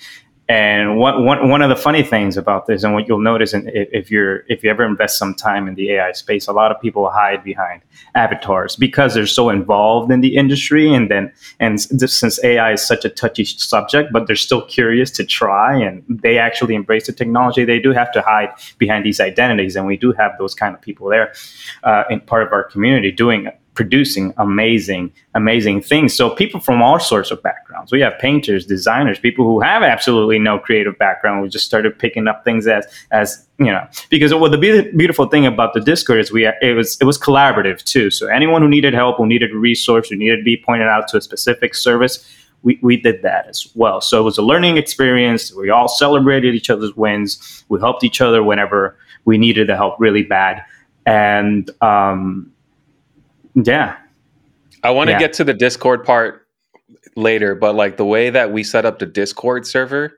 and 0.51 0.97
one, 0.99 1.25
one, 1.25 1.49
one 1.49 1.63
of 1.63 1.69
the 1.69 1.77
funny 1.77 2.03
things 2.03 2.37
about 2.37 2.67
this, 2.67 2.83
and 2.83 2.93
what 2.93 3.07
you'll 3.07 3.21
notice, 3.21 3.55
if, 3.55 3.89
if 3.93 4.11
you're 4.11 4.45
if 4.49 4.65
you 4.65 4.71
ever 4.71 4.85
invest 4.85 5.17
some 5.17 5.33
time 5.33 5.69
in 5.69 5.77
the 5.77 5.93
AI 5.93 6.11
space, 6.11 6.49
a 6.49 6.53
lot 6.53 6.73
of 6.73 6.81
people 6.81 7.09
hide 7.09 7.45
behind 7.45 7.83
avatars 8.17 8.75
because 8.75 9.15
they're 9.15 9.29
so 9.29 9.49
involved 9.49 10.11
in 10.11 10.23
the 10.23 10.35
industry, 10.35 10.93
and 10.93 11.09
then 11.09 11.33
and 11.61 11.81
since 11.81 12.43
AI 12.43 12.73
is 12.73 12.85
such 12.85 13.05
a 13.05 13.09
touchy 13.09 13.45
subject, 13.45 14.13
but 14.13 14.27
they're 14.27 14.35
still 14.35 14.63
curious 14.63 15.13
to 15.13 15.25
try, 15.25 15.77
and 15.77 16.03
they 16.09 16.37
actually 16.37 16.75
embrace 16.75 17.07
the 17.07 17.13
technology. 17.13 17.65
They 17.65 17.79
do 17.79 17.93
have 17.93 18.11
to 18.11 18.21
hide 18.21 18.51
behind 18.79 19.07
these 19.07 19.21
identities, 19.21 19.77
and 19.77 19.87
we 19.87 19.97
do 19.97 20.11
have 20.15 20.33
those 20.37 20.57
kind 20.57 20.75
of 20.75 20.81
people 20.81 21.09
there 21.09 21.33
uh, 21.85 22.03
in 22.11 22.23
part 22.23 22.45
of 22.45 22.53
our 22.53 22.65
community 22.65 23.13
doing 23.13 23.53
producing 23.81 24.35
amazing, 24.37 25.11
amazing 25.35 25.81
things. 25.81 26.15
So 26.15 26.29
people 26.29 26.61
from 26.61 26.83
all 26.83 27.01
sorts 27.01 27.31
of 27.31 27.43
backgrounds. 27.43 27.91
We 27.91 28.03
have 28.03 28.13
painters, 28.19 28.67
designers, 28.67 29.19
people 29.19 29.47
who 29.47 29.59
have 29.61 29.83
absolutely 29.83 30.39
no 30.39 30.59
creative 30.59 30.99
background. 30.99 31.41
We 31.41 31.49
just 31.49 31.65
started 31.65 31.99
picking 31.99 32.29
up 32.29 32.45
things 32.45 32.67
as 32.67 32.85
as 33.11 33.49
you 33.59 33.73
know 33.73 33.89
because 34.11 34.35
well, 34.35 34.51
the 34.51 34.59
be- 34.59 34.93
beautiful 34.93 35.29
thing 35.29 35.47
about 35.47 35.73
the 35.73 35.81
Discord 35.81 36.21
is 36.21 36.31
we 36.31 36.47
it 36.47 36.77
was 36.77 36.99
it 37.01 37.05
was 37.05 37.19
collaborative 37.19 37.83
too. 37.83 38.11
So 38.11 38.27
anyone 38.27 38.61
who 38.61 38.69
needed 38.69 38.93
help, 38.93 39.17
who 39.17 39.25
needed 39.25 39.51
a 39.51 39.57
resource, 39.57 40.11
who 40.11 40.17
needed 40.17 40.37
to 40.37 40.43
be 40.43 40.59
pointed 40.59 40.89
out 40.89 41.09
to 41.09 41.17
a 41.17 41.23
specific 41.23 41.75
service. 41.75 42.37
We, 42.63 42.79
we 42.83 42.99
did 42.99 43.23
that 43.23 43.47
as 43.49 43.67
well. 43.75 44.03
So 44.03 44.21
it 44.21 44.25
was 44.25 44.37
a 44.37 44.43
learning 44.43 44.77
experience. 44.77 45.55
We 45.55 45.71
all 45.71 45.89
celebrated 45.89 46.55
each 46.55 46.69
other's 46.69 46.95
wins. 46.95 47.65
We 47.71 47.81
helped 47.81 48.05
each 48.05 48.21
other 48.21 48.43
whenever 48.43 48.99
we 49.25 49.39
needed 49.39 49.71
the 49.71 49.77
help 49.77 49.99
really 49.99 50.25
bad. 50.25 50.63
And 51.07 51.71
um, 51.81 52.53
yeah. 53.67 53.97
I 54.83 54.91
want 54.91 55.09
to 55.09 55.13
yeah. 55.13 55.19
get 55.19 55.33
to 55.35 55.45
the 55.45 55.55
Discord 55.55 56.05
part 56.05 56.47
later, 57.17 57.55
but 57.55 57.75
like 57.75 57.97
the 57.97 58.05
way 58.05 58.31
that 58.31 58.53
we 58.53 58.63
set 58.63 58.85
up 58.85 58.99
the 58.99 59.07
Discord 59.07 59.67
server, 59.67 60.13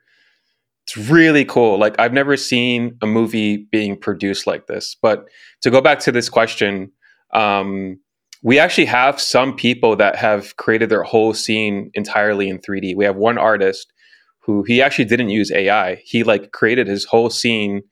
it's 0.86 0.96
really 0.96 1.44
cool. 1.44 1.78
Like 1.78 1.98
I've 1.98 2.12
never 2.12 2.36
seen 2.36 2.96
a 3.02 3.06
movie 3.06 3.68
being 3.70 3.96
produced 3.96 4.46
like 4.46 4.66
this. 4.66 4.96
But 5.00 5.26
to 5.62 5.70
go 5.70 5.80
back 5.80 6.00
to 6.00 6.12
this 6.12 6.28
question, 6.28 6.92
um, 7.32 7.98
we 8.42 8.58
actually 8.58 8.86
have 8.86 9.20
some 9.20 9.54
people 9.54 9.96
that 9.96 10.16
have 10.16 10.56
created 10.56 10.90
their 10.90 11.04
whole 11.04 11.32
scene 11.32 11.90
entirely 11.94 12.48
in 12.48 12.58
3D. 12.58 12.96
We 12.96 13.04
have 13.04 13.16
one 13.16 13.38
artist 13.38 13.92
who 14.40 14.64
he 14.64 14.82
actually 14.82 15.04
didn't 15.04 15.30
use 15.30 15.52
AI. 15.52 16.02
He 16.04 16.24
like 16.24 16.50
created 16.50 16.88
his 16.88 17.04
whole 17.04 17.30
scene 17.30 17.82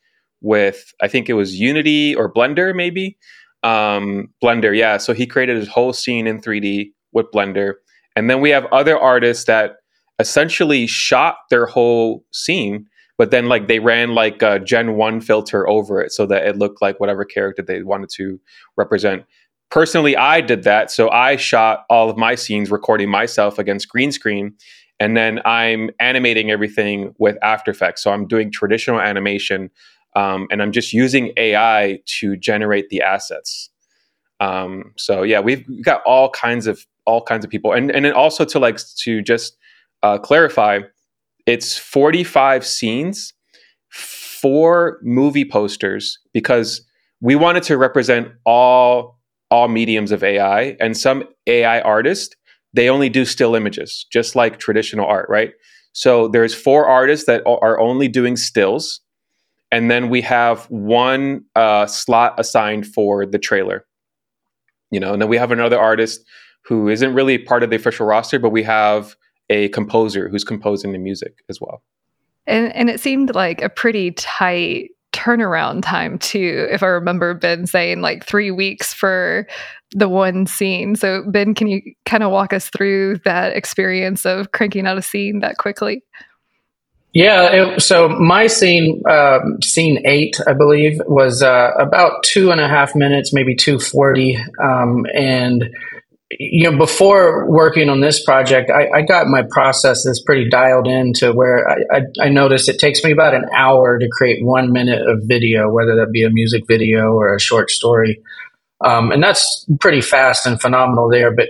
with 0.41 0.93
I 1.01 1.09
think 1.09 1.29
it 1.29 1.35
was 1.35 1.61
Unity 1.61 2.15
or 2.15 2.33
Blender 2.33 2.75
maybe 2.75 3.17
um, 3.63 4.29
Blender. 4.43 4.77
Yeah, 4.77 4.97
so 4.97 5.13
he 5.13 5.27
created 5.27 5.57
his 5.57 5.69
whole 5.69 5.93
scene 5.93 6.27
in 6.27 6.41
3D 6.41 6.93
with 7.13 7.27
Blender, 7.35 7.75
and 8.17 8.29
then 8.29 8.41
we 8.41 8.51
have 8.51 8.67
other 8.67 8.99
artists 8.99 9.45
that 9.45 9.77
essentially 10.19 10.87
shot 10.87 11.37
their 11.49 11.67
whole 11.67 12.25
scene, 12.33 12.87
but 13.17 13.31
then 13.31 13.47
like 13.47 13.69
they 13.69 13.79
ran 13.79 14.15
like 14.15 14.43
a 14.43 14.61
Gen 14.61 14.97
One 14.97 15.21
filter 15.21 15.69
over 15.69 16.01
it 16.01 16.13
so 16.13 16.27
that 16.27 16.47
it 16.47 16.57
looked 16.57 16.83
like 16.83 17.01
whatever 17.01 17.25
character 17.25 17.63
they 17.63 17.83
wanted 17.83 18.11
to 18.17 18.39
represent. 18.77 19.25
Personally, 19.71 20.17
I 20.17 20.41
did 20.41 20.65
that, 20.65 20.91
so 20.91 21.09
I 21.11 21.37
shot 21.37 21.85
all 21.89 22.11
of 22.11 22.17
my 22.17 22.35
scenes, 22.35 22.71
recording 22.71 23.09
myself 23.09 23.59
against 23.59 23.89
green 23.89 24.13
screen, 24.13 24.55
and 24.99 25.17
then 25.17 25.41
I'm 25.45 25.91
animating 25.99 26.51
everything 26.51 27.15
with 27.19 27.39
After 27.43 27.71
Effects. 27.71 28.03
So 28.03 28.13
I'm 28.13 28.27
doing 28.27 28.51
traditional 28.53 29.01
animation 29.01 29.71
um, 30.17 30.49
and 30.51 30.63
I'm 30.63 30.73
just 30.73 30.93
using 30.93 31.33
AI 31.37 32.01
to 32.21 32.37
generate 32.37 32.89
the 32.91 33.03
assets. 33.03 33.71
Um, 34.41 34.93
so 34.97 35.23
yeah, 35.23 35.41
we've 35.41 35.65
got 35.85 36.03
all 36.05 36.31
kinds 36.31 36.67
of 36.67 36.87
all 37.07 37.23
kinds 37.23 37.45
of 37.45 37.51
people, 37.51 37.73
and 37.73 37.91
and 37.91 38.05
then 38.05 38.13
also 38.15 38.45
to 38.47 38.59
like 38.59 38.79
to 38.99 39.23
just 39.23 39.57
uh, 40.03 40.19
clarify, 40.19 40.81
it's 41.47 41.77
45 41.79 42.67
scenes. 42.67 43.33
four 43.91 44.99
movie 45.03 45.45
posters 45.45 46.19
because 46.33 46.83
we 47.21 47.37
wanted 47.37 47.63
to 47.65 47.77
represent 47.79 48.29
all 48.47 49.19
all 49.51 49.69
mediums 49.69 50.13
of 50.13 50.23
AI 50.25 50.77
and 50.81 50.97
some 50.97 51.25
AI 51.47 51.81
artists 51.83 52.35
they 52.75 52.89
only 52.89 53.09
do 53.09 53.25
still 53.25 53.55
images 53.57 54.07
just 54.13 54.37
like 54.37 54.59
traditional 54.59 55.07
art 55.07 55.29
right 55.29 55.53
so 55.93 56.29
there's 56.29 56.55
four 56.55 56.87
artists 56.87 57.27
that 57.27 57.43
are 57.47 57.81
only 57.81 58.09
doing 58.09 58.37
stills 58.37 59.01
and 59.73 59.91
then 59.91 60.09
we 60.09 60.21
have 60.21 60.65
one 60.67 61.45
uh, 61.55 61.87
slot 61.87 62.35
assigned 62.39 62.87
for 62.87 63.27
the 63.27 63.39
trailer 63.39 63.85
you 64.91 65.01
know 65.01 65.13
and 65.13 65.23
then 65.23 65.29
we 65.29 65.37
have 65.37 65.53
another 65.53 65.79
artist 65.79 66.25
who 66.63 66.89
isn't 66.89 67.15
really 67.15 67.39
part 67.39 67.63
of 67.63 67.71
the 67.71 67.77
official 67.77 68.07
roster 68.07 68.39
but 68.39 68.51
we 68.51 68.63
have 68.63 69.17
a 69.51 69.69
composer 69.71 70.29
who's 70.29 70.45
composing 70.45 70.93
the 70.93 70.99
music 70.99 71.43
as 71.51 71.61
well. 71.61 71.83
And 72.47 72.75
and 72.75 72.89
it 72.89 73.01
seemed 73.01 73.35
like 73.35 73.61
a 73.61 73.69
pretty 73.69 74.13
tight 74.13 74.91
turnaround 75.13 75.83
time 75.83 76.17
too 76.21 76.69
if 76.71 76.85
i 76.85 76.87
remember 76.87 77.35
ben 77.35 77.67
saying 77.67 78.01
like 78.01 78.25
three 78.25 78.53
weeks 78.53 78.95
for 78.95 79.45
the 79.93 80.09
one 80.09 80.47
scene. 80.47 80.95
So 80.95 81.25
ben 81.27 81.53
can 81.53 81.67
you 81.67 81.83
kind 82.07 82.23
of 82.23 82.31
walk 82.31 82.53
us 82.53 82.71
through 82.71 83.19
that 83.25 83.57
experience 83.57 84.25
of 84.25 84.53
cranking 84.53 84.87
out 84.87 84.97
a 84.97 85.03
scene 85.03 85.41
that 85.41 85.59
quickly 85.59 86.05
yeah 87.13 87.51
it, 87.53 87.81
so 87.81 88.09
my 88.09 88.47
scene 88.47 89.03
um, 89.09 89.61
scene 89.63 90.01
eight 90.07 90.41
i 90.47 90.53
believe 90.53 91.01
was 91.07 91.43
uh, 91.43 91.71
about 91.79 92.23
two 92.23 92.51
and 92.51 92.61
a 92.61 92.69
half 92.69 92.95
minutes 92.95 93.33
maybe 93.33 93.55
240 93.55 94.37
um, 94.63 95.07
and 95.15 95.71
you 96.39 96.71
know, 96.71 96.77
before 96.79 97.51
working 97.51 97.89
on 97.89 98.01
this 98.01 98.23
project, 98.23 98.71
I, 98.71 98.99
I, 98.99 99.03
got 99.03 99.27
my 99.27 99.43
processes 99.51 100.23
pretty 100.25 100.49
dialed 100.49 100.87
in 100.87 101.13
to 101.15 101.33
where 101.33 101.69
I, 101.69 101.99
I, 101.99 102.27
I, 102.27 102.29
noticed 102.29 102.69
it 102.69 102.79
takes 102.79 103.03
me 103.03 103.11
about 103.11 103.35
an 103.35 103.47
hour 103.55 103.99
to 103.99 104.09
create 104.13 104.45
one 104.45 104.73
minute 104.73 105.03
of 105.09 105.23
video, 105.25 105.69
whether 105.71 105.97
that 105.97 106.13
be 106.13 106.23
a 106.23 106.31
music 106.31 106.63
video 106.69 107.13
or 107.13 107.35
a 107.35 107.41
short 107.41 107.71
story. 107.71 108.23
Um, 108.81 109.11
and 109.11 109.23
that's 109.23 109.67
pretty 109.81 110.01
fast 110.01 110.47
and 110.47 110.61
phenomenal 110.61 111.09
there. 111.11 111.35
But 111.35 111.49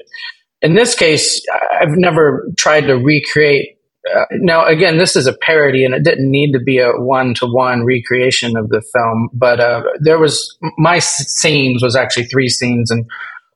in 0.63 0.75
this 0.75 0.95
case, 0.95 1.45
I've 1.79 1.97
never 1.97 2.49
tried 2.57 2.87
to 2.87 2.95
recreate. 2.95 3.77
Uh, 4.15 4.25
now, 4.33 4.65
again, 4.65 4.99
this 4.99 5.15
is 5.15 5.27
a 5.27 5.33
parody, 5.33 5.85
and 5.85 5.95
it 5.95 6.05
didn't 6.05 6.31
need 6.31 6.53
to 6.53 6.59
be 6.59 6.79
a 6.79 6.93
one-to-one 6.93 7.85
recreation 7.85 8.57
of 8.57 8.69
the 8.71 8.83
film. 8.93 9.29
But 9.33 9.61
uh, 9.61 9.83
there 10.01 10.19
was 10.19 10.57
my 10.79 10.99
scenes 10.99 11.83
was 11.83 11.97
actually 11.97 12.25
three 12.25 12.49
scenes, 12.49 12.91
and 12.91 13.05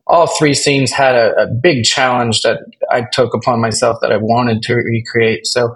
all 0.06 0.26
three 0.26 0.54
scenes 0.54 0.92
had 0.92 1.14
a, 1.14 1.34
a, 1.42 1.46
big 1.46 1.84
challenge 1.84 2.42
that 2.42 2.58
I 2.90 3.04
took 3.10 3.32
upon 3.32 3.60
myself 3.60 3.98
that 4.02 4.12
I 4.12 4.18
wanted 4.18 4.62
to 4.64 4.74
recreate. 4.74 5.46
So 5.46 5.74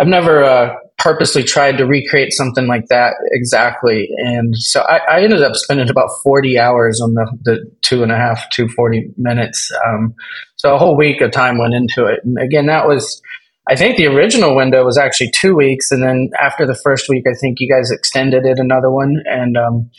I've 0.00 0.08
never 0.08 0.42
uh, 0.42 0.74
purposely 0.98 1.42
tried 1.42 1.78
to 1.78 1.86
recreate 1.86 2.32
something 2.32 2.66
like 2.66 2.86
that 2.88 3.14
exactly. 3.32 4.08
And 4.18 4.56
so 4.56 4.80
I, 4.82 4.98
I, 5.08 5.22
ended 5.22 5.42
up 5.42 5.54
spending 5.54 5.88
about 5.88 6.10
40 6.22 6.58
hours 6.58 7.00
on 7.00 7.14
the, 7.14 7.38
the 7.42 7.70
two 7.82 8.02
and 8.02 8.10
a 8.10 8.16
half, 8.16 8.48
240 8.50 9.12
minutes. 9.16 9.70
Um, 9.86 10.14
so 10.56 10.74
a 10.74 10.78
whole 10.78 10.96
week 10.96 11.20
of 11.20 11.30
time 11.30 11.58
went 11.58 11.74
into 11.74 12.06
it. 12.06 12.20
And 12.24 12.38
again, 12.38 12.66
that 12.66 12.86
was, 12.86 13.22
I 13.68 13.76
think 13.76 13.96
the 13.96 14.06
original 14.06 14.56
window 14.56 14.84
was 14.84 14.98
actually 14.98 15.30
two 15.30 15.54
weeks. 15.54 15.90
And 15.90 16.02
then 16.02 16.30
after 16.40 16.66
the 16.66 16.74
first 16.74 17.08
week, 17.08 17.24
I 17.30 17.34
think 17.34 17.58
you 17.60 17.68
guys 17.72 17.90
extended 17.90 18.44
it 18.44 18.58
another 18.58 18.90
one. 18.90 19.22
And, 19.26 19.56
um, 19.56 19.90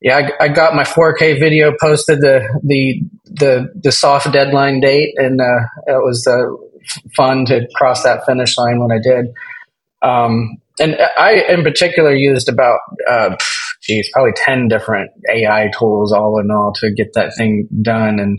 yeah, 0.00 0.30
I, 0.40 0.44
I, 0.44 0.48
got 0.48 0.74
my 0.74 0.84
4K 0.84 1.40
video 1.40 1.72
posted 1.80 2.20
the 2.20 2.40
the 2.62 3.02
the, 3.24 3.72
the 3.74 3.92
soft 3.92 4.32
deadline 4.32 4.80
date, 4.80 5.14
and 5.16 5.40
uh, 5.40 5.60
it 5.86 6.04
was 6.04 6.26
uh, 6.26 6.44
fun 7.16 7.44
to 7.46 7.66
cross 7.74 8.04
that 8.04 8.24
finish 8.24 8.56
line 8.56 8.80
when 8.80 8.92
I 8.92 9.00
did. 9.02 9.26
Um, 10.00 10.58
and 10.78 10.96
I, 11.18 11.44
in 11.48 11.64
particular, 11.64 12.14
used 12.14 12.48
about 12.48 12.78
uh, 13.10 13.36
geez, 13.82 14.08
probably 14.12 14.32
ten 14.36 14.68
different 14.68 15.10
AI 15.28 15.70
tools, 15.76 16.12
all 16.12 16.38
in 16.38 16.50
all, 16.52 16.72
to 16.76 16.92
get 16.92 17.14
that 17.14 17.32
thing 17.36 17.66
done. 17.82 18.20
And 18.20 18.38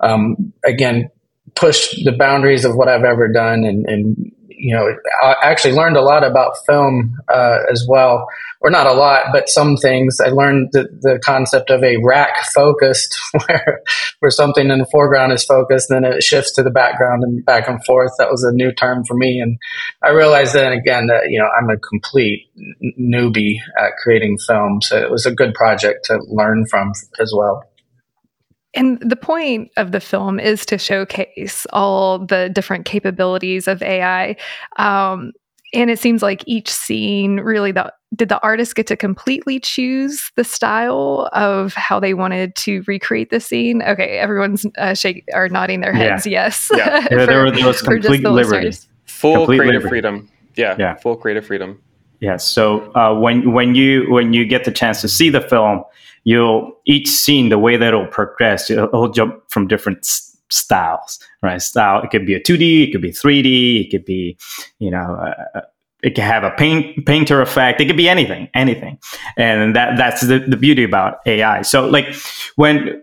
um, 0.00 0.54
again, 0.64 1.10
push 1.56 1.90
the 2.04 2.12
boundaries 2.12 2.64
of 2.64 2.74
what 2.74 2.88
I've 2.88 3.04
ever 3.04 3.28
done, 3.32 3.64
and, 3.64 3.86
and 3.86 4.32
you 4.56 4.74
know, 4.74 4.96
I 5.22 5.34
actually 5.42 5.74
learned 5.74 5.96
a 5.96 6.02
lot 6.02 6.24
about 6.24 6.56
film 6.66 7.18
uh, 7.32 7.58
as 7.70 7.86
well, 7.88 8.26
or 8.60 8.70
not 8.70 8.86
a 8.86 8.92
lot, 8.92 9.26
but 9.32 9.48
some 9.48 9.76
things. 9.76 10.20
I 10.20 10.28
learned 10.28 10.70
the, 10.72 10.88
the 11.00 11.20
concept 11.22 11.70
of 11.70 11.82
a 11.82 11.98
rack 12.02 12.44
focused, 12.54 13.14
where 13.46 13.82
where 14.20 14.30
something 14.30 14.70
in 14.70 14.78
the 14.78 14.86
foreground 14.86 15.32
is 15.32 15.44
focused, 15.44 15.88
then 15.90 16.04
it 16.04 16.22
shifts 16.22 16.52
to 16.54 16.62
the 16.62 16.70
background 16.70 17.24
and 17.24 17.44
back 17.44 17.68
and 17.68 17.84
forth. 17.84 18.12
That 18.18 18.30
was 18.30 18.42
a 18.42 18.54
new 18.54 18.72
term 18.72 19.04
for 19.04 19.14
me, 19.14 19.38
and 19.38 19.58
I 20.02 20.10
realized 20.10 20.54
then 20.54 20.72
again 20.72 21.08
that 21.08 21.30
you 21.30 21.38
know 21.38 21.48
I'm 21.58 21.68
a 21.68 21.76
complete 21.76 22.48
newbie 22.98 23.56
at 23.78 23.92
creating 24.02 24.38
film, 24.38 24.80
so 24.80 24.96
it 24.96 25.10
was 25.10 25.26
a 25.26 25.34
good 25.34 25.54
project 25.54 26.06
to 26.06 26.18
learn 26.28 26.64
from 26.70 26.92
as 27.20 27.32
well. 27.36 27.64
And 28.74 28.98
the 29.00 29.16
point 29.16 29.70
of 29.76 29.92
the 29.92 30.00
film 30.00 30.40
is 30.40 30.66
to 30.66 30.78
showcase 30.78 31.66
all 31.72 32.18
the 32.18 32.50
different 32.52 32.84
capabilities 32.84 33.68
of 33.68 33.82
AI. 33.82 34.36
Um, 34.78 35.32
and 35.72 35.90
it 35.90 35.98
seems 35.98 36.22
like 36.22 36.42
each 36.46 36.70
scene 36.70 37.40
really 37.40 37.72
the 37.72 37.92
did 38.14 38.28
the 38.28 38.40
artist 38.42 38.76
get 38.76 38.86
to 38.86 38.96
completely 38.96 39.58
choose 39.58 40.30
the 40.36 40.44
style 40.44 41.28
of 41.32 41.74
how 41.74 41.98
they 41.98 42.14
wanted 42.14 42.54
to 42.54 42.84
recreate 42.86 43.30
the 43.30 43.40
scene? 43.40 43.82
Okay 43.82 44.18
everyone's 44.18 44.64
uh, 44.78 44.94
shake 44.94 45.24
are 45.34 45.48
nodding 45.48 45.80
their 45.80 45.92
heads 45.92 46.26
yeah. 46.26 46.46
yes 46.46 46.70
yeah, 46.74 47.00
for, 47.08 47.18
yeah 47.18 47.26
there, 47.26 47.66
was 47.66 47.82
complete 47.82 48.22
liberty. 48.22 48.72
full 49.04 49.34
complete 49.34 49.58
creative 49.58 49.82
liberty. 49.82 49.90
freedom. 49.90 50.30
Yeah 50.54 50.76
yeah. 50.78 50.94
full 50.96 51.16
creative 51.16 51.46
freedom. 51.46 51.82
Yeah 52.20 52.36
so 52.36 52.92
uh, 52.94 53.12
when 53.18 53.52
when 53.52 53.74
you 53.74 54.10
when 54.10 54.32
you 54.32 54.44
get 54.44 54.64
the 54.64 54.72
chance 54.72 55.00
to 55.00 55.08
see 55.08 55.28
the 55.28 55.40
film 55.40 55.82
you'll 56.24 56.72
each 56.86 57.08
scene 57.08 57.48
the 57.48 57.58
way 57.58 57.76
that 57.76 57.88
it'll 57.88 58.06
progress 58.06 58.70
it'll, 58.70 59.08
jump 59.10 59.42
from 59.48 59.66
different 59.68 60.04
styles 60.50 61.18
right? 61.42 61.62
Style 61.62 62.02
it 62.02 62.10
could 62.10 62.26
be 62.26 62.34
a 62.34 62.40
2d 62.40 62.88
it 62.88 62.92
could 62.92 63.02
be 63.02 63.10
3d 63.10 63.86
it 63.86 63.90
could 63.90 64.04
be 64.04 64.36
you 64.78 64.90
know 64.90 65.16
uh, 65.54 65.60
it 66.02 66.14
could 66.14 66.24
have 66.24 66.44
a 66.44 66.50
paint 66.50 67.06
painter 67.06 67.40
effect 67.40 67.80
it 67.80 67.86
could 67.86 67.96
be 67.96 68.08
anything 68.08 68.48
anything. 68.54 68.98
And 69.36 69.76
that 69.76 69.96
that's 69.96 70.26
the, 70.26 70.38
the 70.40 70.56
beauty 70.56 70.84
about 70.84 71.18
ai 71.26 71.62
so 71.62 71.86
like 71.86 72.14
when 72.56 73.02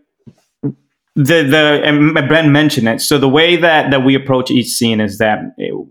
the 1.16 1.44
the 1.44 1.82
and 1.84 2.14
Ben 2.14 2.52
mentioned 2.52 2.88
it. 2.88 3.02
So 3.02 3.18
the 3.18 3.30
way 3.30 3.56
that 3.58 3.92
that 3.92 4.04
we 4.04 4.16
approach 4.16 4.50
each 4.50 4.68
scene 4.68 5.02
is 5.02 5.18
that 5.18 5.40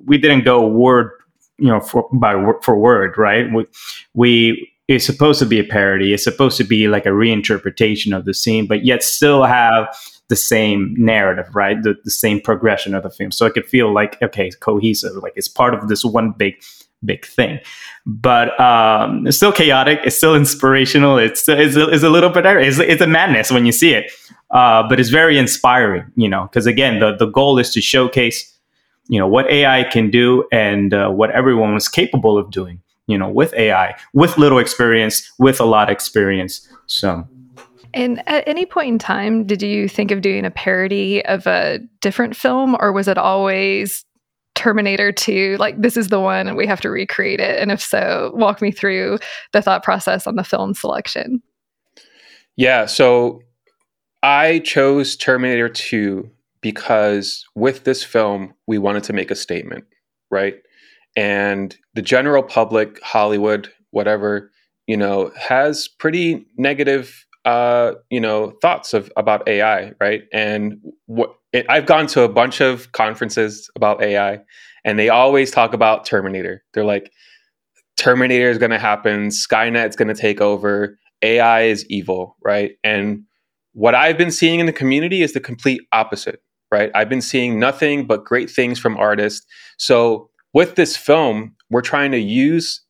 we 0.06 0.18
didn't 0.18 0.44
go 0.44 0.66
word 0.66 1.10
you 1.58 1.68
know 1.68 1.80
for 1.80 2.08
by 2.12 2.34
for 2.62 2.78
word 2.78 3.18
right? 3.18 3.52
We 3.52 3.66
we 4.14 4.72
it's 4.90 5.06
supposed 5.06 5.38
to 5.38 5.46
be 5.46 5.60
a 5.60 5.64
parody. 5.64 6.12
It's 6.12 6.24
supposed 6.24 6.56
to 6.56 6.64
be 6.64 6.88
like 6.88 7.06
a 7.06 7.10
reinterpretation 7.10 8.16
of 8.16 8.24
the 8.24 8.34
scene, 8.34 8.66
but 8.66 8.84
yet 8.84 9.04
still 9.04 9.44
have 9.44 9.86
the 10.26 10.34
same 10.34 10.94
narrative, 10.98 11.54
right? 11.54 11.80
The, 11.80 11.96
the 12.02 12.10
same 12.10 12.40
progression 12.40 12.94
of 12.94 13.04
the 13.04 13.10
film. 13.10 13.30
So 13.30 13.46
it 13.46 13.54
could 13.54 13.66
feel 13.66 13.94
like, 13.94 14.20
okay, 14.20 14.50
cohesive, 14.58 15.14
like 15.16 15.32
it's 15.36 15.46
part 15.46 15.74
of 15.74 15.88
this 15.88 16.04
one 16.04 16.32
big, 16.32 16.60
big 17.04 17.24
thing. 17.24 17.60
But 18.04 18.58
um, 18.58 19.28
it's 19.28 19.36
still 19.36 19.52
chaotic. 19.52 20.00
It's 20.04 20.16
still 20.16 20.34
inspirational. 20.34 21.18
It's, 21.18 21.48
it's, 21.48 21.76
a, 21.76 21.88
it's 21.88 22.02
a 22.02 22.10
little 22.10 22.30
bit, 22.30 22.44
it's, 22.44 22.80
it's 22.80 23.00
a 23.00 23.06
madness 23.06 23.52
when 23.52 23.66
you 23.66 23.72
see 23.72 23.94
it. 23.94 24.10
Uh, 24.50 24.82
but 24.88 24.98
it's 24.98 25.10
very 25.10 25.38
inspiring, 25.38 26.10
you 26.16 26.28
know, 26.28 26.42
because 26.42 26.66
again, 26.66 26.98
the, 26.98 27.14
the 27.14 27.26
goal 27.26 27.60
is 27.60 27.72
to 27.74 27.80
showcase, 27.80 28.58
you 29.06 29.20
know, 29.20 29.28
what 29.28 29.48
AI 29.48 29.84
can 29.84 30.10
do 30.10 30.48
and 30.50 30.92
uh, 30.92 31.08
what 31.10 31.30
everyone 31.30 31.74
was 31.74 31.88
capable 31.88 32.36
of 32.36 32.50
doing 32.50 32.80
you 33.10 33.18
know, 33.18 33.28
with 33.28 33.52
AI, 33.54 33.94
with 34.12 34.38
little 34.38 34.58
experience, 34.58 35.30
with 35.38 35.60
a 35.60 35.64
lot 35.64 35.88
of 35.88 35.92
experience. 35.92 36.66
So. 36.86 37.26
And 37.92 38.22
at 38.28 38.46
any 38.46 38.66
point 38.66 38.88
in 38.88 38.98
time, 38.98 39.44
did 39.44 39.62
you 39.62 39.88
think 39.88 40.10
of 40.10 40.20
doing 40.20 40.44
a 40.44 40.50
parody 40.50 41.24
of 41.26 41.46
a 41.46 41.80
different 42.00 42.36
film, 42.36 42.76
or 42.78 42.92
was 42.92 43.08
it 43.08 43.18
always 43.18 44.04
Terminator 44.54 45.10
2? 45.10 45.56
Like, 45.58 45.80
this 45.80 45.96
is 45.96 46.08
the 46.08 46.20
one 46.20 46.46
and 46.46 46.56
we 46.56 46.66
have 46.66 46.80
to 46.82 46.90
recreate 46.90 47.40
it. 47.40 47.60
And 47.60 47.72
if 47.72 47.82
so, 47.82 48.30
walk 48.34 48.62
me 48.62 48.70
through 48.70 49.18
the 49.52 49.60
thought 49.60 49.82
process 49.82 50.26
on 50.26 50.36
the 50.36 50.44
film 50.44 50.74
selection. 50.74 51.42
Yeah. 52.56 52.86
So 52.86 53.42
I 54.22 54.60
chose 54.60 55.16
Terminator 55.16 55.68
2 55.68 56.30
because 56.60 57.44
with 57.54 57.84
this 57.84 58.04
film, 58.04 58.54
we 58.66 58.78
wanted 58.78 59.02
to 59.04 59.12
make 59.12 59.30
a 59.30 59.34
statement, 59.34 59.84
right? 60.30 60.56
And 61.16 61.76
the 61.94 62.02
general 62.02 62.42
public, 62.42 63.02
Hollywood, 63.02 63.70
whatever, 63.90 64.50
you 64.86 64.96
know, 64.96 65.30
has 65.38 65.88
pretty 65.88 66.46
negative, 66.56 67.26
uh, 67.44 67.92
you 68.10 68.20
know, 68.20 68.52
thoughts 68.62 68.94
of 68.94 69.10
about 69.16 69.48
AI, 69.48 69.92
right? 70.00 70.22
And 70.32 70.78
what 71.06 71.34
I've 71.68 71.86
gone 71.86 72.06
to 72.08 72.22
a 72.22 72.28
bunch 72.28 72.60
of 72.60 72.92
conferences 72.92 73.68
about 73.74 74.02
AI, 74.02 74.40
and 74.84 74.98
they 74.98 75.08
always 75.08 75.50
talk 75.50 75.74
about 75.74 76.04
Terminator. 76.04 76.62
They're 76.74 76.84
like, 76.84 77.10
Terminator 77.96 78.50
is 78.50 78.58
going 78.58 78.70
to 78.70 78.78
happen, 78.78 79.28
Skynet's 79.28 79.96
going 79.96 80.08
to 80.08 80.14
take 80.14 80.40
over, 80.40 80.98
AI 81.22 81.62
is 81.62 81.84
evil, 81.88 82.36
right? 82.42 82.72
And 82.82 83.24
what 83.72 83.94
I've 83.94 84.16
been 84.18 84.30
seeing 84.30 84.60
in 84.60 84.66
the 84.66 84.72
community 84.72 85.22
is 85.22 85.32
the 85.32 85.40
complete 85.40 85.82
opposite, 85.92 86.42
right? 86.72 86.90
I've 86.94 87.08
been 87.08 87.20
seeing 87.20 87.58
nothing 87.58 88.06
but 88.06 88.24
great 88.24 88.50
things 88.50 88.78
from 88.78 88.96
artists. 88.96 89.46
So 89.78 90.30
with 90.52 90.74
this 90.74 90.96
film, 90.96 91.54
we're 91.70 91.80
trying 91.80 92.10
to 92.12 92.18
use 92.18 92.80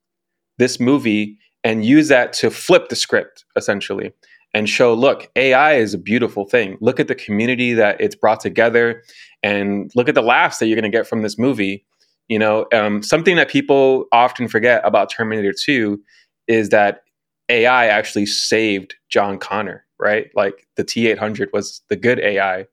this 0.58 0.80
movie 0.80 1.38
and 1.64 1.84
use 1.84 2.08
that 2.08 2.32
to 2.32 2.50
flip 2.50 2.88
the 2.88 2.96
script 2.96 3.44
essentially 3.56 4.12
and 4.52 4.68
show 4.68 4.94
look 4.94 5.30
ai 5.36 5.74
is 5.74 5.94
a 5.94 5.98
beautiful 5.98 6.44
thing. 6.44 6.76
Look 6.80 6.98
at 6.98 7.08
the 7.08 7.14
community 7.14 7.72
that 7.74 8.00
it's 8.00 8.14
brought 8.14 8.40
together 8.40 9.02
and 9.42 9.90
look 9.94 10.08
at 10.08 10.14
the 10.14 10.22
laughs 10.22 10.58
that 10.58 10.66
you're 10.66 10.80
going 10.80 10.90
to 10.90 10.96
get 10.96 11.06
from 11.06 11.22
this 11.22 11.38
movie 11.38 11.84
you 12.30 12.38
know? 12.38 12.66
Um, 12.72 13.02
something 13.02 13.36
that 13.36 13.50
people 13.50 14.06
often 14.12 14.48
forget 14.48 14.80
about 14.84 15.10
terminator 15.10 15.52
2 15.52 16.00
is 16.46 16.70
that 16.70 17.02
ai 17.50 17.86
actually 17.86 18.26
saved 18.26 18.94
john 19.10 19.38
connor 19.38 19.84
right? 19.98 20.30
Like 20.34 20.66
the 20.76 20.84
t800 20.84 21.52
was 21.52 21.82
the 21.90 21.96
good 21.96 22.20
ai 22.20 22.66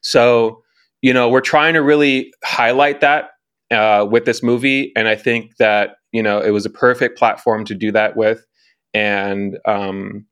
so 0.00 0.62
you 1.02 1.12
know 1.12 1.28
we're 1.28 1.42
trying 1.42 1.74
to 1.74 1.82
really 1.82 2.32
highlight 2.42 3.00
that 3.00 3.32
uh, 3.70 4.06
with 4.10 4.24
this 4.24 4.42
movie 4.42 4.92
and 4.96 5.08
i 5.08 5.14
think 5.14 5.56
that 5.56 5.96
you 6.12 6.22
know 6.22 6.40
it 6.40 6.50
was 6.50 6.66
a 6.66 6.70
perfect 6.70 7.18
platform 7.18 7.64
to 7.64 7.74
do 7.74 7.92
that 7.92 8.16
with. 8.16 8.46
And 8.92 9.58
um, 9.66 10.26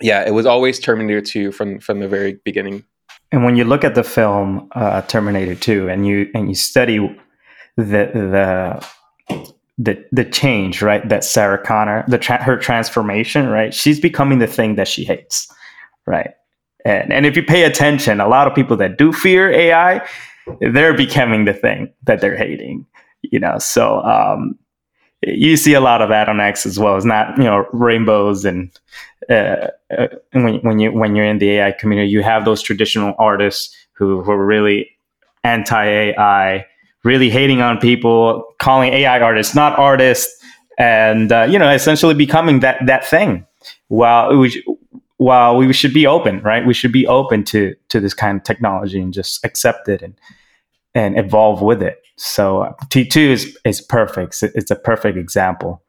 yeah 0.00 0.26
it 0.26 0.32
was 0.32 0.46
always 0.46 0.80
terminator 0.80 1.20
2 1.20 1.52
from 1.52 1.78
from 1.78 2.00
the 2.00 2.08
very 2.08 2.38
beginning. 2.44 2.84
And 3.32 3.44
when 3.44 3.56
you 3.56 3.64
look 3.64 3.84
at 3.84 3.94
the 3.94 4.04
film 4.04 4.68
uh, 4.72 5.02
terminator 5.02 5.54
2 5.54 5.88
and 5.88 6.06
you 6.06 6.28
and 6.34 6.48
you 6.48 6.54
study 6.54 6.98
the 7.76 7.82
the 7.84 8.88
the 9.76 10.04
the 10.12 10.24
change 10.24 10.82
right 10.82 11.08
that 11.08 11.24
sarah 11.24 11.58
connor 11.58 12.04
the 12.06 12.16
tra- 12.16 12.40
her 12.40 12.56
transformation 12.56 13.48
right 13.48 13.74
she's 13.74 13.98
becoming 13.98 14.38
the 14.38 14.46
thing 14.46 14.76
that 14.76 14.86
she 14.86 15.04
hates 15.04 15.52
right? 16.06 16.30
And 16.84 17.12
and 17.12 17.26
if 17.26 17.34
you 17.34 17.42
pay 17.42 17.64
attention 17.64 18.20
a 18.20 18.28
lot 18.28 18.46
of 18.46 18.54
people 18.54 18.76
that 18.76 18.98
do 18.98 19.12
fear 19.12 19.50
ai 19.50 20.06
they're 20.60 20.94
becoming 20.94 21.44
the 21.44 21.54
thing 21.54 21.92
that 22.02 22.20
they're 22.20 22.36
hating 22.36 22.86
you 23.22 23.38
know 23.38 23.58
so 23.58 24.02
um 24.02 24.58
you 25.26 25.56
see 25.56 25.74
a 25.74 25.80
lot 25.80 26.02
of 26.02 26.08
that 26.08 26.28
on 26.28 26.40
X 26.40 26.66
as 26.66 26.78
well. 26.78 26.96
It's 26.96 27.04
not 27.04 27.36
you 27.38 27.44
know 27.44 27.66
rainbows 27.72 28.44
and 28.44 28.70
uh, 29.30 29.68
uh, 29.96 30.08
when 30.32 30.56
when 30.60 30.78
you 30.78 30.92
when 30.92 31.16
you're 31.16 31.24
in 31.24 31.38
the 31.38 31.52
AI 31.52 31.72
community, 31.72 32.10
you 32.10 32.22
have 32.22 32.44
those 32.44 32.60
traditional 32.60 33.14
artists 33.18 33.74
who, 33.92 34.22
who 34.22 34.32
are 34.32 34.44
really 34.44 34.90
anti 35.44 35.84
AI, 35.84 36.66
really 37.04 37.30
hating 37.30 37.60
on 37.62 37.78
people, 37.78 38.44
calling 38.58 38.92
AI 38.92 39.20
artists 39.20 39.54
not 39.54 39.78
artists, 39.78 40.32
and 40.78 41.32
uh, 41.32 41.46
you 41.48 41.58
know 41.58 41.70
essentially 41.70 42.14
becoming 42.14 42.60
that 42.60 42.84
that 42.86 43.06
thing. 43.06 43.46
While 43.88 44.30
we 45.18 45.26
while 45.26 45.56
we 45.56 45.72
should 45.72 45.94
be 45.94 46.06
open, 46.06 46.40
right? 46.42 46.66
We 46.66 46.74
should 46.74 46.92
be 46.92 47.06
open 47.06 47.44
to 47.44 47.74
to 47.88 48.00
this 48.00 48.14
kind 48.14 48.38
of 48.38 48.44
technology 48.44 49.00
and 49.00 49.12
just 49.12 49.44
accept 49.44 49.88
it 49.88 50.02
and 50.02 50.14
and 50.94 51.18
evolve 51.18 51.60
with 51.60 51.82
it. 51.82 52.00
So 52.16 52.74
T2 52.86 53.16
is, 53.16 53.58
is 53.64 53.80
perfect. 53.80 54.42
It's 54.42 54.70
a 54.70 54.76
perfect 54.76 55.18
example 55.18 55.82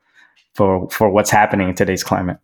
for, 0.54 0.90
for 0.90 1.10
what's 1.10 1.30
happening 1.30 1.70
in 1.70 1.76
today's 1.76 2.04
climate. 2.04 2.38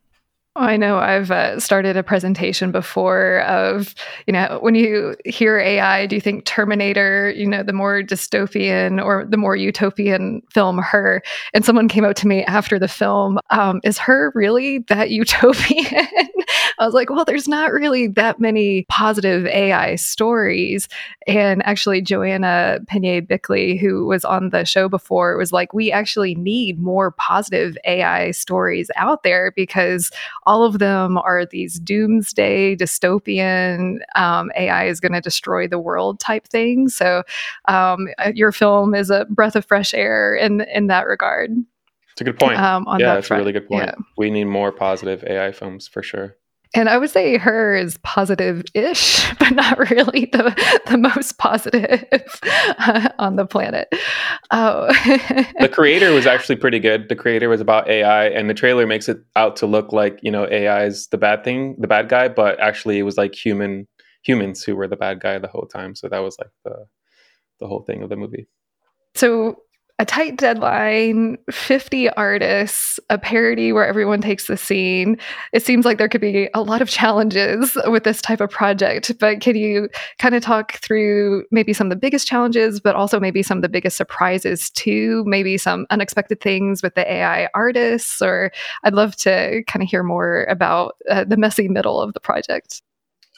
I 0.57 0.75
know 0.75 0.97
I've 0.97 1.31
uh, 1.31 1.61
started 1.61 1.95
a 1.95 2.03
presentation 2.03 2.73
before 2.73 3.39
of, 3.43 3.95
you 4.27 4.33
know, 4.33 4.59
when 4.61 4.75
you 4.75 5.15
hear 5.23 5.57
AI, 5.57 6.05
do 6.07 6.15
you 6.15 6.21
think 6.21 6.43
Terminator, 6.43 7.31
you 7.31 7.47
know, 7.47 7.63
the 7.63 7.71
more 7.71 8.01
dystopian 8.01 9.01
or 9.01 9.25
the 9.25 9.37
more 9.37 9.55
utopian 9.55 10.41
film, 10.51 10.77
her? 10.79 11.23
And 11.53 11.63
someone 11.63 11.87
came 11.87 12.03
up 12.03 12.17
to 12.17 12.27
me 12.27 12.43
after 12.43 12.77
the 12.77 12.89
film, 12.89 13.39
um, 13.49 13.79
is 13.85 13.97
her 13.99 14.33
really 14.35 14.79
that 14.89 15.09
utopian? 15.11 16.07
I 16.79 16.85
was 16.85 16.93
like, 16.93 17.09
well, 17.09 17.23
there's 17.23 17.47
not 17.47 17.71
really 17.71 18.07
that 18.07 18.41
many 18.41 18.85
positive 18.89 19.45
AI 19.45 19.95
stories. 19.95 20.89
And 21.27 21.65
actually, 21.65 22.01
Joanna 22.01 22.79
Peña 22.91 23.25
Bickley, 23.25 23.77
who 23.77 24.05
was 24.05 24.25
on 24.25 24.49
the 24.49 24.65
show 24.65 24.89
before, 24.89 25.37
was 25.37 25.53
like, 25.53 25.73
we 25.73 25.91
actually 25.91 26.35
need 26.35 26.79
more 26.81 27.11
positive 27.11 27.77
AI 27.85 28.31
stories 28.31 28.89
out 28.97 29.23
there 29.23 29.53
because 29.55 30.11
all 30.43 30.63
of 30.63 30.79
them 30.79 31.17
are 31.17 31.45
these 31.45 31.79
doomsday 31.79 32.75
dystopian 32.75 33.99
um, 34.15 34.51
AI 34.55 34.87
is 34.87 34.99
going 34.99 35.13
to 35.13 35.21
destroy 35.21 35.67
the 35.67 35.79
world 35.79 36.19
type 36.19 36.47
things. 36.47 36.95
So 36.95 37.23
um, 37.65 38.07
uh, 38.17 38.31
your 38.33 38.51
film 38.51 38.95
is 38.95 39.09
a 39.09 39.25
breath 39.29 39.55
of 39.55 39.65
fresh 39.65 39.93
air 39.93 40.35
in 40.35 40.61
in 40.61 40.87
that 40.87 41.07
regard. 41.07 41.51
It's 42.11 42.21
a 42.21 42.23
good 42.23 42.39
point. 42.39 42.59
Um, 42.59 42.85
yeah, 42.99 43.15
that's 43.15 43.31
a 43.31 43.35
really 43.35 43.53
good 43.53 43.67
point. 43.67 43.85
Yeah. 43.85 43.95
We 44.17 44.29
need 44.29 44.45
more 44.45 44.71
positive 44.71 45.23
AI 45.23 45.51
films 45.51 45.87
for 45.87 46.03
sure. 46.03 46.35
And 46.73 46.87
I 46.87 46.97
would 46.97 47.09
say 47.09 47.37
her 47.37 47.75
is 47.75 47.97
positive 48.03 48.63
ish, 48.73 49.29
but 49.39 49.51
not 49.51 49.77
really 49.77 50.29
the, 50.31 50.81
the 50.87 50.97
most 50.97 51.37
positive 51.37 52.05
uh, 52.43 53.09
on 53.19 53.35
the 53.35 53.45
planet. 53.45 53.93
Oh. 54.51 54.87
the 55.59 55.69
creator 55.71 56.13
was 56.13 56.25
actually 56.25 56.55
pretty 56.55 56.79
good. 56.79 57.09
The 57.09 57.15
creator 57.15 57.49
was 57.49 57.61
about 57.61 57.89
AI, 57.89 58.27
and 58.27 58.49
the 58.49 58.53
trailer 58.53 58.87
makes 58.87 59.09
it 59.09 59.17
out 59.35 59.57
to 59.57 59.65
look 59.65 59.91
like, 59.91 60.19
you 60.21 60.31
know, 60.31 60.47
AI 60.49 60.85
is 60.85 61.07
the 61.07 61.17
bad 61.17 61.43
thing, 61.43 61.75
the 61.77 61.87
bad 61.87 62.07
guy, 62.07 62.29
but 62.29 62.59
actually 62.59 62.99
it 62.99 63.03
was 63.03 63.17
like 63.17 63.35
human 63.35 63.87
humans 64.23 64.63
who 64.63 64.75
were 64.75 64.87
the 64.87 64.95
bad 64.95 65.19
guy 65.19 65.39
the 65.39 65.47
whole 65.47 65.65
time. 65.65 65.95
So 65.95 66.07
that 66.07 66.19
was 66.19 66.37
like 66.39 66.51
the 66.63 66.85
the 67.59 67.67
whole 67.67 67.83
thing 67.83 68.01
of 68.01 68.09
the 68.09 68.15
movie. 68.15 68.47
So 69.15 69.57
a 69.99 70.05
tight 70.05 70.37
deadline, 70.37 71.37
50 71.51 72.09
artists, 72.11 72.99
a 73.09 73.17
parody 73.17 73.71
where 73.71 73.85
everyone 73.85 74.21
takes 74.21 74.47
the 74.47 74.57
scene. 74.57 75.17
It 75.53 75.63
seems 75.63 75.85
like 75.85 75.97
there 75.97 76.09
could 76.09 76.21
be 76.21 76.49
a 76.53 76.61
lot 76.61 76.81
of 76.81 76.89
challenges 76.89 77.77
with 77.85 78.03
this 78.03 78.21
type 78.21 78.41
of 78.41 78.49
project, 78.49 79.11
but 79.19 79.41
can 79.41 79.55
you 79.55 79.89
kind 80.17 80.33
of 80.33 80.41
talk 80.41 80.73
through 80.73 81.45
maybe 81.51 81.73
some 81.73 81.87
of 81.87 81.91
the 81.91 81.95
biggest 81.95 82.27
challenges, 82.27 82.79
but 82.79 82.95
also 82.95 83.19
maybe 83.19 83.43
some 83.43 83.59
of 83.59 83.61
the 83.61 83.69
biggest 83.69 83.95
surprises 83.95 84.69
too? 84.71 85.23
Maybe 85.27 85.57
some 85.57 85.85
unexpected 85.89 86.41
things 86.41 86.81
with 86.81 86.95
the 86.95 87.09
AI 87.11 87.47
artists, 87.53 88.21
or 88.21 88.51
I'd 88.83 88.95
love 88.95 89.15
to 89.17 89.63
kind 89.67 89.83
of 89.83 89.89
hear 89.89 90.03
more 90.03 90.45
about 90.45 90.95
uh, 91.09 91.25
the 91.25 91.37
messy 91.37 91.67
middle 91.67 92.01
of 92.01 92.13
the 92.13 92.19
project. 92.19 92.81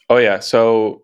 Oh, 0.09 0.17
yeah. 0.17 0.39
So 0.39 1.03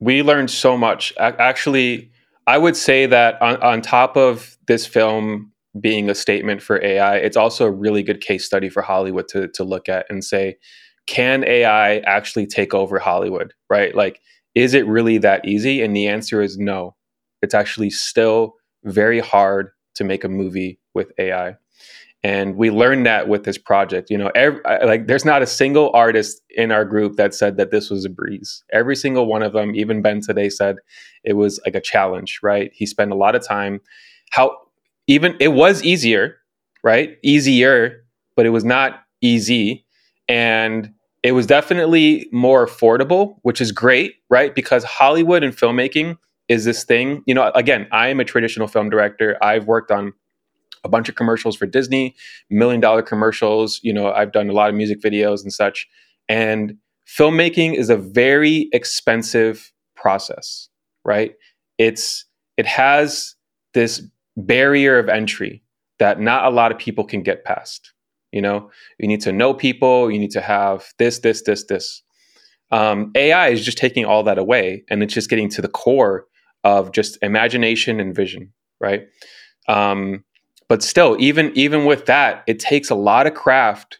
we 0.00 0.22
learned 0.22 0.50
so 0.50 0.76
much. 0.76 1.12
Actually, 1.18 2.10
I 2.46 2.58
would 2.58 2.76
say 2.76 3.06
that 3.06 3.40
on, 3.40 3.56
on 3.62 3.80
top 3.80 4.16
of 4.16 4.56
this 4.66 4.86
film 4.86 5.52
being 5.80 6.08
a 6.08 6.14
statement 6.14 6.62
for 6.62 6.82
AI, 6.82 7.16
it's 7.16 7.36
also 7.36 7.66
a 7.66 7.70
really 7.70 8.02
good 8.02 8.20
case 8.20 8.44
study 8.44 8.68
for 8.68 8.82
Hollywood 8.82 9.28
to, 9.28 9.48
to 9.48 9.64
look 9.64 9.88
at 9.88 10.06
and 10.08 10.22
say, 10.22 10.56
can 11.06 11.44
AI 11.44 11.98
actually 12.00 12.46
take 12.46 12.74
over 12.74 12.98
Hollywood? 12.98 13.52
Right? 13.70 13.94
Like, 13.94 14.20
is 14.54 14.74
it 14.74 14.86
really 14.86 15.18
that 15.18 15.46
easy? 15.46 15.82
And 15.82 15.96
the 15.96 16.06
answer 16.06 16.40
is 16.42 16.58
no. 16.58 16.94
It's 17.42 17.54
actually 17.54 17.90
still 17.90 18.54
very 18.84 19.20
hard 19.20 19.70
to 19.96 20.04
make 20.04 20.24
a 20.24 20.28
movie 20.28 20.78
with 20.94 21.12
AI 21.18 21.56
and 22.24 22.56
we 22.56 22.70
learned 22.70 23.04
that 23.04 23.28
with 23.28 23.44
this 23.44 23.58
project 23.58 24.10
you 24.10 24.18
know 24.18 24.32
every, 24.34 24.60
like 24.84 25.06
there's 25.06 25.26
not 25.26 25.42
a 25.42 25.46
single 25.46 25.90
artist 25.94 26.40
in 26.50 26.72
our 26.72 26.84
group 26.84 27.16
that 27.16 27.34
said 27.34 27.56
that 27.58 27.70
this 27.70 27.90
was 27.90 28.04
a 28.04 28.08
breeze. 28.08 28.64
Every 28.72 28.96
single 28.96 29.26
one 29.26 29.42
of 29.42 29.52
them 29.52 29.76
even 29.76 30.02
ben 30.02 30.20
today 30.20 30.48
said 30.48 30.76
it 31.22 31.34
was 31.34 31.60
like 31.64 31.76
a 31.76 31.80
challenge 31.80 32.40
right? 32.42 32.72
He 32.74 32.86
spent 32.86 33.12
a 33.12 33.14
lot 33.14 33.36
of 33.36 33.46
time. 33.46 33.80
How 34.30 34.56
even 35.06 35.36
it 35.38 35.48
was 35.48 35.84
easier 35.84 36.36
right? 36.82 37.16
Easier 37.22 38.04
but 38.36 38.46
it 38.46 38.50
was 38.50 38.64
not 38.64 39.04
easy. 39.20 39.86
And 40.28 40.92
it 41.22 41.32
was 41.32 41.46
definitely 41.46 42.28
more 42.32 42.66
affordable 42.66 43.36
which 43.42 43.60
is 43.60 43.70
great 43.70 44.14
right? 44.30 44.54
Because 44.54 44.82
hollywood 44.84 45.44
and 45.44 45.54
filmmaking 45.54 46.16
is 46.48 46.64
this 46.66 46.84
thing 46.84 47.22
you 47.26 47.34
know 47.34 47.50
again 47.54 47.88
i 47.90 48.08
am 48.08 48.20
a 48.20 48.24
traditional 48.24 48.68
film 48.68 48.90
director. 48.90 49.36
I've 49.42 49.66
worked 49.66 49.90
on 49.90 50.12
a 50.84 50.88
bunch 50.88 51.08
of 51.08 51.14
commercials 51.14 51.56
for 51.56 51.66
Disney, 51.66 52.14
million 52.50 52.80
dollar 52.80 53.02
commercials. 53.02 53.80
You 53.82 53.92
know, 53.92 54.12
I've 54.12 54.32
done 54.32 54.48
a 54.48 54.52
lot 54.52 54.68
of 54.68 54.76
music 54.76 55.00
videos 55.00 55.42
and 55.42 55.52
such. 55.52 55.88
And 56.28 56.76
filmmaking 57.08 57.74
is 57.74 57.90
a 57.90 57.96
very 57.96 58.68
expensive 58.72 59.72
process, 59.96 60.68
right? 61.04 61.34
It's 61.78 62.26
it 62.56 62.66
has 62.66 63.34
this 63.72 64.02
barrier 64.36 64.98
of 64.98 65.08
entry 65.08 65.62
that 65.98 66.20
not 66.20 66.44
a 66.44 66.50
lot 66.50 66.72
of 66.72 66.78
people 66.78 67.04
can 67.04 67.22
get 67.22 67.44
past. 67.44 67.92
You 68.32 68.42
know, 68.42 68.70
you 68.98 69.06
need 69.06 69.20
to 69.22 69.32
know 69.32 69.54
people, 69.54 70.10
you 70.10 70.18
need 70.18 70.32
to 70.32 70.40
have 70.40 70.92
this, 70.98 71.20
this, 71.20 71.42
this, 71.42 71.64
this. 71.66 72.02
Um, 72.72 73.12
AI 73.14 73.50
is 73.50 73.64
just 73.64 73.78
taking 73.78 74.04
all 74.04 74.24
that 74.24 74.38
away, 74.38 74.82
and 74.90 75.02
it's 75.04 75.14
just 75.14 75.30
getting 75.30 75.48
to 75.50 75.62
the 75.62 75.68
core 75.68 76.26
of 76.64 76.90
just 76.90 77.16
imagination 77.22 78.00
and 78.00 78.14
vision, 78.14 78.52
right? 78.80 79.02
Um, 79.68 80.24
but 80.68 80.82
still, 80.82 81.16
even 81.18 81.52
even 81.54 81.84
with 81.84 82.06
that, 82.06 82.44
it 82.46 82.58
takes 82.58 82.90
a 82.90 82.94
lot 82.94 83.26
of 83.26 83.34
craft 83.34 83.98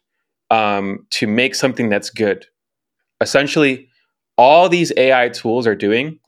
um, 0.51 1.07
to 1.11 1.27
make 1.27 1.55
something 1.55 1.89
that's 1.89 2.11
good. 2.11 2.47
Essentially, 3.21 3.89
all 4.37 4.69
these 4.69 4.93
AI 4.97 5.29
tools 5.29 5.67
are 5.67 5.77
doing 5.77 6.19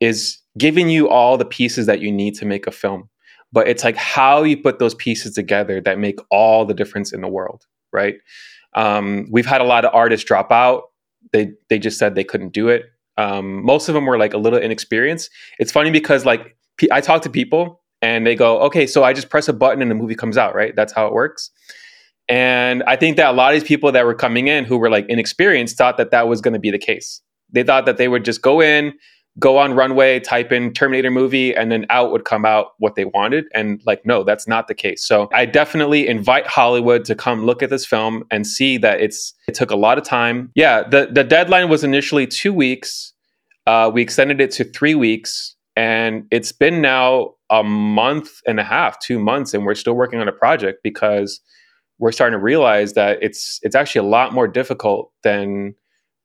is 0.00 0.38
giving 0.58 0.88
you 0.88 1.08
all 1.08 1.36
the 1.36 1.44
pieces 1.44 1.86
that 1.86 2.00
you 2.00 2.10
need 2.10 2.34
to 2.34 2.44
make 2.44 2.66
a 2.66 2.70
film. 2.70 3.08
But 3.52 3.68
it's 3.68 3.84
like 3.84 3.96
how 3.96 4.42
you 4.42 4.56
put 4.56 4.78
those 4.78 4.94
pieces 4.94 5.34
together 5.34 5.80
that 5.82 5.98
make 5.98 6.18
all 6.30 6.64
the 6.64 6.74
difference 6.74 7.12
in 7.12 7.20
the 7.20 7.28
world, 7.28 7.66
right? 7.92 8.16
Um, 8.74 9.26
we've 9.30 9.46
had 9.46 9.60
a 9.60 9.64
lot 9.64 9.84
of 9.84 9.94
artists 9.94 10.24
drop 10.24 10.50
out. 10.50 10.84
They 11.32 11.52
they 11.68 11.78
just 11.78 11.98
said 11.98 12.14
they 12.14 12.24
couldn't 12.24 12.52
do 12.54 12.68
it. 12.68 12.86
Um, 13.18 13.64
most 13.64 13.88
of 13.88 13.94
them 13.94 14.06
were 14.06 14.16
like 14.18 14.32
a 14.32 14.38
little 14.38 14.58
inexperienced. 14.58 15.30
It's 15.58 15.70
funny 15.70 15.90
because 15.90 16.24
like 16.24 16.56
I 16.90 17.02
talk 17.02 17.22
to 17.22 17.30
people 17.30 17.81
and 18.02 18.26
they 18.26 18.34
go, 18.34 18.60
okay, 18.62 18.86
so 18.86 19.04
I 19.04 19.12
just 19.12 19.30
press 19.30 19.48
a 19.48 19.52
button 19.52 19.80
and 19.80 19.90
the 19.90 19.94
movie 19.94 20.16
comes 20.16 20.36
out, 20.36 20.54
right? 20.54 20.74
That's 20.74 20.92
how 20.92 21.06
it 21.06 21.12
works. 21.12 21.50
And 22.28 22.82
I 22.84 22.96
think 22.96 23.16
that 23.16 23.30
a 23.30 23.32
lot 23.32 23.54
of 23.54 23.60
these 23.60 23.66
people 23.66 23.92
that 23.92 24.04
were 24.04 24.14
coming 24.14 24.48
in 24.48 24.64
who 24.64 24.76
were 24.76 24.90
like 24.90 25.06
inexperienced 25.08 25.78
thought 25.78 25.96
that 25.96 26.10
that 26.10 26.28
was 26.28 26.40
going 26.40 26.54
to 26.54 26.60
be 26.60 26.70
the 26.70 26.78
case. 26.78 27.20
They 27.50 27.62
thought 27.62 27.86
that 27.86 27.96
they 27.96 28.08
would 28.08 28.24
just 28.24 28.42
go 28.42 28.60
in, 28.60 28.94
go 29.38 29.58
on 29.58 29.74
runway, 29.74 30.20
type 30.20 30.52
in 30.52 30.72
Terminator 30.72 31.10
movie, 31.10 31.54
and 31.54 31.70
then 31.70 31.86
out 31.90 32.10
would 32.12 32.24
come 32.24 32.44
out 32.44 32.72
what 32.78 32.94
they 32.94 33.04
wanted. 33.04 33.46
And 33.54 33.80
like, 33.86 34.04
no, 34.04 34.24
that's 34.24 34.48
not 34.48 34.68
the 34.68 34.74
case. 34.74 35.06
So 35.06 35.28
I 35.32 35.46
definitely 35.46 36.08
invite 36.08 36.46
Hollywood 36.46 37.04
to 37.06 37.14
come 37.14 37.44
look 37.44 37.62
at 37.62 37.70
this 37.70 37.86
film 37.86 38.24
and 38.30 38.46
see 38.46 38.78
that 38.78 39.00
it's 39.00 39.34
it 39.48 39.54
took 39.54 39.70
a 39.70 39.76
lot 39.76 39.98
of 39.98 40.04
time. 40.04 40.50
Yeah, 40.54 40.82
the 40.88 41.08
the 41.10 41.24
deadline 41.24 41.68
was 41.68 41.84
initially 41.84 42.26
two 42.26 42.52
weeks. 42.52 43.12
Uh, 43.66 43.90
we 43.92 44.02
extended 44.02 44.40
it 44.40 44.50
to 44.52 44.64
three 44.64 44.94
weeks, 44.94 45.54
and 45.76 46.26
it's 46.30 46.52
been 46.52 46.80
now 46.80 47.34
a 47.50 47.62
month 47.62 48.30
and 48.46 48.60
a 48.60 48.64
half, 48.64 48.98
two 48.98 49.18
months, 49.18 49.54
and 49.54 49.64
we're 49.64 49.74
still 49.74 49.94
working 49.94 50.20
on 50.20 50.28
a 50.28 50.32
project 50.32 50.80
because 50.82 51.40
we're 51.98 52.12
starting 52.12 52.38
to 52.38 52.42
realize 52.42 52.94
that 52.94 53.18
it's 53.22 53.58
it's 53.62 53.76
actually 53.76 54.06
a 54.06 54.10
lot 54.10 54.32
more 54.32 54.48
difficult 54.48 55.12
than 55.22 55.74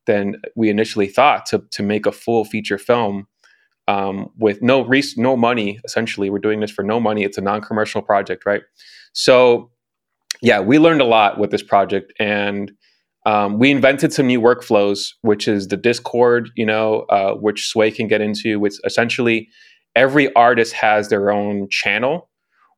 than 0.06 0.42
we 0.56 0.70
initially 0.70 1.08
thought 1.08 1.46
to 1.48 1.64
to 1.72 1.84
make 1.84 2.06
a 2.06 2.12
full 2.12 2.46
feature 2.46 2.78
film 2.78 3.28
um, 3.88 4.30
with 4.38 4.62
no 4.62 4.82
res- 4.82 5.18
no 5.18 5.38
money. 5.38 5.80
Essentially, 5.86 6.30
we're 6.30 6.40
doing 6.40 6.60
this 6.60 6.72
for 6.72 6.84
no 6.84 7.00
money. 7.00 7.24
It's 7.24 7.38
a 7.38 7.42
non 7.42 7.62
commercial 7.62 8.02
project, 8.02 8.46
right? 8.46 8.64
So, 9.14 9.72
yeah, 10.42 10.60
we 10.60 10.80
learned 10.80 11.02
a 11.02 11.06
lot 11.06 11.40
with 11.40 11.52
this 11.52 11.64
project, 11.64 12.14
and 12.20 12.72
um, 13.28 13.60
we 13.60 13.72
invented 13.72 14.14
some 14.14 14.28
new 14.28 14.40
workflows, 14.40 15.10
which 15.22 15.50
is 15.50 15.68
the 15.68 15.76
Discord, 15.76 16.50
you 16.56 16.66
know, 16.66 17.02
uh, 17.10 17.34
which 17.34 17.68
Sway 17.68 17.92
can 17.92 18.08
get 18.08 18.22
into. 18.22 18.58
Which 18.58 18.76
essentially 18.86 19.50
every 19.98 20.34
artist 20.34 20.72
has 20.74 21.10
their 21.10 21.30
own 21.30 21.68
channel 21.70 22.30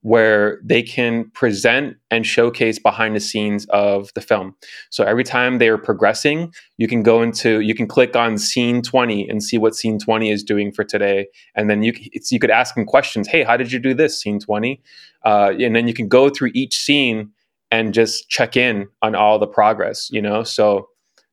where 0.01 0.59
they 0.63 0.81
can 0.81 1.29
present 1.31 1.97
and 2.09 2.25
showcase 2.25 2.79
behind 2.79 3.15
the 3.15 3.19
scenes 3.19 3.67
of 3.69 4.09
the 4.15 4.21
film. 4.21 4.55
So 4.89 5.03
every 5.03 5.23
time 5.23 5.59
they 5.59 5.67
are 5.67 5.77
progressing, 5.77 6.51
you 6.77 6.87
can 6.87 7.03
go 7.03 7.21
into 7.21 7.59
you 7.59 7.75
can 7.75 7.85
click 7.85 8.15
on 8.15 8.39
scene 8.39 8.81
20 8.81 9.29
and 9.29 9.43
see 9.43 9.59
what 9.59 9.75
scene 9.75 9.99
20 9.99 10.31
is 10.31 10.43
doing 10.43 10.71
for 10.71 10.83
today 10.83 11.27
and 11.53 11.69
then 11.69 11.83
you 11.83 11.93
you 12.31 12.39
could 12.39 12.49
ask 12.49 12.73
them 12.73 12.85
questions, 12.85 13.27
"Hey, 13.27 13.43
how 13.43 13.55
did 13.55 13.71
you 13.71 13.77
do 13.77 13.93
this 13.93 14.19
scene 14.19 14.39
20?" 14.39 14.81
Uh, 15.23 15.53
and 15.59 15.75
then 15.75 15.87
you 15.87 15.93
can 15.93 16.07
go 16.07 16.29
through 16.29 16.49
each 16.55 16.75
scene 16.75 17.29
and 17.71 17.93
just 17.93 18.29
check 18.29 18.57
in 18.57 18.87
on 19.01 19.15
all 19.15 19.39
the 19.39 19.47
progress, 19.47 20.09
you 20.11 20.21
know? 20.21 20.43
So 20.43 20.87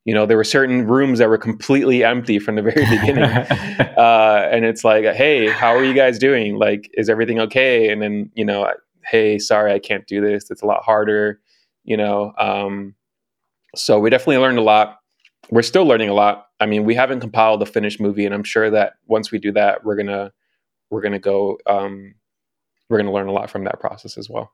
you 0.04 0.14
know 0.14 0.24
there 0.24 0.36
were 0.36 0.44
certain 0.44 0.86
rooms 0.86 1.18
that 1.18 1.28
were 1.28 1.38
completely 1.38 2.04
empty 2.04 2.38
from 2.38 2.54
the 2.54 2.62
very 2.62 2.84
beginning. 2.84 3.30
Uh, 3.96 4.46
and 4.52 4.66
it's 4.66 4.84
like 4.84 5.06
hey 5.14 5.48
how 5.48 5.74
are 5.74 5.82
you 5.82 5.94
guys 5.94 6.18
doing? 6.18 6.58
Like 6.58 6.90
is 6.94 7.08
everything 7.08 7.40
okay? 7.40 7.88
And 7.88 8.02
then 8.02 8.30
you 8.34 8.44
know 8.44 8.70
hey 9.06 9.38
sorry 9.38 9.72
i 9.72 9.78
can't 9.78 10.06
do 10.06 10.20
this. 10.20 10.50
It's 10.50 10.62
a 10.62 10.66
lot 10.66 10.84
harder 10.84 11.40
you 11.86 11.96
know? 11.96 12.32
Um, 12.36 12.94
so 13.74 13.98
we 13.98 14.10
definitely 14.10 14.38
learned 14.38 14.58
a 14.58 14.62
lot. 14.62 14.98
We're 15.50 15.62
still 15.62 15.86
learning 15.86 16.10
a 16.10 16.14
lot. 16.14 16.48
I 16.60 16.66
mean 16.66 16.84
we 16.84 16.94
haven't 16.94 17.20
compiled 17.20 17.60
the 17.60 17.66
finished 17.66 18.00
movie 18.00 18.24
and 18.24 18.34
i'm 18.34 18.44
sure 18.44 18.70
that 18.70 18.94
once 19.06 19.30
we 19.30 19.38
do 19.38 19.52
that 19.52 19.84
we're 19.84 19.96
gonna 19.96 20.32
we're 20.90 21.02
gonna 21.02 21.18
go 21.18 21.58
um, 21.66 22.14
we're 22.88 22.96
gonna 22.96 23.12
learn 23.12 23.28
a 23.28 23.32
lot 23.32 23.50
from 23.50 23.64
that 23.64 23.78
process 23.78 24.16
as 24.16 24.30
well 24.30 24.52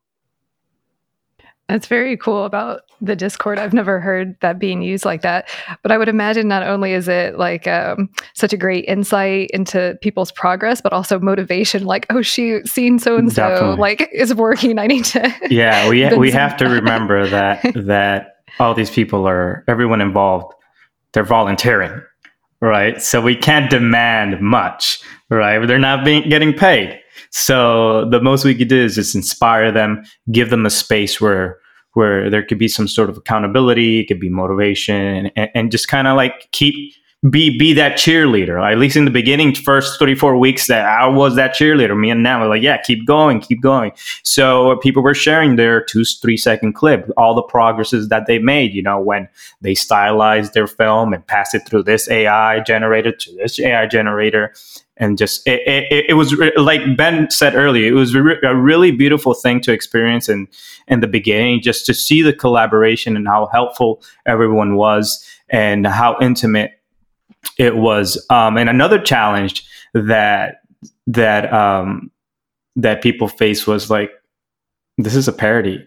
that's 1.73 1.87
very 1.87 2.19
cool 2.19 2.45
about 2.45 2.83
the 3.01 3.17
Discord. 3.17 3.59
I've 3.59 3.73
never 3.73 3.99
heard 3.99 4.39
that 4.41 4.59
being 4.59 4.83
used 4.83 5.07
like 5.07 5.23
that. 5.23 5.49
But 5.83 5.91
I 5.91 5.97
would 5.97 6.09
imagine 6.09 6.47
not 6.47 6.63
only 6.63 6.93
is 6.93 7.09
it 7.09 7.39
like 7.39 7.67
um, 7.67 8.11
such 8.35 8.53
a 8.53 8.59
great 8.59 8.85
insight 8.85 9.51
into 9.55 9.99
people's 10.03 10.31
progress, 10.31 10.83
but 10.83 10.93
also 10.93 11.19
motivation. 11.19 11.87
Like, 11.87 12.05
oh 12.11 12.21
shoot, 12.21 12.69
seeing 12.69 12.99
so 12.99 13.17
and 13.17 13.33
so 13.33 13.75
like 13.79 14.07
is 14.13 14.35
working. 14.35 14.79
I 14.83 14.87
need 14.87 15.07
to. 15.07 15.35
Yeah, 15.49 15.89
we 15.89 16.15
we 16.17 16.31
have 16.31 16.59
to 16.59 16.67
remember 16.69 17.27
that 17.29 17.63
that 17.75 18.35
all 18.59 18.75
these 18.75 18.91
people 18.91 19.27
are 19.27 19.65
everyone 19.67 20.03
involved. 20.03 20.53
They're 21.15 21.25
volunteering, 21.25 22.03
right? 22.61 23.01
So 23.01 23.23
we 23.23 23.35
can't 23.35 23.71
demand 23.71 24.43
much, 24.43 25.03
right? 25.31 25.67
They're 25.67 25.79
not 25.79 26.05
being 26.05 26.29
getting 26.29 26.53
paid. 26.53 26.99
So 27.31 28.11
the 28.11 28.21
most 28.21 28.45
we 28.45 28.55
could 28.55 28.69
do 28.69 28.85
is 28.85 28.95
just 28.97 29.15
inspire 29.15 29.73
them, 29.73 30.05
give 30.31 30.51
them 30.51 30.67
a 30.67 30.71
space 30.71 31.19
where 31.19 31.62
where 31.95 32.31
there 32.31 32.43
could 32.43 32.59
be 32.59 32.69
some 32.69 32.89
sort 32.89 33.11
of 33.11 33.17
accountability, 33.17 34.01
it 34.01 34.07
could 34.07 34.21
be 34.21 34.29
motivation, 34.29 35.31
and, 35.37 35.51
and 35.55 35.71
just 35.71 35.89
kind 35.89 36.09
of 36.09 36.17
like 36.17 36.49
keep 36.53 36.95
be 37.31 37.57
be 37.57 37.73
that 37.75 37.93
cheerleader. 37.93 38.61
At 38.61 38.79
least 38.79 38.97
in 38.97 39.05
the 39.05 39.11
beginning, 39.11 39.55
first 39.55 39.99
three 39.99 40.17
four 40.17 40.37
weeks, 40.37 40.67
that 40.67 40.85
I 40.85 41.07
was 41.07 41.37
that 41.37 41.55
cheerleader. 41.55 41.99
Me 41.99 42.11
and 42.11 42.23
now, 42.23 42.47
like, 42.49 42.63
yeah, 42.63 42.79
keep 42.83 43.07
going, 43.07 43.41
keep 43.41 43.61
going. 43.61 43.93
So 44.25 44.77
people 44.79 45.03
were 45.05 45.15
sharing 45.15 45.55
their 45.55 45.85
two 45.85 46.05
three 46.05 46.37
second 46.37 46.73
clip, 46.73 47.09
all 47.17 47.35
the 47.35 47.43
progresses 47.43 48.09
that 48.09 48.27
they 48.27 48.39
made. 48.39 48.75
You 48.75 48.83
know, 48.83 49.01
when 49.01 49.29
they 49.61 49.75
stylized 49.75 50.55
their 50.55 50.67
film 50.67 51.13
and 51.13 51.25
passed 51.25 51.55
it 51.55 51.63
through 51.67 51.85
this 51.85 52.11
AI 52.11 52.61
generator 52.61 53.13
to 53.13 53.37
this 53.37 53.61
AI 53.61 53.87
generator, 53.87 54.53
and 54.97 55.17
just 55.17 55.47
it, 55.47 55.61
it, 55.65 56.07
it 56.09 56.15
was 56.15 56.35
re- 56.35 56.53
like 56.57 56.97
Ben 56.97 57.31
said 57.31 57.55
earlier, 57.55 57.87
it 57.87 57.95
was 57.95 58.17
re- 58.17 58.41
a 58.43 58.57
really 58.57 58.91
beautiful 58.91 59.33
thing 59.33 59.61
to 59.61 59.73
experience 59.73 60.29
in 60.29 60.49
in 60.89 60.99
the 60.99 61.07
beginning, 61.07 61.63
just 61.63 61.87
to 61.87 61.95
see 61.95 62.21
the 62.21 62.33
collaboration 62.33 63.15
and 63.15 63.29
how 63.29 63.47
helpful 63.53 64.03
everyone 64.27 64.75
was 64.75 65.25
and 65.49 65.87
how 65.87 66.17
intimate 66.21 66.82
it 67.59 67.77
was. 67.77 68.25
Um, 68.31 68.57
and 68.57 68.69
another 68.69 68.99
challenge 68.99 69.67
that 69.95 70.63
that 71.07 71.53
um, 71.53 72.11
that 72.77 73.03
people 73.03 73.29
face 73.29 73.67
was 73.67 73.91
like, 73.91 74.11
this 74.99 75.15
is 75.15 75.29
a 75.29 75.33
parody. 75.33 75.87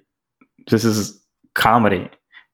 This 0.70 0.84
is 0.84 1.20
comedy. 1.54 2.10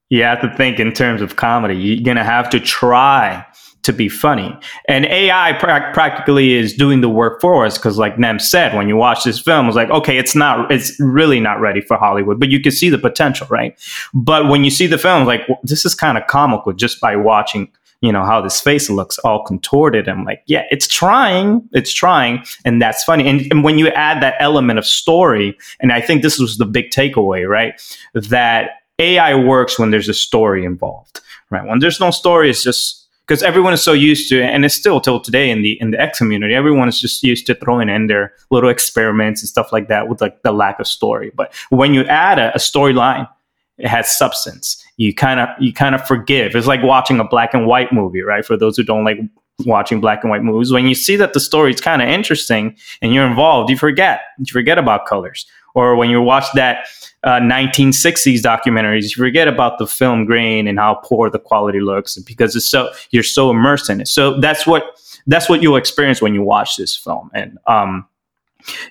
You 0.10 0.24
have 0.24 0.42
to 0.42 0.54
think 0.56 0.80
in 0.80 0.92
terms 0.92 1.22
of 1.22 1.36
comedy. 1.38 1.76
You're 1.76 2.04
gonna 2.04 2.24
have 2.24 2.50
to 2.52 2.60
try 2.60 3.46
to 3.84 3.94
be 3.94 4.08
funny. 4.08 4.56
And 4.88 5.06
AI 5.06 5.54
pra- 5.54 5.92
practically 5.94 6.54
is 6.54 6.74
doing 6.74 7.02
the 7.02 7.10
work 7.10 7.42
for 7.42 7.66
us 7.66 7.78
because, 7.78 7.98
like 7.98 8.20
Nem 8.20 8.40
said, 8.40 8.76
when 8.76 8.88
you 8.88 8.96
watch 8.96 9.24
this 9.24 9.40
film, 9.40 9.68
it's 9.68 9.76
like, 9.76 9.90
okay, 9.90 10.18
it's 10.18 10.36
not, 10.36 10.72
it's 10.72 11.00
really 11.00 11.40
not 11.40 11.60
ready 11.60 11.82
for 11.82 11.98
Hollywood, 11.98 12.40
but 12.40 12.50
you 12.50 12.60
can 12.60 12.72
see 12.72 12.90
the 12.90 13.00
potential, 13.00 13.48
right? 13.50 13.78
But 14.14 14.50
when 14.50 14.64
you 14.64 14.70
see 14.70 14.88
the 14.88 14.98
film, 14.98 15.26
like, 15.26 15.42
this 15.64 15.86
is 15.86 15.96
kind 15.96 16.18
of 16.18 16.28
comical 16.28 16.74
just 16.74 17.02
by 17.02 17.16
watching. 17.16 17.72
You 18.02 18.12
know 18.12 18.26
how 18.26 18.42
this 18.42 18.60
face 18.60 18.90
looks 18.90 19.20
all 19.20 19.44
contorted. 19.46 20.10
I'm 20.10 20.26
like, 20.26 20.42
yeah, 20.48 20.64
it's 20.72 20.88
trying, 20.88 21.68
it's 21.72 21.94
trying, 21.94 22.44
and 22.66 22.82
that's 22.82 23.04
funny. 23.04 23.28
And, 23.28 23.42
and 23.52 23.64
when 23.64 23.78
you 23.78 23.90
add 23.90 24.24
that 24.24 24.36
element 24.40 24.80
of 24.80 24.86
story, 24.88 25.56
and 25.80 25.92
I 25.92 26.02
think 26.02 26.24
this 26.24 26.40
was 26.40 26.58
the 26.58 26.66
big 26.66 26.90
takeaway, 26.90 27.48
right? 27.48 27.80
That 28.16 28.72
AI 28.98 29.36
works 29.36 29.78
when 29.78 29.92
there's 29.92 30.10
a 30.10 30.16
story 30.16 30.66
involved, 30.66 31.22
right? 31.52 31.66
When 31.66 31.78
there's 31.78 32.00
no 32.00 32.10
story, 32.10 32.50
it's 32.50 32.64
just 32.64 33.08
because 33.28 33.44
everyone 33.44 33.72
is 33.72 33.84
so 33.84 33.94
used 33.94 34.30
to, 34.30 34.44
and 34.44 34.66
it's 34.66 34.76
still 34.76 35.00
till 35.00 35.20
today 35.20 35.50
in 35.50 35.62
the 35.62 35.80
in 35.80 35.92
the 35.92 36.02
X 36.02 36.18
community, 36.18 36.54
everyone 36.54 36.90
is 36.90 37.00
just 37.00 37.24
used 37.24 37.46
to 37.46 37.56
throwing 37.56 37.88
in 37.88 38.08
their 38.08 38.34
little 38.50 38.70
experiments 38.70 39.42
and 39.42 39.50
stuff 39.50 39.72
like 39.72 39.88
that 39.88 40.10
with 40.10 40.22
like 40.22 40.42
the 40.42 40.52
lack 40.52 40.80
of 40.80 40.88
story. 40.88 41.32
But 41.36 41.54
when 41.70 41.94
you 41.94 42.04
add 42.06 42.40
a, 42.40 42.54
a 42.54 42.58
storyline, 42.58 43.30
it 43.78 43.88
has 43.88 44.16
substance. 44.18 44.84
You 44.98 45.14
kind 45.14 45.40
of 45.40 45.50
you 45.60 45.74
kind 45.74 45.96
of 45.96 46.06
forgive. 46.06 46.56
It's 46.56 46.68
like 46.68 46.84
watching 46.84 47.20
a 47.20 47.24
black 47.24 47.54
and 47.54 47.66
white 47.66 47.92
movie, 47.92 48.22
right? 48.22 48.46
For 48.46 48.58
those 48.58 48.78
who 48.78 48.84
don't 48.84 49.04
like 49.04 49.20
watching 49.66 50.02
black 50.02 50.24
and 50.24 50.32
white 50.32 50.44
movies, 50.44 50.72
when 50.72 50.88
you 50.88 50.96
see 50.96 51.16
that 51.16 51.34
the 51.34 51.40
story 51.40 51.72
is 51.74 51.82
kind 51.82 52.02
of 52.02 52.10
interesting 52.10 52.76
and 53.02 53.14
you're 53.14 53.26
involved, 53.26 53.70
you 53.70 53.78
forget. 53.78 54.22
You 54.40 54.46
forget 54.52 54.78
about 54.78 55.06
colors. 55.06 55.46
Or 55.74 55.96
when 55.96 56.10
you 56.10 56.22
watch 56.22 56.46
that 56.54 56.88
uh, 57.24 57.40
1960s 57.40 58.40
documentaries, 58.40 59.04
you 59.04 59.24
forget 59.24 59.48
about 59.48 59.78
the 59.78 59.88
film 59.88 60.26
grain 60.26 60.68
and 60.68 60.78
how 60.80 60.96
poor 60.96 61.30
the 61.30 61.40
quality 61.40 61.80
looks 61.80 62.18
because 62.18 62.56
it's 62.56 62.66
so 62.66 62.92
you're 63.12 63.24
so 63.24 63.50
immersed 63.50 63.90
in 63.90 64.02
it. 64.02 64.08
So 64.08 64.40
that's 64.40 64.68
what 64.68 65.00
that's 65.28 65.48
what 65.48 65.62
you'll 65.62 65.78
experience 65.78 66.22
when 66.22 66.34
you 66.34 66.42
watch 66.42 66.78
this 66.78 66.96
film, 66.96 67.30
and 67.34 67.58
um, 67.68 68.08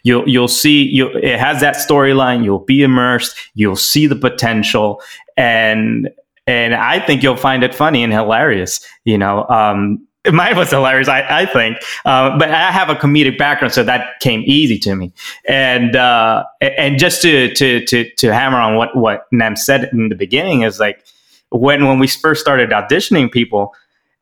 you'll 0.02 0.28
you'll 0.28 0.48
see 0.48 0.82
you 0.82 1.08
it 1.08 1.38
has 1.38 1.60
that 1.60 1.76
storyline. 1.76 2.44
You'll 2.44 2.58
be 2.58 2.82
immersed. 2.82 3.36
You'll 3.54 3.76
see 3.76 4.06
the 4.06 4.16
potential, 4.16 5.02
and 5.36 6.10
and 6.46 6.74
I 6.74 7.00
think 7.00 7.22
you'll 7.22 7.36
find 7.36 7.62
it 7.62 7.74
funny 7.74 8.02
and 8.02 8.12
hilarious. 8.12 8.84
You 9.04 9.18
know, 9.18 9.46
um, 9.48 10.06
mine 10.32 10.56
was 10.56 10.70
hilarious, 10.70 11.08
I, 11.08 11.42
I 11.42 11.46
think. 11.46 11.78
Uh, 12.04 12.36
but 12.38 12.50
I 12.50 12.70
have 12.70 12.90
a 12.90 12.94
comedic 12.94 13.38
background, 13.38 13.72
so 13.72 13.82
that 13.84 14.20
came 14.20 14.42
easy 14.46 14.78
to 14.80 14.94
me. 14.94 15.12
And 15.48 15.96
uh, 15.96 16.44
and 16.60 16.98
just 16.98 17.22
to 17.22 17.52
to 17.54 17.84
to 17.86 18.10
to 18.16 18.34
hammer 18.34 18.58
on 18.58 18.76
what 18.76 18.96
what 18.96 19.26
Nem 19.32 19.56
said 19.56 19.88
in 19.92 20.08
the 20.08 20.14
beginning 20.14 20.62
is 20.62 20.78
like 20.78 21.04
when 21.50 21.86
when 21.86 21.98
we 21.98 22.06
first 22.06 22.40
started 22.40 22.70
auditioning 22.70 23.30
people 23.30 23.74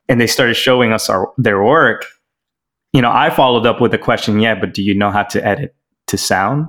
and 0.08 0.20
they 0.20 0.26
started 0.26 0.54
showing 0.54 0.92
us 0.92 1.10
our 1.10 1.32
their 1.36 1.62
work, 1.62 2.04
you 2.92 3.02
know, 3.02 3.10
I 3.10 3.30
followed 3.30 3.66
up 3.66 3.80
with 3.80 3.92
the 3.92 3.98
question, 3.98 4.40
yeah, 4.40 4.54
but 4.54 4.74
do 4.74 4.82
you 4.82 4.94
know 4.94 5.10
how 5.10 5.24
to 5.24 5.46
edit 5.46 5.74
to 6.08 6.18
sound, 6.18 6.68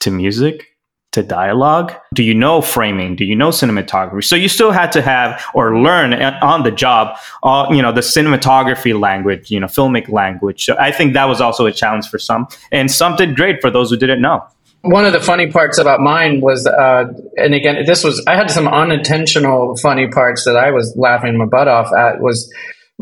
to 0.00 0.10
music? 0.10 0.72
to 1.12 1.22
dialogue? 1.22 1.92
Do 2.14 2.22
you 2.22 2.34
know 2.34 2.62
framing? 2.62 3.16
Do 3.16 3.24
you 3.24 3.36
know 3.36 3.50
cinematography? 3.50 4.24
So 4.24 4.34
you 4.34 4.48
still 4.48 4.72
had 4.72 4.92
to 4.92 5.02
have 5.02 5.44
or 5.54 5.78
learn 5.78 6.14
on 6.14 6.62
the 6.62 6.70
job, 6.70 7.18
uh, 7.42 7.66
you 7.70 7.82
know, 7.82 7.92
the 7.92 8.00
cinematography 8.00 8.98
language, 8.98 9.50
you 9.50 9.60
know, 9.60 9.66
filmic 9.66 10.08
language. 10.08 10.64
So 10.64 10.76
I 10.78 10.90
think 10.90 11.12
that 11.12 11.26
was 11.26 11.40
also 11.40 11.66
a 11.66 11.72
challenge 11.72 12.08
for 12.08 12.18
some, 12.18 12.48
and 12.70 12.90
some 12.90 13.16
did 13.16 13.36
great 13.36 13.60
for 13.60 13.70
those 13.70 13.90
who 13.90 13.96
didn't 13.96 14.22
know. 14.22 14.42
one 14.82 15.04
of 15.04 15.12
the 15.12 15.20
funny 15.20 15.50
parts 15.50 15.78
about 15.78 16.00
mine 16.00 16.40
was, 16.40 16.66
uh, 16.66 17.04
and 17.36 17.54
again, 17.54 17.84
this 17.86 18.02
was 18.02 18.24
I 18.26 18.34
had 18.34 18.50
some 18.50 18.66
unintentional 18.66 19.76
funny 19.76 20.08
parts 20.08 20.44
that 20.44 20.56
I 20.56 20.70
was 20.70 20.96
laughing 20.96 21.36
my 21.36 21.44
butt 21.44 21.68
off 21.68 21.92
at. 21.92 22.20
Was 22.20 22.50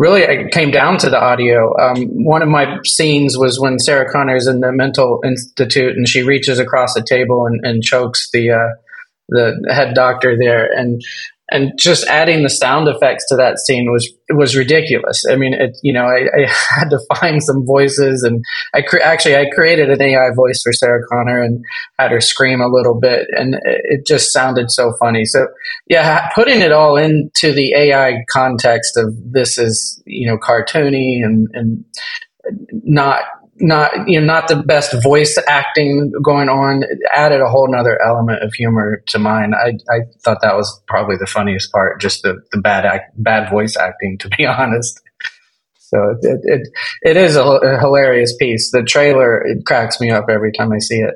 really 0.00 0.22
it 0.22 0.50
came 0.50 0.70
down 0.70 0.96
to 0.96 1.10
the 1.10 1.20
audio. 1.20 1.78
Um, 1.78 2.24
one 2.24 2.40
of 2.40 2.48
my 2.48 2.78
scenes 2.84 3.36
was 3.36 3.60
when 3.60 3.78
Sarah 3.78 4.10
Connor 4.10 4.34
is 4.34 4.46
in 4.46 4.60
the 4.60 4.72
mental 4.72 5.20
institute 5.22 5.94
and 5.94 6.08
she 6.08 6.22
reaches 6.22 6.58
across 6.58 6.94
the 6.94 7.04
table 7.06 7.46
and, 7.46 7.60
and 7.64 7.82
chokes 7.82 8.30
the 8.32 8.50
uh, 8.50 8.70
the 9.28 9.72
head 9.72 9.94
doctor 9.94 10.36
there, 10.36 10.66
and 10.72 11.00
and 11.50 11.72
just 11.76 12.06
adding 12.06 12.42
the 12.42 12.50
sound 12.50 12.88
effects 12.88 13.26
to 13.28 13.36
that 13.36 13.58
scene 13.58 13.90
was 13.90 14.12
was 14.30 14.56
ridiculous. 14.56 15.24
I 15.28 15.36
mean, 15.36 15.52
it 15.54 15.76
you 15.82 15.92
know 15.92 16.04
I, 16.04 16.26
I 16.34 16.46
had 16.78 16.90
to 16.90 17.00
find 17.16 17.42
some 17.42 17.66
voices, 17.66 18.22
and 18.22 18.42
I 18.74 18.82
cre- 18.82 19.02
actually 19.02 19.36
I 19.36 19.50
created 19.50 19.90
an 19.90 20.00
AI 20.00 20.30
voice 20.34 20.60
for 20.62 20.72
Sarah 20.72 21.02
Connor 21.10 21.42
and 21.42 21.62
had 21.98 22.12
her 22.12 22.20
scream 22.20 22.60
a 22.60 22.68
little 22.68 22.98
bit, 22.98 23.26
and 23.36 23.56
it, 23.64 24.06
just 24.06 24.32
sounded 24.32 24.70
so 24.70 24.92
funny. 24.98 25.24
So 25.24 25.46
yeah, 25.88 26.28
putting 26.34 26.60
it 26.60 26.72
all 26.72 26.96
into 26.96 27.52
the 27.52 27.74
AI 27.74 28.24
context 28.30 28.96
of 28.96 29.14
this 29.32 29.58
is 29.58 30.02
you 30.06 30.28
know 30.28 30.38
cartoony 30.38 31.24
and 31.24 31.48
and 31.52 31.84
not 32.72 33.22
not 33.60 34.08
you 34.08 34.20
know 34.20 34.26
not 34.26 34.48
the 34.48 34.56
best 34.56 34.94
voice 35.02 35.38
acting 35.46 36.12
going 36.22 36.48
on 36.48 36.82
it 36.82 36.98
added 37.14 37.40
a 37.40 37.48
whole 37.48 37.70
nother 37.70 38.00
element 38.02 38.42
of 38.42 38.52
humor 38.54 39.02
to 39.06 39.18
mine. 39.18 39.52
I 39.54 39.78
i 39.92 40.00
thought 40.24 40.42
that 40.42 40.56
was 40.56 40.82
probably 40.86 41.16
the 41.16 41.26
funniest 41.26 41.72
part 41.72 42.00
just 42.00 42.22
the 42.22 42.40
the 42.52 42.60
bad 42.60 42.84
act, 42.84 43.12
bad 43.22 43.50
voice 43.50 43.76
acting 43.76 44.18
to 44.18 44.28
be 44.28 44.46
honest. 44.58 45.00
So 45.78 46.16
it 46.22 46.40
it, 46.44 46.68
it 47.02 47.16
is 47.16 47.36
a, 47.36 47.42
a 47.42 47.78
hilarious 47.78 48.34
piece. 48.36 48.70
The 48.70 48.82
trailer 48.82 49.44
it 49.46 49.64
cracks 49.66 50.00
me 50.00 50.10
up 50.10 50.26
every 50.28 50.52
time 50.52 50.72
i 50.72 50.78
see 50.78 50.98
it 50.98 51.14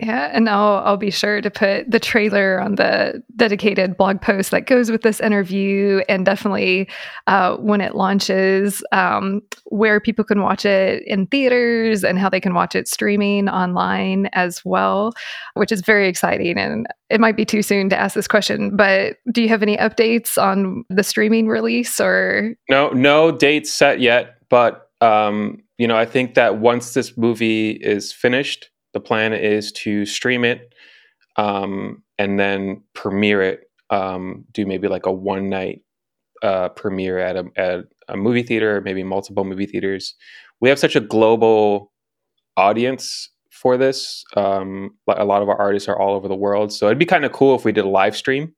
yeah, 0.00 0.30
and 0.32 0.48
I'll 0.48 0.82
I'll 0.84 0.96
be 0.96 1.10
sure 1.10 1.40
to 1.40 1.50
put 1.50 1.88
the 1.88 2.00
trailer 2.00 2.60
on 2.60 2.74
the 2.74 3.22
dedicated 3.36 3.96
blog 3.96 4.20
post 4.20 4.50
that 4.50 4.66
goes 4.66 4.90
with 4.90 5.02
this 5.02 5.20
interview, 5.20 6.02
and 6.08 6.26
definitely 6.26 6.88
uh, 7.26 7.56
when 7.56 7.80
it 7.80 7.94
launches, 7.94 8.82
um, 8.90 9.40
where 9.66 10.00
people 10.00 10.24
can 10.24 10.40
watch 10.40 10.64
it 10.64 11.04
in 11.06 11.26
theaters 11.28 12.02
and 12.02 12.18
how 12.18 12.28
they 12.28 12.40
can 12.40 12.54
watch 12.54 12.74
it 12.74 12.88
streaming 12.88 13.48
online 13.48 14.26
as 14.32 14.64
well, 14.64 15.12
which 15.54 15.70
is 15.70 15.80
very 15.80 16.08
exciting. 16.08 16.58
And 16.58 16.86
it 17.08 17.20
might 17.20 17.36
be 17.36 17.44
too 17.44 17.62
soon 17.62 17.88
to 17.90 17.96
ask 17.96 18.14
this 18.14 18.28
question, 18.28 18.76
but 18.76 19.18
do 19.30 19.42
you 19.42 19.48
have 19.48 19.62
any 19.62 19.76
updates 19.76 20.42
on 20.42 20.84
the 20.90 21.04
streaming 21.04 21.46
release 21.46 22.00
or? 22.00 22.54
No, 22.68 22.90
no 22.90 23.30
dates 23.30 23.72
set 23.72 24.00
yet, 24.00 24.38
but 24.48 24.90
um, 25.00 25.62
you 25.78 25.86
know, 25.86 25.96
I 25.96 26.04
think 26.04 26.34
that 26.34 26.58
once 26.58 26.94
this 26.94 27.16
movie 27.16 27.72
is 27.72 28.12
finished 28.12 28.70
the 28.94 29.00
plan 29.00 29.32
is 29.34 29.70
to 29.72 30.06
stream 30.06 30.44
it 30.44 30.72
um, 31.36 32.02
and 32.18 32.38
then 32.40 32.82
premiere 32.94 33.42
it. 33.42 33.60
Um, 33.90 34.44
do 34.52 34.64
maybe 34.64 34.88
like 34.88 35.06
a 35.06 35.12
one 35.12 35.50
night 35.50 35.82
uh, 36.42 36.70
premiere 36.70 37.18
at 37.18 37.36
a, 37.36 37.44
at 37.56 37.84
a 38.08 38.16
movie 38.16 38.42
theater, 38.42 38.80
maybe 38.80 39.02
multiple 39.02 39.44
movie 39.44 39.66
theaters. 39.66 40.14
We 40.60 40.68
have 40.68 40.78
such 40.78 40.96
a 40.96 41.00
global 41.00 41.92
audience 42.56 43.30
for 43.50 43.76
this. 43.76 44.24
Um, 44.36 44.96
a 45.08 45.24
lot 45.24 45.42
of 45.42 45.48
our 45.48 45.56
artists 45.56 45.88
are 45.88 45.98
all 45.98 46.14
over 46.14 46.28
the 46.28 46.34
world, 46.34 46.72
so 46.72 46.86
it'd 46.86 46.98
be 46.98 47.04
kind 47.04 47.24
of 47.24 47.32
cool 47.32 47.54
if 47.54 47.64
we 47.64 47.72
did 47.72 47.84
a 47.84 47.88
live 47.88 48.16
stream, 48.16 48.54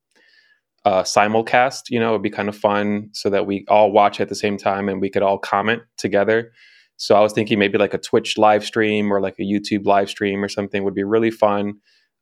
uh, 0.84 1.02
simulcast. 1.02 1.82
You 1.90 2.00
know, 2.00 2.10
it'd 2.10 2.22
be 2.22 2.30
kind 2.30 2.48
of 2.48 2.56
fun 2.56 3.10
so 3.12 3.30
that 3.30 3.46
we 3.46 3.64
all 3.68 3.92
watch 3.92 4.20
at 4.20 4.28
the 4.28 4.34
same 4.34 4.56
time 4.56 4.88
and 4.88 5.00
we 5.00 5.10
could 5.10 5.22
all 5.22 5.38
comment 5.38 5.82
together. 5.96 6.52
So 6.96 7.14
I 7.14 7.20
was 7.20 7.32
thinking 7.32 7.58
maybe 7.58 7.78
like 7.78 7.94
a 7.94 7.98
Twitch 7.98 8.38
live 8.38 8.64
stream 8.64 9.12
or 9.12 9.20
like 9.20 9.38
a 9.38 9.42
YouTube 9.42 9.84
live 9.86 10.08
stream 10.08 10.42
or 10.42 10.48
something 10.48 10.84
would 10.84 10.94
be 10.94 11.04
really 11.04 11.30
fun. 11.30 11.74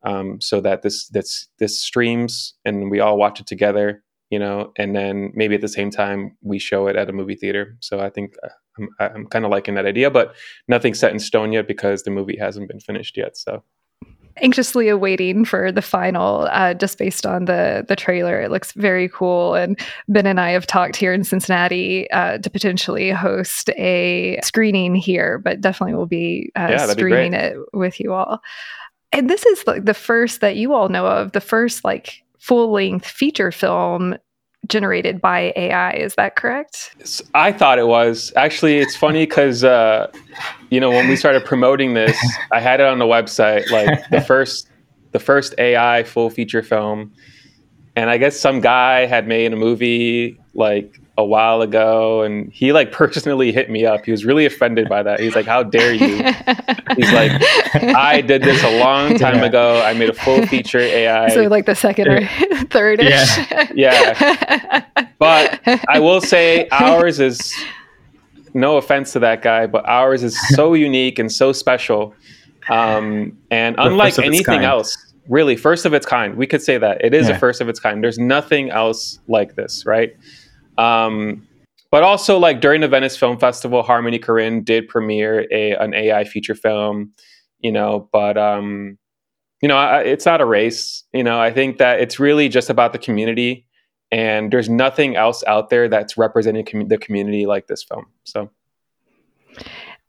Um, 0.04 0.40
so 0.40 0.60
that 0.60 0.82
this 0.82 1.08
this 1.08 1.48
this 1.58 1.80
streams 1.80 2.54
and 2.64 2.90
we 2.90 3.00
all 3.00 3.16
watch 3.16 3.40
it 3.40 3.46
together, 3.46 4.02
you 4.28 4.38
know, 4.38 4.72
and 4.76 4.94
then 4.94 5.32
maybe 5.34 5.54
at 5.54 5.62
the 5.62 5.68
same 5.68 5.90
time 5.90 6.36
we 6.42 6.58
show 6.58 6.88
it 6.88 6.96
at 6.96 7.08
a 7.08 7.12
movie 7.12 7.36
theater. 7.36 7.76
So 7.80 8.00
I 8.00 8.10
think 8.10 8.34
uh, 8.44 8.48
I'm, 8.78 8.88
I'm 8.98 9.26
kind 9.26 9.46
of 9.46 9.50
liking 9.50 9.76
that 9.76 9.86
idea, 9.86 10.10
but 10.10 10.34
nothing 10.68 10.92
set 10.92 11.12
in 11.12 11.18
stone 11.18 11.52
yet 11.52 11.66
because 11.66 12.02
the 12.02 12.10
movie 12.10 12.36
hasn't 12.38 12.68
been 12.68 12.80
finished 12.80 13.16
yet. 13.16 13.38
So 13.38 13.64
anxiously 14.38 14.88
awaiting 14.88 15.44
for 15.44 15.70
the 15.70 15.82
final 15.82 16.48
uh, 16.50 16.74
just 16.74 16.98
based 16.98 17.26
on 17.26 17.44
the 17.44 17.84
the 17.88 17.96
trailer. 17.96 18.40
It 18.40 18.50
looks 18.50 18.72
very 18.72 19.08
cool. 19.08 19.54
And 19.54 19.78
ben 20.08 20.26
and 20.26 20.40
i 20.40 20.50
have 20.50 20.66
talked 20.66 20.96
here 20.96 21.12
in 21.12 21.24
cincinnati 21.24 22.10
uh, 22.10 22.38
to 22.38 22.50
potentially 22.50 23.10
host 23.10 23.70
a 23.70 24.38
screening 24.42 24.94
here 24.94 25.38
but 25.38 25.60
definitely 25.60 25.94
will 25.94 26.06
be 26.06 26.50
uh, 26.56 26.68
yeah, 26.70 26.86
streaming 26.86 27.32
be 27.32 27.38
it 27.38 27.56
with 27.72 28.00
you 28.00 28.12
all. 28.12 28.40
And 29.12 29.30
this 29.30 29.46
is 29.46 29.64
like 29.66 29.84
the 29.84 29.94
first 29.94 30.40
that 30.40 30.56
you 30.56 30.74
all 30.74 30.88
know 30.88 31.06
of 31.06 31.32
the 31.32 31.40
first 31.40 31.84
like 31.84 32.22
full 32.38 32.72
length 32.72 33.06
feature 33.06 33.52
film 33.52 34.16
generated 34.68 35.20
by 35.20 35.52
AI. 35.56 35.92
Is 35.92 36.14
that 36.14 36.36
correct? 36.36 36.94
I 37.34 37.52
thought 37.52 37.78
it 37.78 37.86
was. 37.86 38.32
Actually, 38.36 38.78
it's 38.78 38.96
funny 38.96 39.26
because, 39.26 39.64
uh, 39.64 40.10
you 40.70 40.80
know, 40.80 40.90
when 40.90 41.08
we 41.08 41.16
started 41.16 41.44
promoting 41.44 41.94
this, 41.94 42.16
I 42.52 42.60
had 42.60 42.80
it 42.80 42.86
on 42.86 42.98
the 42.98 43.04
website, 43.04 43.70
like 43.70 44.08
the 44.10 44.20
first, 44.20 44.68
the 45.12 45.18
first 45.18 45.54
AI 45.58 46.02
full 46.04 46.30
feature 46.30 46.62
film. 46.62 47.12
And 47.96 48.10
I 48.10 48.18
guess 48.18 48.38
some 48.38 48.60
guy 48.60 49.06
had 49.06 49.28
made 49.28 49.52
a 49.52 49.56
movie 49.56 50.38
like 50.54 51.00
a 51.16 51.24
while 51.24 51.62
ago 51.62 52.22
and 52.22 52.52
he 52.52 52.72
like 52.72 52.90
personally 53.02 53.52
hit 53.52 53.70
me 53.70 53.86
up. 53.86 54.04
He 54.04 54.10
was 54.10 54.24
really 54.24 54.46
offended 54.46 54.88
by 54.88 55.02
that. 55.02 55.20
He's 55.20 55.34
like, 55.34 55.46
How 55.46 55.62
dare 55.62 55.92
you? 55.92 56.16
He's 56.96 57.12
like, 57.12 57.32
I 57.94 58.20
did 58.20 58.42
this 58.42 58.62
a 58.62 58.78
long 58.78 59.16
time 59.18 59.36
yeah. 59.36 59.46
ago. 59.46 59.82
I 59.84 59.94
made 59.94 60.10
a 60.10 60.14
full 60.14 60.46
feature 60.46 60.78
AI. 60.78 61.28
So 61.28 61.42
like 61.42 61.66
the 61.66 61.74
second 61.74 62.08
or 62.08 62.26
third 62.70 63.02
Yeah. 63.02 63.68
yeah. 63.74 64.84
But 65.18 65.60
I 65.88 65.98
will 66.00 66.20
say 66.20 66.68
ours 66.70 67.20
is 67.20 67.54
no 68.54 68.76
offense 68.76 69.12
to 69.12 69.18
that 69.20 69.42
guy, 69.42 69.66
but 69.66 69.84
ours 69.86 70.22
is 70.22 70.38
so 70.54 70.74
unique 70.74 71.18
and 71.18 71.30
so 71.30 71.52
special. 71.52 72.14
Um, 72.70 73.36
and 73.50 73.74
unlike 73.78 74.18
anything 74.18 74.64
else, 74.64 75.12
really, 75.28 75.56
first 75.56 75.84
of 75.84 75.92
its 75.92 76.06
kind, 76.06 76.36
we 76.36 76.46
could 76.46 76.62
say 76.62 76.78
that 76.78 77.04
it 77.04 77.14
is 77.14 77.28
yeah. 77.28 77.36
a 77.36 77.38
first 77.38 77.60
of 77.60 77.68
its 77.68 77.80
kind. 77.80 78.02
There's 78.02 78.18
nothing 78.18 78.70
else 78.70 79.18
like 79.28 79.56
this, 79.56 79.84
right? 79.84 80.16
Um, 80.78 81.46
but 81.90 82.02
also, 82.02 82.38
like 82.38 82.60
during 82.60 82.80
the 82.80 82.88
Venice 82.88 83.16
Film 83.16 83.38
Festival, 83.38 83.82
Harmony 83.82 84.18
Korine 84.18 84.64
did 84.64 84.88
premiere 84.88 85.46
a 85.52 85.72
an 85.76 85.94
AI 85.94 86.24
feature 86.24 86.54
film. 86.54 87.12
You 87.60 87.72
know, 87.72 88.08
but 88.12 88.36
um, 88.36 88.98
you 89.62 89.68
know, 89.68 89.76
I, 89.76 90.02
it's 90.02 90.26
not 90.26 90.40
a 90.40 90.44
race. 90.44 91.04
You 91.12 91.22
know, 91.22 91.40
I 91.40 91.52
think 91.52 91.78
that 91.78 92.00
it's 92.00 92.18
really 92.18 92.48
just 92.48 92.68
about 92.68 92.92
the 92.92 92.98
community, 92.98 93.66
and 94.10 94.52
there's 94.52 94.68
nothing 94.68 95.16
else 95.16 95.44
out 95.46 95.70
there 95.70 95.88
that's 95.88 96.16
representing 96.16 96.64
com- 96.64 96.88
the 96.88 96.98
community 96.98 97.46
like 97.46 97.66
this 97.66 97.82
film. 97.82 98.06
So. 98.24 98.50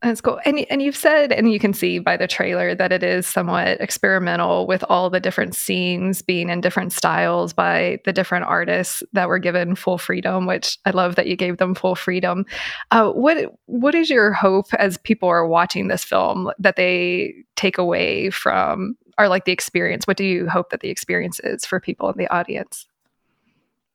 That's 0.06 0.22
cool. 0.22 0.40
And 0.46 0.64
and 0.70 0.84
you've 0.84 0.96
said, 0.96 1.32
and 1.32 1.52
you 1.52 1.58
can 1.58 1.74
see 1.74 1.98
by 1.98 2.16
the 2.16 2.28
trailer 2.28 2.76
that 2.76 2.92
it 2.92 3.02
is 3.02 3.26
somewhat 3.26 3.82
experimental 3.82 4.68
with 4.68 4.84
all 4.88 5.10
the 5.10 5.20
different 5.20 5.56
scenes 5.56 6.22
being 6.22 6.52
in 6.52 6.62
different 6.62 6.94
styles 6.94 7.54
by 7.54 7.98
the 8.06 8.14
different 8.14 8.46
artists 8.46 9.02
that 9.14 9.28
were 9.28 9.40
given 9.40 9.76
full 9.76 9.98
freedom. 9.98 10.46
Which 10.46 10.78
I 10.86 10.92
love 10.92 11.16
that 11.16 11.26
you 11.26 11.36
gave 11.36 11.58
them 11.58 11.74
full 11.74 11.96
freedom. 11.96 12.46
Uh, 12.92 13.10
what 13.14 13.52
what 13.66 13.96
is 13.96 14.12
your 14.12 14.32
hope 14.32 14.72
as 14.76 15.00
people 15.00 15.28
are 15.28 15.48
watching 15.48 15.88
this 15.88 16.04
film 16.04 16.52
that 16.60 16.76
they 16.76 17.34
take 17.56 17.80
away 17.80 18.30
from, 18.30 18.96
or 19.18 19.28
like 19.28 19.46
the 19.46 19.54
experience? 19.54 20.06
What 20.06 20.18
do 20.18 20.24
you 20.24 20.48
hope 20.48 20.70
that 20.70 20.82
the 20.82 20.90
experience 20.90 21.40
is 21.40 21.66
for 21.66 21.80
people 21.80 22.12
in 22.12 22.18
the 22.20 22.28
audience? 22.28 22.86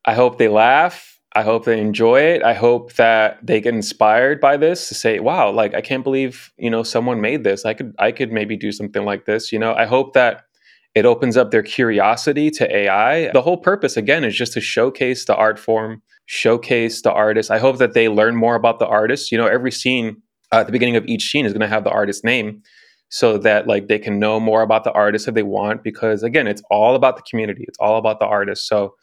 I 0.05 0.15
hope 0.15 0.39
they 0.39 0.49
laugh 0.49 1.20
I 1.37 1.43
hope 1.43 1.65
they 1.65 1.81
enjoy 1.81 2.21
it. 2.23 2.43
I 2.43 2.55
hope 2.55 2.95
that 2.95 3.39
they 3.43 3.61
get 3.61 3.75
inspired 3.75 4.41
by 4.41 4.57
this 4.57 4.89
to 4.89 4.95
say, 4.95 5.21
"Wow, 5.21 5.53
like 5.53 5.75
I 5.75 5.81
can't 5.81 6.03
believe, 6.03 6.53
you 6.59 6.71
know, 6.71 6.83
someone 6.83 7.21
made 7.21 7.45
this. 7.45 7.65
I 7.65 7.75
could 7.75 7.95
I 7.99 8.11
could 8.13 8.33
maybe 8.33 8.57
do 8.57 8.73
something 8.73 9.05
like 9.05 9.27
this." 9.27 9.53
You 9.53 9.59
know, 9.59 9.73
I 9.75 9.87
hope 9.87 10.13
that 10.15 10.43
it 10.95 11.05
opens 11.07 11.37
up 11.37 11.53
their 11.53 11.63
curiosity 11.63 12.51
to 12.51 12.77
AI. 12.77 13.31
The 13.33 13.43
whole 13.43 13.59
purpose 13.59 13.97
again 13.97 14.25
is 14.25 14.35
just 14.35 14.53
to 14.55 14.61
showcase 14.61 15.25
the 15.25 15.37
art 15.37 15.59
form, 15.59 16.03
showcase 16.27 17.03
the 17.03 17.13
artist. 17.13 17.51
I 17.51 17.59
hope 17.59 17.79
that 17.79 17.95
they 17.95 18.09
learn 18.09 18.35
more 18.35 18.57
about 18.57 18.81
the 18.81 18.89
artist. 18.89 19.31
You 19.31 19.39
know, 19.39 19.47
every 19.47 19.71
scene 19.71 20.21
uh, 20.53 20.61
at 20.61 20.67
the 20.67 20.73
beginning 20.73 20.97
of 20.97 21.07
each 21.07 21.31
scene 21.31 21.47
is 21.47 21.53
going 21.53 21.61
to 21.61 21.69
have 21.69 21.85
the 21.85 21.91
artist 21.91 22.25
name 22.25 22.63
so 23.09 23.39
that 23.39 23.67
like 23.69 23.89
they 23.89 23.99
can 23.99 24.19
know 24.19 24.41
more 24.41 24.63
about 24.63 24.85
the 24.85 24.93
artist 24.93 25.29
if 25.29 25.35
they 25.35 25.43
want 25.43 25.83
because 25.85 26.23
again, 26.25 26.49
it's 26.49 26.63
all 26.71 26.97
about 26.97 27.17
the 27.17 27.23
community. 27.23 27.65
It's 27.69 27.79
all 27.79 27.99
about 27.99 28.19
the 28.19 28.27
artist. 28.27 28.67
So 28.67 28.95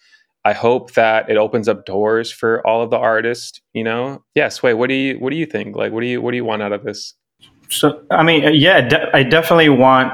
I 0.47 0.53
hope 0.53 0.93
that 0.93 1.29
it 1.29 1.35
opens 1.35 1.67
up 1.67 1.85
doors 1.85 2.31
for 2.31 2.65
all 2.65 2.81
of 2.81 2.89
the 2.89 2.95
artists. 2.95 3.59
You 3.73 3.83
know, 3.83 4.23
yes. 4.33 4.63
Wait, 4.63 4.75
what 4.75 4.87
do 4.87 4.95
you 4.95 5.19
what 5.19 5.31
do 5.31 5.35
you 5.35 5.45
think? 5.45 5.75
Like, 5.75 5.91
what 5.91 5.99
do 5.99 6.07
you 6.07 6.21
what 6.21 6.31
do 6.31 6.37
you 6.37 6.45
want 6.45 6.61
out 6.61 6.71
of 6.71 6.83
this? 6.85 7.15
So, 7.69 8.01
I 8.11 8.23
mean, 8.23 8.45
uh, 8.45 8.49
yeah, 8.51 8.79
de- 8.79 9.13
I 9.13 9.23
definitely 9.23 9.67
want. 9.67 10.13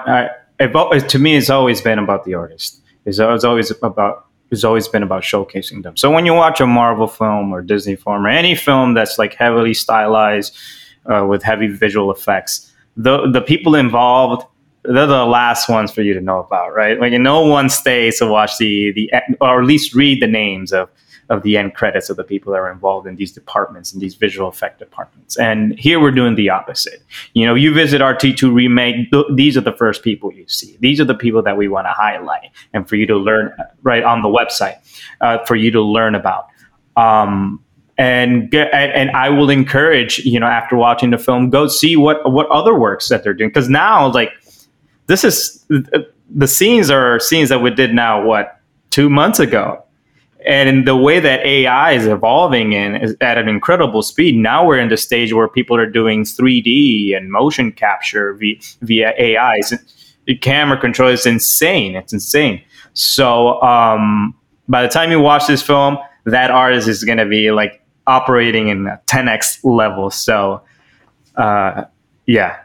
It, 0.59 1.09
to 1.09 1.19
me, 1.19 1.35
it's 1.35 1.51
always 1.51 1.81
been 1.81 1.99
about 1.99 2.23
the 2.23 2.33
artist. 2.33 2.81
It's, 3.05 3.19
it's 3.19 3.43
always 3.43 3.69
about. 3.83 4.25
It's 4.49 4.63
always 4.63 4.87
been 4.87 5.03
about 5.03 5.21
showcasing 5.21 5.83
them. 5.83 5.97
So 5.97 6.09
when 6.09 6.25
you 6.25 6.33
watch 6.33 6.59
a 6.61 6.65
Marvel 6.65 7.07
film 7.07 7.51
or 7.53 7.61
Disney 7.61 7.95
film 7.95 8.25
or 8.25 8.29
any 8.29 8.55
film 8.55 8.95
that's 8.95 9.19
like 9.19 9.35
heavily 9.35 9.75
stylized 9.75 10.55
uh, 11.05 11.25
with 11.27 11.43
heavy 11.43 11.67
visual 11.67 12.11
effects, 12.11 12.73
the 12.97 13.29
the 13.29 13.41
people 13.41 13.75
involved 13.75 14.47
they're 14.83 15.07
the 15.07 15.25
last 15.25 15.69
ones 15.69 15.91
for 15.91 16.01
you 16.01 16.13
to 16.13 16.21
know 16.21 16.39
about, 16.39 16.73
right? 16.73 16.99
Like 16.99 17.13
no 17.13 17.45
one 17.45 17.69
stays 17.69 18.19
to 18.19 18.27
watch 18.27 18.57
the 18.57 18.91
the 18.93 19.11
or 19.41 19.61
at 19.61 19.67
least 19.67 19.93
read 19.93 20.21
the 20.21 20.27
names 20.27 20.73
of 20.73 20.89
of 21.29 21.41
the 21.43 21.57
end 21.57 21.73
credits 21.73 22.09
of 22.09 22.17
the 22.17 22.23
people 22.23 22.51
that 22.51 22.59
are 22.59 22.71
involved 22.71 23.07
in 23.07 23.15
these 23.15 23.31
departments 23.31 23.93
and 23.93 24.01
these 24.01 24.15
visual 24.15 24.49
effect 24.49 24.77
departments. 24.79 25.37
And 25.37 25.77
here 25.79 25.99
we're 25.99 26.11
doing 26.11 26.35
the 26.35 26.49
opposite. 26.49 27.01
You 27.33 27.45
know, 27.45 27.55
you 27.55 27.73
visit 27.73 28.01
Our 28.01 28.13
T2 28.13 28.53
remake; 28.53 29.09
th- 29.11 29.25
these 29.33 29.57
are 29.57 29.61
the 29.61 29.73
first 29.73 30.03
people 30.03 30.33
you 30.33 30.45
see. 30.47 30.77
These 30.79 30.99
are 30.99 31.05
the 31.05 31.15
people 31.15 31.41
that 31.43 31.57
we 31.57 31.67
want 31.67 31.87
to 31.87 31.91
highlight, 31.91 32.51
and 32.73 32.87
for 32.87 32.95
you 32.95 33.07
to 33.07 33.15
learn 33.15 33.53
right 33.83 34.03
on 34.03 34.21
the 34.21 34.27
website, 34.27 34.75
uh, 35.21 35.43
for 35.45 35.55
you 35.55 35.71
to 35.71 35.81
learn 35.81 36.15
about. 36.15 36.47
Um, 36.97 37.63
and 37.97 38.49
get, 38.49 38.73
and, 38.73 38.91
and 38.91 39.11
I 39.11 39.29
will 39.29 39.49
encourage 39.49 40.19
you 40.19 40.39
know 40.39 40.47
after 40.47 40.75
watching 40.75 41.11
the 41.11 41.17
film, 41.17 41.49
go 41.49 41.67
see 41.67 41.95
what 41.95 42.31
what 42.31 42.49
other 42.49 42.77
works 42.77 43.09
that 43.09 43.23
they're 43.23 43.33
doing 43.33 43.49
because 43.49 43.69
now 43.69 44.11
like 44.11 44.31
this 45.07 45.23
is 45.23 45.65
the 45.69 46.47
scenes 46.47 46.89
are 46.89 47.19
scenes 47.19 47.49
that 47.49 47.61
we 47.61 47.69
did 47.69 47.93
now 47.93 48.23
what 48.23 48.59
two 48.89 49.09
months 49.09 49.39
ago 49.39 49.83
and 50.45 50.85
the 50.85 50.95
way 50.95 51.19
that 51.19 51.45
AI 51.45 51.93
is 51.93 52.05
evolving 52.05 52.73
in 52.73 52.95
is 52.95 53.15
at 53.21 53.37
an 53.37 53.47
incredible 53.47 54.01
speed. 54.01 54.35
Now 54.35 54.65
we're 54.65 54.79
in 54.79 54.89
the 54.89 54.97
stage 54.97 55.31
where 55.31 55.47
people 55.47 55.77
are 55.77 55.89
doing 55.89 56.23
3D 56.23 57.15
and 57.15 57.31
motion 57.31 57.71
capture 57.71 58.33
via, 58.33 58.57
via 58.81 59.13
AI. 59.17 59.61
The 60.25 60.35
camera 60.35 60.79
control 60.79 61.09
is 61.09 61.25
insane. 61.25 61.95
It's 61.95 62.11
insane. 62.11 62.61
So 62.93 63.61
um, 63.61 64.35
by 64.67 64.81
the 64.81 64.89
time 64.89 65.11
you 65.11 65.19
watch 65.19 65.47
this 65.47 65.61
film, 65.61 65.97
that 66.25 66.51
artist 66.51 66.87
is 66.87 67.03
going 67.03 67.17
to 67.19 67.25
be 67.25 67.51
like 67.51 67.81
operating 68.05 68.67
in 68.67 68.87
a 68.87 68.99
10x 69.07 69.59
level. 69.63 70.09
So 70.09 70.61
uh, 71.35 71.85
yeah, 72.25 72.62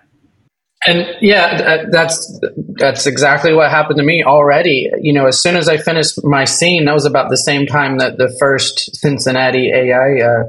and 0.87 1.07
yeah, 1.21 1.85
that's 1.91 2.41
that's 2.77 3.07
exactly 3.07 3.53
what 3.53 3.71
happened 3.71 3.99
to 3.99 4.05
me 4.05 4.23
already. 4.23 4.89
You 5.01 5.13
know, 5.13 5.27
as 5.27 5.41
soon 5.41 5.57
as 5.57 5.69
I 5.69 5.77
finished 5.77 6.25
my 6.25 6.45
scene, 6.45 6.85
that 6.85 6.95
was 6.95 7.05
about 7.05 7.31
the 7.31 7.37
same 7.37 7.67
time 7.67 7.99
that 7.99 8.17
the 8.17 8.35
first 8.39 8.95
Cincinnati 8.97 9.73
AI 9.73 10.21
uh, 10.21 10.45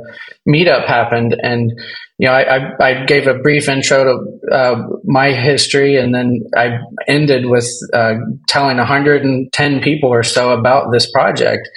meetup 0.47 0.85
happened, 0.85 1.35
and 1.41 1.71
you 2.19 2.27
know, 2.27 2.33
I, 2.33 2.57
I, 2.57 2.89
I 2.89 3.05
gave 3.05 3.27
a 3.27 3.33
brief 3.39 3.67
intro 3.67 4.03
to 4.03 4.55
uh, 4.55 4.87
my 5.03 5.31
history, 5.31 5.97
and 5.97 6.13
then 6.13 6.41
I 6.55 6.77
ended 7.07 7.47
with 7.47 7.67
uh, 7.93 8.15
telling 8.47 8.77
110 8.77 9.81
people 9.81 10.09
or 10.09 10.23
so 10.23 10.51
about 10.51 10.91
this 10.91 11.09
project. 11.11 11.67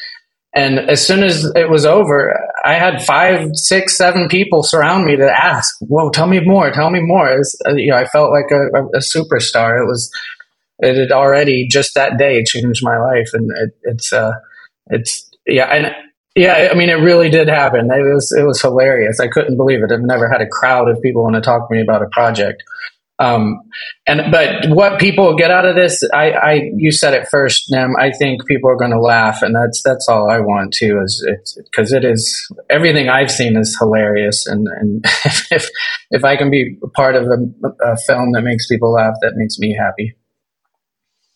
And 0.54 0.78
as 0.78 1.06
soon 1.06 1.22
as 1.22 1.50
it 1.56 1.70
was 1.70 1.86
over, 1.86 2.38
I 2.64 2.74
had 2.74 3.02
five, 3.02 3.50
six, 3.54 3.96
seven 3.96 4.28
people 4.28 4.62
surround 4.62 5.04
me 5.04 5.16
to 5.16 5.28
ask, 5.28 5.74
"Whoa, 5.80 6.10
tell 6.10 6.26
me 6.26 6.40
more! 6.40 6.70
Tell 6.70 6.90
me 6.90 7.00
more!" 7.00 7.36
Was, 7.36 7.60
uh, 7.66 7.74
you 7.74 7.90
know, 7.90 7.96
I 7.96 8.04
felt 8.04 8.30
like 8.30 8.50
a, 8.50 8.96
a, 8.96 9.00
superstar. 9.00 9.82
It 9.82 9.86
was, 9.86 10.10
it 10.78 10.96
had 10.96 11.12
already 11.12 11.66
just 11.66 11.94
that 11.94 12.18
day 12.18 12.44
changed 12.44 12.80
my 12.82 12.98
life, 12.98 13.30
and 13.32 13.50
it, 13.50 13.70
it's, 13.82 14.12
uh, 14.12 14.32
it's, 14.86 15.28
yeah, 15.46 15.66
and 15.66 15.94
yeah, 16.34 16.68
I 16.70 16.74
mean, 16.74 16.88
it 16.88 16.94
really 16.94 17.28
did 17.28 17.48
happen. 17.48 17.90
It 17.90 18.14
was, 18.14 18.32
it 18.32 18.44
was 18.44 18.60
hilarious. 18.60 19.20
I 19.20 19.28
couldn't 19.28 19.56
believe 19.56 19.82
it. 19.82 19.92
I've 19.92 20.00
never 20.00 20.30
had 20.30 20.40
a 20.40 20.46
crowd 20.46 20.88
of 20.88 21.02
people 21.02 21.22
want 21.22 21.34
to 21.34 21.42
talk 21.42 21.68
to 21.68 21.74
me 21.74 21.82
about 21.82 22.02
a 22.02 22.08
project. 22.08 22.62
Um, 23.22 23.60
and 24.06 24.32
but 24.32 24.68
what 24.70 24.98
people 24.98 25.36
get 25.36 25.50
out 25.50 25.64
of 25.64 25.76
this, 25.76 26.02
I, 26.12 26.32
I 26.32 26.70
you 26.76 26.90
said 26.90 27.14
it 27.14 27.28
first, 27.30 27.70
Nem. 27.70 27.94
I 28.00 28.10
think 28.10 28.46
people 28.46 28.68
are 28.68 28.76
going 28.76 28.90
to 28.90 29.00
laugh, 29.00 29.42
and 29.42 29.54
that's 29.54 29.80
that's 29.84 30.08
all 30.08 30.28
I 30.30 30.40
want 30.40 30.72
to 30.74 31.00
is 31.04 31.24
because 31.70 31.92
it 31.92 32.04
is 32.04 32.50
everything 32.68 33.08
I've 33.08 33.30
seen 33.30 33.56
is 33.56 33.76
hilarious, 33.78 34.46
and 34.46 34.66
and 34.66 35.04
if 35.50 35.70
if 36.10 36.24
I 36.24 36.36
can 36.36 36.50
be 36.50 36.76
part 36.96 37.14
of 37.14 37.24
a, 37.24 37.68
a 37.92 37.96
film 38.06 38.32
that 38.32 38.42
makes 38.42 38.66
people 38.66 38.92
laugh, 38.92 39.14
that 39.22 39.34
makes 39.36 39.58
me 39.58 39.76
happy. 39.78 40.14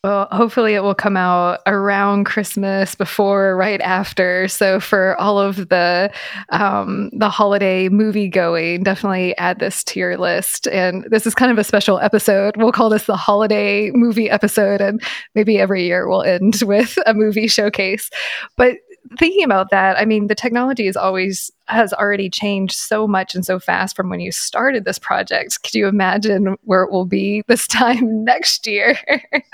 Well, 0.06 0.28
hopefully 0.30 0.74
it 0.74 0.84
will 0.84 0.94
come 0.94 1.16
out 1.16 1.62
around 1.66 2.26
Christmas, 2.26 2.94
before, 2.94 3.56
right 3.56 3.80
after. 3.80 4.46
So 4.46 4.78
for 4.78 5.16
all 5.20 5.40
of 5.40 5.68
the 5.68 6.12
um, 6.50 7.10
the 7.12 7.28
holiday 7.28 7.88
movie 7.88 8.28
going, 8.28 8.84
definitely 8.84 9.36
add 9.36 9.58
this 9.58 9.82
to 9.82 9.98
your 9.98 10.16
list. 10.16 10.68
And 10.68 11.04
this 11.10 11.26
is 11.26 11.34
kind 11.34 11.50
of 11.50 11.58
a 11.58 11.64
special 11.64 11.98
episode. 11.98 12.56
We'll 12.56 12.70
call 12.70 12.88
this 12.88 13.06
the 13.06 13.16
holiday 13.16 13.90
movie 13.90 14.30
episode, 14.30 14.80
and 14.80 15.02
maybe 15.34 15.58
every 15.58 15.84
year 15.84 16.08
we'll 16.08 16.22
end 16.22 16.60
with 16.62 16.96
a 17.04 17.12
movie 17.12 17.48
showcase. 17.48 18.08
But 18.56 18.76
thinking 19.18 19.44
about 19.44 19.70
that, 19.70 19.98
I 19.98 20.04
mean, 20.04 20.26
the 20.26 20.34
technology 20.34 20.86
is 20.86 20.96
always 20.96 21.50
has 21.66 21.92
already 21.92 22.30
changed 22.30 22.74
so 22.74 23.06
much 23.08 23.34
and 23.34 23.44
so 23.44 23.58
fast 23.58 23.96
from 23.96 24.08
when 24.08 24.20
you 24.20 24.32
started 24.32 24.84
this 24.84 24.98
project. 24.98 25.62
Could 25.62 25.74
you 25.74 25.88
imagine 25.88 26.56
where 26.62 26.82
it 26.82 26.90
will 26.90 27.06
be 27.06 27.42
this 27.48 27.66
time 27.66 28.24
next 28.24 28.66
year? 28.66 28.98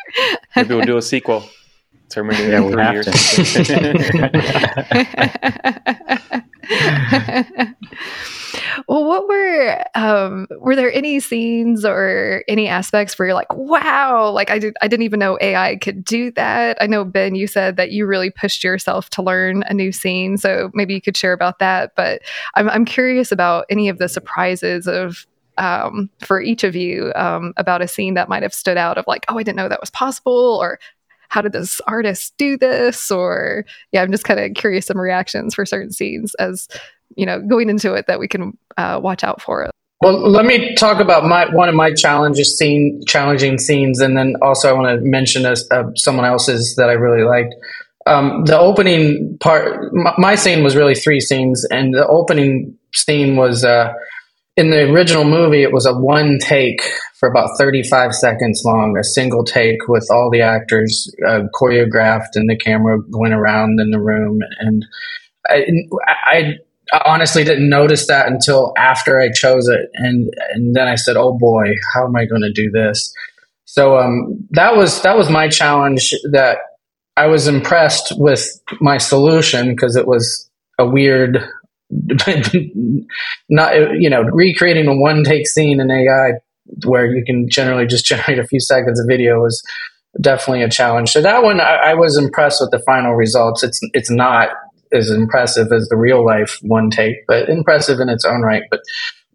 Maybe 0.56 0.74
we'll 0.74 0.84
do 0.84 0.96
a 0.96 1.02
sequel. 1.02 1.44
Terminator 2.08 2.50
yeah, 2.50 2.60
we'll 2.60 2.78
have 2.78 3.04
to. 3.04 3.12
well, 8.88 9.04
what 9.04 9.28
were 9.28 9.84
um, 9.94 10.46
were 10.58 10.76
there 10.76 10.92
any 10.92 11.20
scenes 11.20 11.84
or 11.84 12.44
any 12.48 12.68
aspects 12.68 13.18
where 13.18 13.26
you're 13.26 13.34
like, 13.34 13.52
wow, 13.52 14.30
like 14.30 14.50
I 14.50 14.58
did 14.58 14.76
I 14.82 14.88
didn't 14.88 15.04
even 15.04 15.20
know 15.20 15.38
AI 15.40 15.76
could 15.76 16.04
do 16.04 16.30
that. 16.32 16.78
I 16.80 16.86
know 16.86 17.04
Ben, 17.04 17.34
you 17.34 17.46
said 17.46 17.76
that 17.76 17.90
you 17.90 18.06
really 18.06 18.30
pushed 18.30 18.62
yourself 18.62 19.10
to 19.10 19.22
learn 19.22 19.64
a 19.64 19.74
new 19.74 19.92
scene, 19.92 20.36
so 20.36 20.70
maybe 20.74 20.94
you 20.94 21.00
could 21.00 21.16
share 21.16 21.32
about 21.32 21.58
that. 21.58 21.94
But 21.96 22.22
I'm 22.54 22.68
I'm 22.68 22.84
curious 22.84 23.32
about 23.32 23.66
any 23.68 23.88
of 23.88 23.98
the 23.98 24.08
surprises 24.08 24.86
of 24.86 25.26
um, 25.58 26.08
for 26.24 26.40
each 26.40 26.64
of 26.64 26.74
you 26.74 27.12
um, 27.14 27.52
about 27.56 27.82
a 27.82 27.88
scene 27.88 28.14
that 28.14 28.28
might 28.28 28.42
have 28.42 28.54
stood 28.54 28.76
out 28.76 28.98
of 28.98 29.04
like, 29.06 29.24
oh, 29.28 29.38
I 29.38 29.42
didn't 29.42 29.56
know 29.56 29.68
that 29.68 29.80
was 29.80 29.90
possible, 29.90 30.58
or 30.60 30.78
how 31.32 31.40
did 31.40 31.52
this 31.52 31.80
artist 31.86 32.34
do 32.36 32.58
this? 32.58 33.10
Or 33.10 33.64
yeah, 33.90 34.02
I'm 34.02 34.12
just 34.12 34.24
kind 34.24 34.38
of 34.38 34.52
curious 34.54 34.84
some 34.84 34.98
reactions 34.98 35.54
for 35.54 35.64
certain 35.64 35.90
scenes 35.90 36.34
as 36.34 36.68
you 37.16 37.24
know 37.24 37.40
going 37.40 37.70
into 37.70 37.94
it 37.94 38.06
that 38.06 38.20
we 38.20 38.28
can 38.28 38.56
uh, 38.76 39.00
watch 39.02 39.24
out 39.24 39.40
for. 39.40 39.70
Well, 40.02 40.28
let 40.30 40.44
me 40.44 40.74
talk 40.74 41.00
about 41.00 41.24
my 41.24 41.46
one 41.54 41.70
of 41.70 41.74
my 41.74 41.94
challenges 41.94 42.58
scene 42.58 43.00
challenging 43.06 43.56
scenes, 43.56 44.00
and 44.00 44.14
then 44.14 44.34
also 44.42 44.68
I 44.68 44.72
want 44.74 45.00
to 45.00 45.08
mention 45.08 45.46
a, 45.46 45.54
uh, 45.70 45.90
someone 45.96 46.26
else's 46.26 46.76
that 46.76 46.90
I 46.90 46.92
really 46.92 47.24
liked. 47.24 47.54
Um, 48.04 48.44
the 48.44 48.58
opening 48.58 49.38
part, 49.38 49.94
my, 49.94 50.12
my, 50.18 50.34
scene 50.34 50.64
was 50.64 50.74
really 50.74 50.96
three 50.96 51.20
scenes, 51.20 51.64
and 51.70 51.94
the 51.94 52.04
opening 52.06 52.76
scene 52.92 53.36
was 53.36 53.64
uh, 53.64 53.94
in 54.56 54.70
the 54.70 54.90
original 54.90 55.24
movie. 55.24 55.62
It 55.62 55.72
was 55.72 55.86
a 55.86 55.94
one 55.94 56.38
take 56.40 56.82
for 57.14 57.28
about 57.28 57.50
thirty 57.58 57.82
five 57.82 58.14
seconds 58.14 58.62
long, 58.64 58.96
a 58.98 59.04
single 59.04 59.44
take 59.44 59.88
with 59.88 60.06
all 60.10 60.30
the 60.30 60.42
actors 60.42 61.12
uh, 61.26 61.42
choreographed, 61.54 62.34
and 62.34 62.48
the 62.48 62.56
camera 62.56 62.98
went 63.10 63.34
around 63.34 63.80
in 63.80 63.90
the 63.90 64.00
room, 64.00 64.40
and 64.60 64.84
I, 65.48 65.66
I 66.06 66.54
I 66.92 67.02
honestly 67.06 67.42
didn't 67.42 67.68
notice 67.68 68.06
that 68.08 68.26
until 68.26 68.74
after 68.76 69.20
I 69.20 69.30
chose 69.30 69.68
it, 69.68 69.88
and 69.94 70.30
and 70.52 70.74
then 70.74 70.88
I 70.88 70.96
said, 70.96 71.16
"Oh 71.16 71.36
boy, 71.38 71.74
how 71.94 72.04
am 72.06 72.16
I 72.16 72.26
going 72.26 72.42
to 72.42 72.52
do 72.52 72.70
this?" 72.70 73.14
So 73.64 73.96
um, 73.98 74.46
that 74.50 74.76
was 74.76 75.00
that 75.02 75.16
was 75.16 75.30
my 75.30 75.48
challenge. 75.48 76.12
That 76.32 76.58
I 77.16 77.26
was 77.26 77.48
impressed 77.48 78.12
with 78.16 78.46
my 78.80 78.98
solution 78.98 79.70
because 79.70 79.96
it 79.96 80.06
was 80.06 80.50
a 80.78 80.86
weird, 80.86 81.38
not 83.48 83.74
you 84.00 84.08
know 84.08 84.22
recreating 84.22 84.86
a 84.86 84.96
one 84.96 85.24
take 85.24 85.46
scene 85.46 85.80
in 85.80 85.90
AI 85.90 86.32
where 86.86 87.06
you 87.06 87.24
can 87.24 87.48
generally 87.48 87.86
just 87.86 88.06
generate 88.12 88.38
a 88.38 88.46
few 88.46 88.60
seconds 88.60 88.98
of 89.00 89.06
video 89.08 89.40
was 89.40 89.62
definitely 90.20 90.62
a 90.62 90.70
challenge. 90.70 91.10
So 91.10 91.22
that 91.22 91.42
one 91.42 91.60
I, 91.60 91.90
I 91.90 91.94
was 91.94 92.16
impressed 92.16 92.60
with 92.60 92.70
the 92.70 92.82
final 92.86 93.14
results. 93.14 93.62
It's 93.62 93.80
it's 93.92 94.10
not 94.10 94.50
as 94.92 95.10
impressive 95.10 95.72
as 95.72 95.88
the 95.88 95.96
real 95.96 96.24
life 96.24 96.58
one 96.62 96.90
take, 96.90 97.26
but 97.26 97.48
impressive 97.48 97.98
in 97.98 98.08
its 98.08 98.24
own 98.24 98.42
right. 98.42 98.62
But 98.70 98.80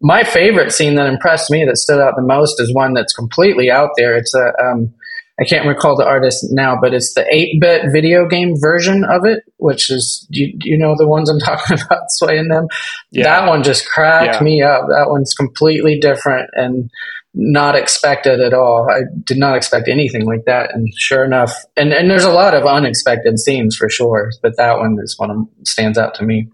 my 0.00 0.22
favorite 0.22 0.72
scene 0.72 0.94
that 0.94 1.08
impressed 1.08 1.50
me 1.50 1.64
that 1.64 1.76
stood 1.76 2.00
out 2.00 2.14
the 2.16 2.22
most 2.22 2.60
is 2.60 2.72
one 2.72 2.94
that's 2.94 3.12
completely 3.12 3.70
out 3.70 3.90
there. 3.96 4.16
It's 4.16 4.34
a 4.34 4.52
um, 4.62 4.94
I 5.40 5.44
can't 5.44 5.66
recall 5.66 5.96
the 5.96 6.06
artist 6.06 6.46
now, 6.50 6.76
but 6.80 6.92
it's 6.92 7.14
the 7.14 7.24
8 7.30 7.60
bit 7.60 7.92
video 7.92 8.26
game 8.26 8.54
version 8.58 9.04
of 9.04 9.24
it, 9.24 9.44
which 9.58 9.88
is, 9.88 10.26
do 10.30 10.40
you, 10.40 10.58
you 10.62 10.78
know 10.78 10.96
the 10.96 11.06
ones 11.06 11.30
I'm 11.30 11.38
talking 11.38 11.78
about, 11.80 12.10
Sway 12.10 12.38
and 12.38 12.48
Nem? 12.48 12.66
Yeah. 13.10 13.24
That 13.24 13.48
one 13.48 13.62
just 13.62 13.88
cracked 13.88 14.36
yeah. 14.36 14.40
me 14.40 14.62
up. 14.62 14.86
That 14.88 15.06
one's 15.08 15.34
completely 15.34 16.00
different 16.00 16.50
and 16.54 16.90
not 17.34 17.76
expected 17.76 18.40
at 18.40 18.52
all. 18.52 18.90
I 18.90 19.02
did 19.24 19.38
not 19.38 19.56
expect 19.56 19.88
anything 19.88 20.26
like 20.26 20.44
that. 20.46 20.74
And 20.74 20.92
sure 20.96 21.24
enough, 21.24 21.54
and, 21.76 21.92
and 21.92 22.10
there's 22.10 22.24
a 22.24 22.32
lot 22.32 22.54
of 22.54 22.66
unexpected 22.66 23.38
scenes 23.38 23.76
for 23.76 23.88
sure, 23.88 24.32
but 24.42 24.56
that 24.56 24.78
one 24.78 24.96
is 25.00 25.16
one 25.18 25.30
of 25.30 25.36
stands 25.62 25.98
out 25.98 26.14
to 26.16 26.24
me. 26.24 26.48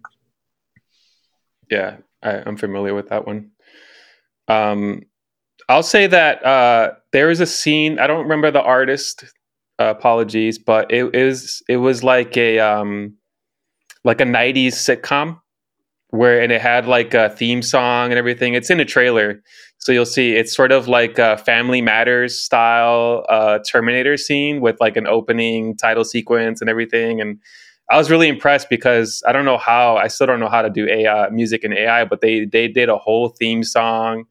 Yeah, 1.70 1.96
I, 2.22 2.42
am 2.46 2.58
familiar 2.58 2.94
with 2.94 3.08
that 3.08 3.26
one. 3.26 3.52
Um, 4.46 5.04
I'll 5.68 5.82
say 5.82 6.06
that 6.06 6.44
uh, 6.44 6.92
there 7.14 7.30
is 7.30 7.38
a 7.38 7.46
scene. 7.46 8.00
I 8.00 8.08
don't 8.08 8.24
remember 8.24 8.50
the 8.50 8.60
artist. 8.60 9.24
Uh, 9.80 9.86
apologies, 9.86 10.58
but 10.58 10.92
it 10.92 11.14
is 11.14 11.62
it 11.68 11.78
was 11.78 12.04
like 12.04 12.36
a 12.36 12.58
um, 12.58 13.16
like 14.04 14.20
a 14.20 14.24
'90s 14.24 14.74
sitcom 14.74 15.40
where 16.10 16.40
and 16.40 16.52
it 16.52 16.60
had 16.60 16.86
like 16.86 17.14
a 17.14 17.30
theme 17.30 17.62
song 17.62 18.10
and 18.10 18.18
everything. 18.18 18.54
It's 18.54 18.70
in 18.70 18.80
a 18.80 18.84
trailer, 18.84 19.42
so 19.78 19.92
you'll 19.92 20.06
see 20.06 20.34
it's 20.34 20.54
sort 20.54 20.72
of 20.72 20.88
like 20.88 21.18
a 21.18 21.38
Family 21.38 21.80
Matters 21.80 22.40
style 22.40 23.24
uh, 23.28 23.60
Terminator 23.68 24.16
scene 24.16 24.60
with 24.60 24.76
like 24.80 24.96
an 24.96 25.06
opening 25.06 25.76
title 25.76 26.04
sequence 26.04 26.60
and 26.60 26.70
everything. 26.70 27.20
And 27.20 27.38
I 27.90 27.96
was 27.96 28.10
really 28.10 28.28
impressed 28.28 28.68
because 28.70 29.22
I 29.26 29.32
don't 29.32 29.44
know 29.44 29.58
how 29.58 29.96
I 29.96 30.08
still 30.08 30.26
don't 30.26 30.40
know 30.40 30.48
how 30.48 30.62
to 30.62 30.70
do 30.70 30.88
AI 30.88 31.28
music 31.30 31.62
and 31.64 31.74
AI, 31.74 32.04
but 32.04 32.20
they 32.20 32.44
they 32.44 32.68
did 32.68 32.88
a 32.88 32.98
whole 32.98 33.28
theme 33.28 33.62
song, 33.62 34.24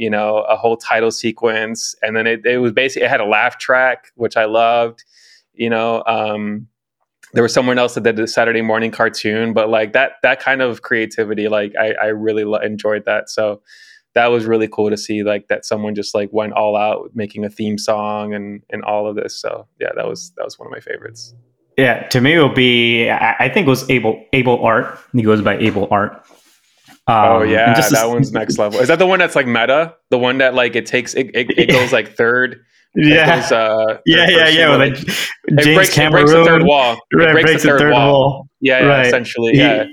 you 0.00 0.08
know, 0.08 0.38
a 0.48 0.56
whole 0.56 0.78
title 0.78 1.10
sequence, 1.10 1.94
and 2.00 2.16
then 2.16 2.26
it, 2.26 2.46
it 2.46 2.56
was 2.56 2.72
basically 2.72 3.04
it 3.04 3.10
had 3.10 3.20
a 3.20 3.26
laugh 3.26 3.58
track 3.58 4.06
which 4.14 4.34
I 4.34 4.46
loved, 4.46 5.04
you 5.52 5.68
know. 5.68 6.02
Um, 6.06 6.68
there 7.34 7.42
was 7.42 7.52
someone 7.52 7.78
else 7.78 7.94
that 7.94 8.04
did 8.04 8.16
the 8.16 8.26
Saturday 8.26 8.62
morning 8.62 8.90
cartoon, 8.90 9.52
but 9.52 9.68
like 9.68 9.92
that 9.92 10.12
that 10.22 10.40
kind 10.40 10.62
of 10.62 10.80
creativity, 10.80 11.48
like 11.48 11.74
I, 11.78 11.92
I 12.02 12.06
really 12.06 12.44
lo- 12.44 12.60
enjoyed 12.60 13.04
that. 13.04 13.28
So 13.28 13.60
that 14.14 14.28
was 14.28 14.46
really 14.46 14.68
cool 14.68 14.88
to 14.88 14.96
see, 14.96 15.22
like 15.22 15.48
that 15.48 15.66
someone 15.66 15.94
just 15.94 16.14
like 16.14 16.30
went 16.32 16.54
all 16.54 16.78
out 16.78 17.10
making 17.12 17.44
a 17.44 17.50
theme 17.50 17.76
song 17.76 18.32
and 18.32 18.62
and 18.70 18.82
all 18.82 19.06
of 19.06 19.16
this. 19.16 19.38
So 19.38 19.68
yeah, 19.78 19.90
that 19.96 20.08
was 20.08 20.32
that 20.38 20.44
was 20.44 20.58
one 20.58 20.66
of 20.66 20.72
my 20.72 20.80
favorites. 20.80 21.34
Yeah, 21.76 22.08
to 22.08 22.22
me 22.22 22.36
it 22.36 22.38
will 22.38 22.54
be. 22.54 23.10
I, 23.10 23.36
I 23.38 23.48
think 23.50 23.66
it 23.66 23.70
was 23.70 23.88
Abel 23.90 24.24
Abel 24.32 24.64
Art. 24.64 24.98
He 25.12 25.20
goes 25.20 25.42
by 25.42 25.58
Abel 25.58 25.88
Art. 25.90 26.24
Um, 27.10 27.26
oh 27.26 27.42
yeah, 27.42 27.74
that 27.74 27.90
this, 27.90 28.04
one's 28.04 28.32
next 28.32 28.58
level. 28.58 28.80
Is 28.80 28.88
that 28.88 28.98
the 28.98 29.06
one 29.06 29.18
that's 29.18 29.34
like 29.34 29.46
meta? 29.46 29.96
The 30.10 30.18
one 30.18 30.38
that 30.38 30.54
like 30.54 30.76
it 30.76 30.86
takes 30.86 31.14
it, 31.14 31.30
it, 31.34 31.50
it 31.58 31.70
goes 31.70 31.92
like 31.92 32.16
third 32.16 32.64
yeah. 32.94 33.40
Goes, 33.40 33.52
uh, 33.52 33.98
yeah, 34.04 34.28
yeah, 34.28 34.48
yeah, 34.48 34.68
Well, 34.68 34.78
like, 34.78 34.94
James 34.94 35.16
it 35.48 35.74
breaks, 35.74 35.94
Cameron, 35.94 36.24
it 36.24 36.26
breaks 36.26 36.32
the 36.32 36.44
third 36.44 36.62
wall. 36.64 36.94
It 36.94 37.16
right, 37.16 37.32
breaks, 37.32 37.46
breaks 37.46 37.62
the, 37.62 37.68
third, 37.68 37.80
third 37.80 37.92
wall. 37.92 38.12
wall. 38.12 38.48
Yeah, 38.60 38.80
yeah 38.80 38.86
right. 38.86 39.06
essentially. 39.06 39.52
He, 39.52 39.58
yeah. 39.58 39.84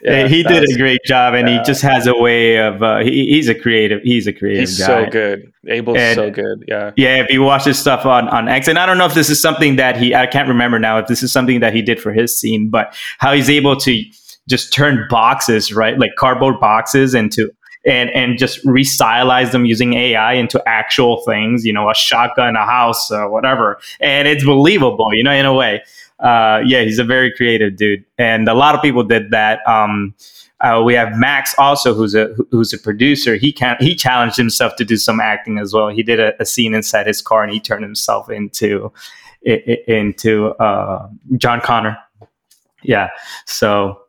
Yeah, 0.00 0.28
he 0.28 0.42
did 0.42 0.64
a 0.64 0.78
great 0.78 1.00
job, 1.04 1.34
and 1.34 1.46
yeah. 1.46 1.58
he 1.58 1.64
just 1.64 1.82
has 1.82 2.06
a 2.06 2.16
way 2.16 2.56
of. 2.56 2.82
Uh, 2.82 3.00
he, 3.00 3.26
he's 3.26 3.48
a 3.48 3.54
creative. 3.54 4.00
He's 4.02 4.26
a 4.26 4.32
creative. 4.32 4.60
He's 4.60 4.78
guy. 4.78 4.86
so 4.86 5.10
good. 5.10 5.52
Abel's 5.66 5.98
and, 5.98 6.14
so 6.14 6.30
good. 6.30 6.64
Yeah. 6.66 6.92
Yeah. 6.96 7.16
If 7.16 7.30
you 7.30 7.42
watch 7.42 7.64
his 7.64 7.78
stuff 7.78 8.06
on 8.06 8.28
on 8.28 8.48
X, 8.48 8.66
and 8.68 8.78
I 8.78 8.86
don't 8.86 8.96
know 8.96 9.04
if 9.04 9.12
this 9.12 9.28
is 9.28 9.42
something 9.42 9.76
that 9.76 9.98
he. 9.98 10.14
I 10.14 10.26
can't 10.26 10.48
remember 10.48 10.78
now 10.78 10.98
if 10.98 11.06
this 11.06 11.22
is 11.22 11.32
something 11.32 11.60
that 11.60 11.74
he 11.74 11.82
did 11.82 12.00
for 12.00 12.12
his 12.12 12.38
scene, 12.38 12.70
but 12.70 12.96
how 13.18 13.34
he's 13.34 13.50
able 13.50 13.76
to 13.76 14.02
just 14.48 14.72
turn 14.72 15.06
boxes, 15.10 15.72
right, 15.72 15.98
like 15.98 16.10
cardboard 16.18 16.58
boxes, 16.58 17.14
into 17.14 17.50
and 17.86 18.10
and 18.10 18.38
just 18.38 18.64
restylize 18.64 19.52
them 19.52 19.64
using 19.64 19.94
AI 19.94 20.34
into 20.34 20.62
actual 20.66 21.22
things, 21.22 21.64
you 21.64 21.72
know, 21.72 21.90
a 21.90 21.94
shotgun, 21.94 22.56
a 22.56 22.66
house, 22.66 23.10
uh, 23.10 23.26
whatever, 23.26 23.78
and 24.00 24.26
it's 24.26 24.44
believable, 24.44 25.14
you 25.14 25.22
know, 25.22 25.32
in 25.32 25.46
a 25.46 25.54
way. 25.54 25.82
Uh, 26.18 26.60
yeah, 26.66 26.82
he's 26.82 26.98
a 26.98 27.04
very 27.04 27.32
creative 27.32 27.76
dude, 27.76 28.04
and 28.18 28.48
a 28.48 28.54
lot 28.54 28.74
of 28.74 28.82
people 28.82 29.04
did 29.04 29.30
that. 29.30 29.60
Um, 29.68 30.14
uh, 30.60 30.82
we 30.84 30.92
have 30.94 31.16
Max 31.16 31.54
also, 31.56 31.94
who's 31.94 32.14
a 32.14 32.34
who's 32.50 32.72
a 32.72 32.78
producer. 32.78 33.36
He 33.36 33.52
can 33.52 33.76
he 33.78 33.94
challenged 33.94 34.36
himself 34.36 34.74
to 34.76 34.84
do 34.84 34.96
some 34.96 35.20
acting 35.20 35.58
as 35.58 35.72
well. 35.72 35.88
He 35.88 36.02
did 36.02 36.18
a, 36.18 36.40
a 36.42 36.44
scene 36.44 36.74
inside 36.74 37.06
his 37.06 37.22
car, 37.22 37.44
and 37.44 37.52
he 37.52 37.60
turned 37.60 37.84
himself 37.84 38.28
into 38.28 38.92
into 39.42 40.48
uh, 40.58 41.08
John 41.36 41.60
Connor. 41.60 41.96
Yeah, 42.82 43.10
so 43.46 44.00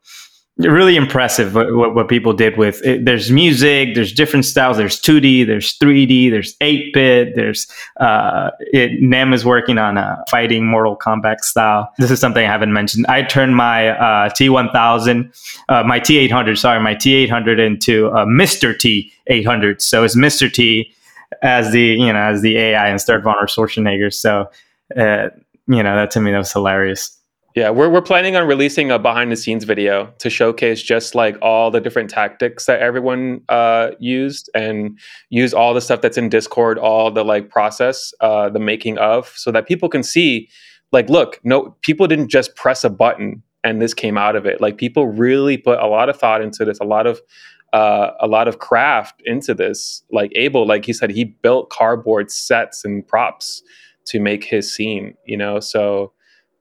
really 0.60 0.96
impressive 0.96 1.56
what, 1.56 1.74
what, 1.74 1.96
what, 1.96 2.08
people 2.10 2.34
did 2.34 2.58
with 2.58 2.86
it. 2.86 3.06
There's 3.06 3.32
music, 3.32 3.96
there's 3.96 4.12
different 4.12 4.46
styles. 4.46 4.78
There's 4.78 5.00
2D, 5.00 5.48
there's 5.48 5.78
3D, 5.78 6.30
there's 6.30 6.56
8 6.60 6.94
bit. 6.94 7.36
There's 7.36 7.68
uh, 8.00 8.52
it, 8.60 9.02
Nem 9.02 9.34
is 9.34 9.46
working 9.46 9.78
on 9.78 9.98
a 9.98 10.24
fighting 10.30 10.66
Mortal 10.66 10.98
Kombat 10.98 11.40
style. 11.40 11.92
This 11.98 12.12
is 12.12 12.20
something 12.20 12.46
I 12.46 12.52
haven't 12.52 12.74
mentioned. 12.74 13.06
I 13.08 13.24
turned 13.24 13.56
my 13.56 13.90
uh, 13.90 14.30
T1000, 14.30 15.34
uh, 15.70 15.84
my 15.84 16.00
T800, 16.00 16.58
sorry, 16.58 16.82
my 16.82 16.96
T800 16.96 17.66
into 17.66 18.08
a 18.08 18.26
Mr. 18.26 18.76
T800. 18.76 19.82
So 19.82 20.04
it's 20.04 20.18
Mr. 20.18 20.52
T 20.52 20.94
as 21.42 21.72
the 21.72 21.82
you 21.82 22.12
know 22.12 22.20
as 22.20 22.42
the 22.42 22.58
AI 22.58 22.90
instead 22.90 23.16
of 23.16 23.26
Arnold 23.26 23.50
Schwarzenegger. 23.50 24.14
So 24.14 24.50
uh, 24.98 25.30
you 25.68 25.84
know 25.84 25.96
that 25.96 26.12
to 26.12 26.22
me 26.22 26.32
that 26.32 26.38
was 26.38 26.52
hilarious. 26.52 27.19
Yeah, 27.56 27.72
we're 27.72 27.90
we're 27.90 28.02
planning 28.02 28.36
on 28.36 28.48
releasing 28.48 28.92
a 28.92 29.00
behind 29.00 29.32
the 29.32 29.36
scenes 29.36 29.64
video 29.64 30.14
to 30.20 30.30
showcase 30.30 30.84
just 30.84 31.16
like 31.16 31.36
all 31.42 31.72
the 31.72 31.82
different 31.82 32.10
tactics 32.10 32.66
that 32.68 32.80
everyone 32.80 33.42
uh, 33.50 33.92
used 34.00 34.50
and 34.54 35.00
use 35.30 35.54
all 35.54 35.74
the 35.74 35.82
stuff 35.82 36.02
that's 36.02 36.18
in 36.18 36.30
Discord, 36.30 36.78
all 36.78 37.10
the 37.10 37.26
like 37.26 37.50
process, 37.50 38.14
uh, 38.22 38.50
the 38.50 38.60
making 38.60 39.00
of, 39.00 39.34
so 39.36 39.52
that 39.52 39.68
people 39.68 39.90
can 39.90 40.04
see, 40.04 40.48
like, 40.92 41.10
look, 41.10 41.40
no, 41.44 41.76
people 41.82 42.06
didn't 42.06 42.28
just 42.30 42.56
press 42.56 42.84
a 42.84 42.90
button 42.90 43.42
and 43.64 43.82
this 43.82 43.96
came 43.96 44.18
out 44.18 44.36
of 44.36 44.46
it. 44.46 44.62
Like, 44.62 44.78
people 44.78 45.08
really 45.08 45.58
put 45.58 45.80
a 45.80 45.88
lot 45.88 46.08
of 46.08 46.18
thought 46.18 46.42
into 46.42 46.64
this, 46.66 46.80
a 46.80 46.86
lot 46.86 47.08
of 47.08 47.20
uh, 47.74 48.12
a 48.20 48.28
lot 48.28 48.48
of 48.48 48.60
craft 48.60 49.22
into 49.26 49.56
this. 49.56 50.04
Like 50.12 50.32
Abel, 50.36 50.68
like 50.68 50.86
he 50.86 50.94
said, 50.94 51.10
he 51.10 51.24
built 51.24 51.72
cardboard 51.72 52.32
sets 52.32 52.86
and 52.86 53.08
props 53.08 53.64
to 54.06 54.20
make 54.20 54.44
his 54.44 54.72
scene. 54.72 55.16
You 55.26 55.38
know, 55.38 55.60
so 55.60 56.14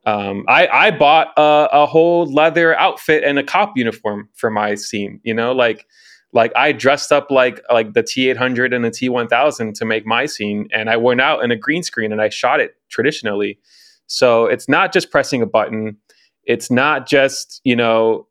um, 0.08 0.44
I, 0.48 0.66
I 0.68 0.90
bought 0.90 1.34
a, 1.36 1.68
a, 1.70 1.86
whole 1.86 2.24
leather 2.32 2.74
outfit 2.78 3.24
and 3.24 3.38
a 3.38 3.42
cop 3.42 3.72
uniform 3.76 4.30
for 4.34 4.50
my 4.50 4.74
scene. 4.74 5.20
You 5.22 5.34
know, 5.34 5.52
like 5.52 5.86
like 6.32 6.50
I 6.56 6.72
dressed 6.72 7.12
up 7.12 7.30
like 7.30 7.60
like 7.70 7.92
the 7.92 8.02
T 8.02 8.30
eight 8.30 8.38
hundred 8.38 8.72
and 8.72 8.82
the 8.82 8.90
T 8.90 9.10
one 9.10 9.28
thousand 9.28 9.74
to 9.76 9.84
make 9.84 10.06
my 10.06 10.24
scene, 10.24 10.66
and 10.72 10.88
I 10.88 10.96
went 10.96 11.20
out 11.20 11.44
in 11.44 11.50
a 11.50 11.56
green 11.56 11.82
screen 11.82 12.10
and 12.10 12.22
I 12.22 12.30
shot 12.30 12.58
it 12.58 12.76
traditionally. 12.88 13.58
So 14.06 14.46
it's 14.46 14.66
not 14.66 14.94
just 14.94 15.10
pressing 15.10 15.42
a 15.42 15.46
button. 15.46 15.98
It's 16.44 16.70
not 16.70 17.06
just 17.06 17.60
you 17.64 17.76
know. 17.76 18.26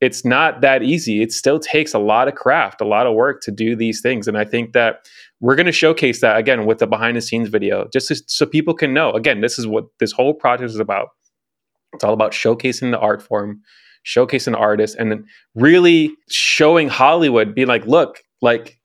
It's 0.00 0.24
not 0.24 0.60
that 0.60 0.84
easy. 0.84 1.22
It 1.22 1.32
still 1.32 1.58
takes 1.58 1.92
a 1.92 1.98
lot 1.98 2.28
of 2.28 2.36
craft, 2.36 2.80
a 2.80 2.84
lot 2.84 3.08
of 3.08 3.14
work 3.14 3.40
to 3.42 3.50
do 3.50 3.74
these 3.74 4.00
things. 4.00 4.28
And 4.28 4.38
I 4.38 4.44
think 4.44 4.72
that 4.72 5.08
we're 5.40 5.56
going 5.56 5.66
to 5.66 5.72
showcase 5.72 6.20
that 6.20 6.36
again 6.36 6.66
with 6.66 6.78
the 6.78 6.86
behind 6.86 7.16
the 7.16 7.20
scenes 7.20 7.48
video, 7.48 7.88
just 7.92 8.30
so 8.30 8.46
people 8.46 8.74
can 8.74 8.94
know. 8.94 9.10
Again, 9.10 9.40
this 9.40 9.58
is 9.58 9.66
what 9.66 9.86
this 9.98 10.12
whole 10.12 10.34
project 10.34 10.70
is 10.70 10.78
about 10.78 11.08
it's 11.94 12.04
all 12.04 12.14
about 12.14 12.32
showcasing 12.32 12.90
the 12.90 12.98
art 12.98 13.22
form, 13.22 13.62
showcasing 14.06 14.52
the 14.52 14.58
artist, 14.58 14.96
and 14.98 15.10
then 15.10 15.26
really 15.54 16.14
showing 16.30 16.88
Hollywood, 16.88 17.54
be 17.54 17.64
like, 17.64 17.86
look, 17.86 18.18
like 18.40 18.78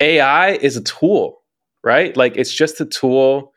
AI 0.00 0.52
is 0.52 0.76
a 0.76 0.82
tool, 0.82 1.42
right? 1.84 2.16
Like 2.16 2.36
it's 2.36 2.52
just 2.52 2.80
a 2.80 2.86
tool. 2.86 3.52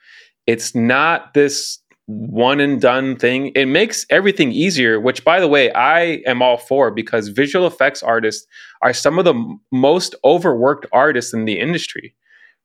It's 0.47 0.75
not 0.75 1.33
this 1.33 1.79
one 2.07 2.59
and 2.59 2.79
done 2.79 3.15
thing. 3.15 3.51
It 3.55 3.65
makes 3.65 4.05
everything 4.11 4.51
easier, 4.51 4.99
which 4.99 5.23
by 5.23 5.39
the 5.39 5.47
way, 5.47 5.71
I 5.71 6.21
am 6.27 6.41
all 6.41 6.57
for 6.57 6.91
because 6.91 7.29
visual 7.29 7.65
effects 7.65 8.03
artists 8.03 8.45
are 8.83 8.93
some 8.93 9.17
of 9.17 9.25
the 9.25 9.33
m- 9.33 9.59
most 9.71 10.13
overworked 10.23 10.85
artists 10.93 11.33
in 11.33 11.45
the 11.45 11.59
industry 11.59 12.13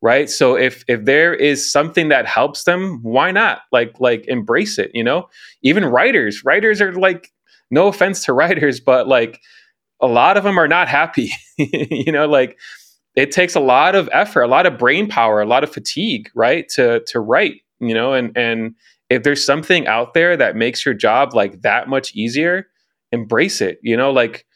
right? 0.03 0.30
So 0.30 0.57
if 0.57 0.84
if 0.88 1.05
there 1.05 1.34
is 1.34 1.70
something 1.70 2.09
that 2.09 2.26
helps 2.26 2.64
them 2.64 3.01
why 3.03 3.30
not? 3.30 3.62
Like 3.72 4.01
like 4.01 4.26
embrace 4.28 4.78
it 4.78 4.90
you 4.94 5.05
know? 5.05 5.28
Even 5.62 5.84
writers 5.84 6.44
writers 6.44 6.80
are 6.80 6.92
like 6.92 7.30
no 7.70 7.88
offense 7.88 8.24
to 8.24 8.32
writers 8.32 8.80
but 8.80 9.09
like 9.09 9.40
a 10.01 10.07
lot 10.07 10.36
of 10.36 10.44
them 10.44 10.59
are 10.59 10.68
not 10.68 10.88
happy 10.88 11.32
you 11.59 12.12
know? 12.12 12.26
Like 12.26 12.59
it 13.16 13.32
takes 13.32 13.55
a 13.55 13.61
lot 13.61 13.94
of 13.94 14.09
effort 14.12 14.42
a 14.42 14.48
lot 14.48 14.66
of 14.66 14.78
brain 14.78 15.09
power 15.09 15.40
a 15.40 15.46
lot 15.46 15.64
of 15.64 15.72
fatigue 15.72 16.30
right 16.34 16.68
to 16.70 17.01
to 17.07 17.20
write 17.20 17.61
you 17.80 17.94
know? 17.94 18.14
And 18.14 18.36
and 18.36 18.74
if 19.11 19.22
there's 19.22 19.44
something 19.44 19.86
out 19.86 20.14
there 20.14 20.36
that 20.36 20.57
makes 20.57 20.84
your 20.84 20.94
job 20.94 21.34
like 21.34 21.62
that 21.62 21.88
much 21.88 22.14
easier 22.14 22.66
embrace 23.12 23.61
it 23.61 23.78
you 23.82 23.96
know? 23.96 24.11
Like 24.11 24.46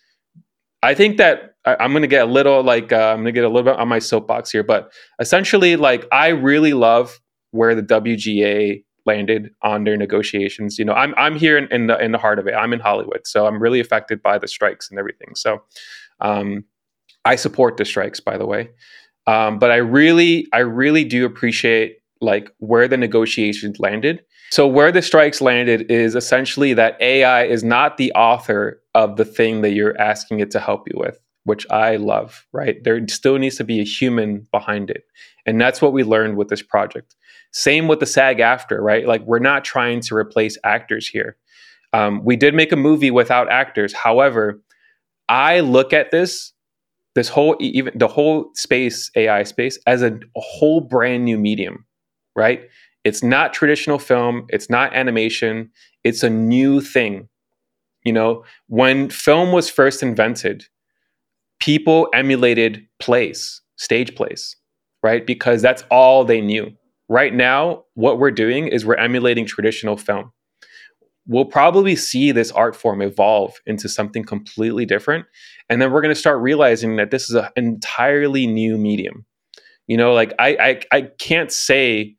i 0.83 0.95
think 0.95 1.17
that 1.19 1.54
I, 1.65 1.85
am 1.85 1.93
going 1.93 2.03
to 2.03 2.09
get 2.09 2.23
a 2.23 2.31
little 2.31 2.63
like 2.63 2.93
uh, 2.93 3.13
I'm 3.13 3.19
going 3.19 3.27
to 3.27 3.33
get 3.33 3.45
a 3.45 3.49
little 3.49 3.63
bit 3.63 3.77
on 3.77 3.89
my 3.89 3.99
soapbox 3.99 4.51
here, 4.51 4.63
but 4.63 4.93
essentially, 5.21 5.77
like 5.77 6.07
I 6.13 6.29
really 6.29 6.75
love 6.75 7.21
where 7.53 7.75
the 7.75 7.83
WGA 7.83 8.85
landed 9.07 9.51
on 9.63 9.85
their 9.85 9.97
negotiations. 9.97 10.79
You 10.79 10.85
know, 10.85 10.93
I'm 10.93 11.15
I'm 11.17 11.37
here 11.37 11.57
in, 11.57 11.69
in 11.73 11.87
the 11.87 11.99
in 11.99 12.13
the 12.13 12.19
heart 12.19 12.39
of 12.39 12.47
it. 12.47 12.53
I'm 12.53 12.73
in 12.73 12.81
Hollywood, 12.81 13.27
so 13.27 13.47
I'm 13.47 13.61
really 13.61 13.81
affected 13.81 14.23
by 14.23 14.39
the 14.39 14.49
strikes 14.49 14.91
and 14.91 14.99
everything. 14.99 15.35
So, 15.35 15.63
um, 16.21 16.65
I 17.25 17.37
support 17.37 17.77
the 17.77 17.85
strikes, 17.85 18.21
by 18.21 18.37
the 18.37 18.47
way, 18.47 18.71
um, 19.27 19.59
but 19.59 19.71
I 19.71 19.77
really 19.77 20.47
I 20.53 20.61
really 20.61 21.05
do 21.05 21.25
appreciate 21.25 21.99
like 22.21 22.51
where 22.59 22.89
the 22.89 22.97
negotiations 22.97 23.81
landed. 23.81 24.23
So 24.51 24.69
where 24.69 24.93
the 24.93 25.03
strikes 25.03 25.41
landed 25.41 25.91
is 25.91 26.15
essentially 26.15 26.75
that 26.75 27.01
AI 27.01 27.45
is 27.45 27.65
not 27.65 27.97
the 27.97 28.13
author 28.13 28.81
of 28.95 29.17
the 29.17 29.25
thing 29.25 29.63
that 29.63 29.73
you're 29.73 29.99
asking 30.01 30.41
it 30.41 30.51
to 30.53 30.61
help 30.61 30.87
you 30.87 30.99
with 30.99 31.19
which 31.45 31.67
I 31.71 31.97
love, 31.97 32.47
right? 32.53 32.83
There 32.85 33.07
still 33.09 33.39
needs 33.39 33.57
to 33.57 33.65
be 33.65 33.81
a 33.81 33.85
human 33.85 34.47
behind 34.53 34.91
it. 34.91 35.05
And 35.47 35.61
that's 35.61 35.83
what 35.83 35.93
we 35.95 36.05
learned 36.05 36.37
with 36.37 36.49
this 36.49 36.63
project. 36.63 37.17
Same 37.53 37.89
with 37.89 38.01
the 38.01 38.07
SAG-AFTRA, 38.07 38.81
right? 38.81 39.07
Like 39.09 39.23
we're 39.27 39.41
not 39.41 39.65
trying 39.65 40.01
to 40.03 40.17
replace 40.17 40.59
actors 40.65 41.09
here. 41.09 41.37
Um, 41.95 42.25
we 42.25 42.37
did 42.37 42.55
make 42.55 42.73
a 42.73 42.77
movie 42.77 43.13
without 43.13 43.51
actors. 43.51 43.95
However, 43.95 44.63
I 45.29 45.61
look 45.61 45.93
at 45.95 46.11
this, 46.13 46.53
this 47.17 47.29
whole 47.29 47.57
even 47.61 47.97
the 47.99 48.09
whole 48.09 48.51
space, 48.55 49.11
AI 49.17 49.45
space, 49.45 49.79
as 49.87 50.03
a, 50.03 50.09
a 50.15 50.41
whole 50.41 50.83
brand 50.83 51.25
new 51.25 51.39
medium, 51.39 51.87
right? 52.37 52.63
It's 53.05 53.23
not 53.23 53.55
traditional 53.55 53.99
film, 53.99 54.47
it's 54.51 54.71
not 54.71 54.95
animation, 54.95 55.71
it's 56.05 56.23
a 56.25 56.31
new 56.31 56.81
thing 56.83 57.29
You 58.05 58.13
know, 58.15 58.45
when 58.69 59.11
film 59.11 59.53
was 59.53 59.71
first 59.71 60.03
invented, 60.03 60.67
people 61.65 62.09
emulated 62.13 62.87
plays, 63.01 63.63
stage 63.77 64.15
plays, 64.15 64.55
right? 65.03 65.27
Because 65.27 65.63
that's 65.63 65.83
all 65.91 66.23
they 66.23 66.43
knew. 66.43 66.71
Right 67.09 67.33
now, 67.33 67.85
what 67.95 68.19
we're 68.19 68.31
doing 68.31 68.69
is 68.69 68.85
we're 68.85 68.97
emulating 68.97 69.47
traditional 69.47 69.97
film. 69.97 70.31
We'll 71.27 71.47
probably 71.47 71.97
see 71.97 72.33
this 72.33 72.53
art 72.53 72.77
form 72.77 73.01
evolve 73.01 73.55
into 73.65 73.89
something 73.89 74.25
completely 74.25 74.85
different. 74.85 75.25
And 75.71 75.81
then 75.81 75.91
we're 75.91 76.03
going 76.03 76.15
to 76.15 76.21
start 76.21 76.43
realizing 76.43 76.97
that 76.97 77.11
this 77.11 77.31
is 77.31 77.35
an 77.35 77.49
entirely 77.57 78.47
new 78.47 78.77
medium. 78.77 79.25
You 79.87 79.97
know, 79.97 80.13
like 80.13 80.35
I, 80.39 80.51
I, 80.61 80.81
I 80.93 81.01
can't 81.19 81.51
say 81.51 82.17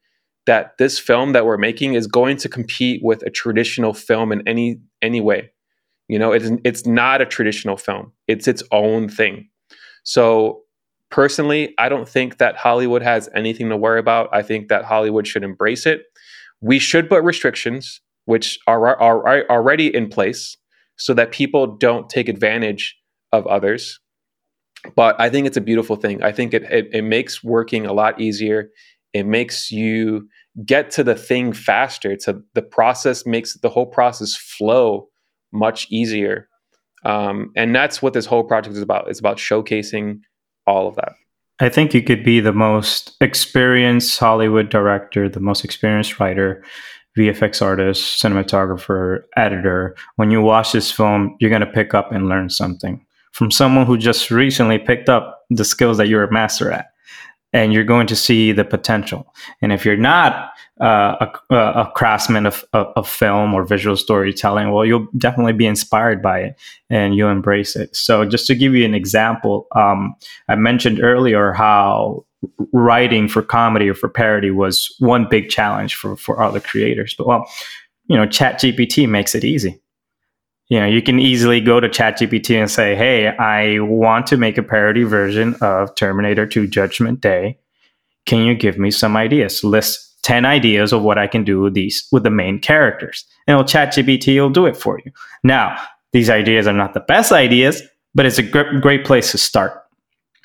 that 0.47 0.79
this 0.79 0.97
film 0.97 1.33
that 1.33 1.45
we're 1.45 1.57
making 1.57 1.93
is 1.93 2.07
going 2.07 2.37
to 2.37 2.49
compete 2.49 3.01
with 3.03 3.21
a 3.21 3.29
traditional 3.29 3.93
film 3.93 4.31
in 4.31 4.47
any 4.47 4.79
any 5.03 5.21
way. 5.21 5.51
You 6.07 6.19
know, 6.19 6.31
it's 6.31 6.49
it's 6.63 6.85
not 6.85 7.21
a 7.21 7.25
traditional 7.25 7.77
film. 7.77 8.11
It's 8.27 8.47
its 8.47 8.63
own 8.71 9.09
thing. 9.09 9.49
So 10.03 10.61
personally, 11.09 11.73
I 11.77 11.89
don't 11.89 12.07
think 12.07 12.37
that 12.37 12.57
Hollywood 12.57 13.01
has 13.01 13.29
anything 13.35 13.69
to 13.69 13.77
worry 13.77 13.99
about. 13.99 14.29
I 14.31 14.43
think 14.43 14.67
that 14.67 14.85
Hollywood 14.85 15.27
should 15.27 15.43
embrace 15.43 15.85
it. 15.85 16.03
We 16.61 16.79
should 16.79 17.09
put 17.09 17.23
restrictions, 17.23 18.01
which 18.25 18.59
are, 18.67 18.85
are, 18.99 19.27
are 19.27 19.49
already 19.49 19.93
in 19.93 20.09
place, 20.09 20.57
so 20.97 21.13
that 21.15 21.31
people 21.31 21.75
don't 21.77 22.09
take 22.09 22.29
advantage 22.29 22.95
of 23.31 23.47
others. 23.47 23.99
But 24.95 25.19
I 25.19 25.29
think 25.29 25.47
it's 25.47 25.57
a 25.57 25.61
beautiful 25.61 25.95
thing. 25.95 26.21
I 26.23 26.31
think 26.31 26.53
it, 26.53 26.63
it, 26.63 26.89
it 26.93 27.01
makes 27.01 27.43
working 27.43 27.85
a 27.85 27.93
lot 27.93 28.21
easier. 28.21 28.69
It 29.13 29.25
makes 29.25 29.71
you 29.71 30.27
get 30.65 30.91
to 30.91 31.03
the 31.03 31.15
thing 31.15 31.53
faster. 31.53 32.15
A, 32.27 32.33
the 32.53 32.61
process 32.61 33.25
makes 33.25 33.57
the 33.59 33.69
whole 33.69 33.87
process 33.87 34.35
flow 34.35 35.07
much 35.55 35.87
easier. 35.89 36.47
Um, 37.03 37.51
and 37.55 37.75
that's 37.75 38.01
what 38.01 38.13
this 38.13 38.25
whole 38.25 38.43
project 38.43 38.75
is 38.75 38.81
about. 38.81 39.09
It's 39.09 39.19
about 39.19 39.37
showcasing 39.37 40.21
all 40.65 40.87
of 40.87 40.95
that. 40.95 41.13
I 41.59 41.69
think 41.69 41.93
you 41.93 42.01
could 42.01 42.23
be 42.23 42.39
the 42.39 42.51
most 42.51 43.15
experienced 43.21 44.19
Hollywood 44.19 44.69
director, 44.69 45.29
the 45.29 45.39
most 45.39 45.63
experienced 45.63 46.19
writer, 46.19 46.63
VFX 47.17 47.61
artist, 47.61 48.21
cinematographer, 48.21 49.21
editor. 49.37 49.95
When 50.17 50.31
you 50.31 50.41
watch 50.41 50.73
this 50.73 50.91
film, 50.91 51.37
you're 51.39 51.49
going 51.49 51.61
to 51.61 51.71
pick 51.71 51.93
up 51.93 52.11
and 52.11 52.27
learn 52.27 52.49
something 52.49 53.05
from 53.31 53.51
someone 53.51 53.85
who 53.85 53.97
just 53.97 54.31
recently 54.31 54.79
picked 54.79 55.07
up 55.09 55.43
the 55.49 55.65
skills 55.65 55.97
that 55.97 56.07
you're 56.07 56.23
a 56.23 56.31
master 56.31 56.71
at 56.71 56.87
and 57.55 57.71
you're 57.71 57.85
going 57.85 58.05
to 58.05 58.17
see 58.17 58.51
the 58.51 58.65
potential. 58.65 59.33
And 59.61 59.71
if 59.71 59.85
you're 59.85 59.95
not 59.95 60.51
uh, 60.81 61.27
a, 61.49 61.55
a, 61.55 61.91
craftsman 61.95 62.45
of, 62.45 62.65
of, 62.73 62.91
of, 62.97 63.07
film 63.07 63.53
or 63.53 63.63
visual 63.63 63.95
storytelling, 63.95 64.71
well, 64.71 64.85
you'll 64.85 65.07
definitely 65.17 65.53
be 65.53 65.65
inspired 65.65 66.21
by 66.21 66.39
it 66.41 66.59
and 66.89 67.15
you'll 67.15 67.31
embrace 67.31 67.77
it. 67.77 67.95
So, 67.95 68.25
just 68.25 68.45
to 68.47 68.55
give 68.55 68.75
you 68.75 68.83
an 68.83 68.93
example, 68.93 69.67
um, 69.73 70.15
I 70.49 70.55
mentioned 70.55 71.01
earlier 71.01 71.53
how 71.53 72.25
writing 72.73 73.29
for 73.29 73.41
comedy 73.41 73.87
or 73.87 73.93
for 73.93 74.09
parody 74.09 74.51
was 74.51 74.93
one 74.99 75.25
big 75.29 75.47
challenge 75.47 75.95
for, 75.95 76.17
for 76.17 76.43
other 76.43 76.59
creators. 76.59 77.15
But, 77.17 77.25
well, 77.25 77.49
you 78.07 78.17
know, 78.17 78.27
ChatGPT 78.27 79.07
makes 79.07 79.33
it 79.33 79.45
easy 79.45 79.79
you 80.69 80.79
know, 80.79 80.85
you 80.85 81.01
can 81.01 81.19
easily 81.19 81.61
go 81.61 81.79
to 81.79 81.87
ChatGPT 81.87 82.59
and 82.59 82.69
say, 82.69 82.95
"Hey, 82.95 83.27
I 83.27 83.79
want 83.79 84.27
to 84.27 84.37
make 84.37 84.57
a 84.57 84.63
parody 84.63 85.03
version 85.03 85.55
of 85.61 85.93
Terminator 85.95 86.45
2 86.45 86.67
Judgment 86.67 87.21
Day. 87.21 87.57
Can 88.25 88.45
you 88.45 88.55
give 88.55 88.77
me 88.79 88.91
some 88.91 89.15
ideas? 89.15 89.63
List 89.63 90.01
10 90.23 90.45
ideas 90.45 90.91
of 90.91 91.03
what 91.03 91.19
I 91.19 91.27
can 91.27 91.43
do 91.43 91.61
with 91.61 91.75
these 91.75 92.07
with 92.11 92.23
the 92.23 92.31
main 92.31 92.59
characters." 92.59 93.25
And 93.47 93.59
ChatGPT 93.59 94.41
will 94.41 94.49
do 94.49 94.65
it 94.65 94.75
for 94.75 94.99
you. 95.05 95.11
Now, 95.43 95.77
these 96.13 96.29
ideas 96.29 96.67
are 96.67 96.73
not 96.73 96.93
the 96.93 97.01
best 97.01 97.31
ideas, 97.31 97.83
but 98.15 98.25
it's 98.25 98.39
a 98.39 98.43
great, 98.43 98.81
great 98.81 99.05
place 99.05 99.31
to 99.31 99.37
start 99.37 99.73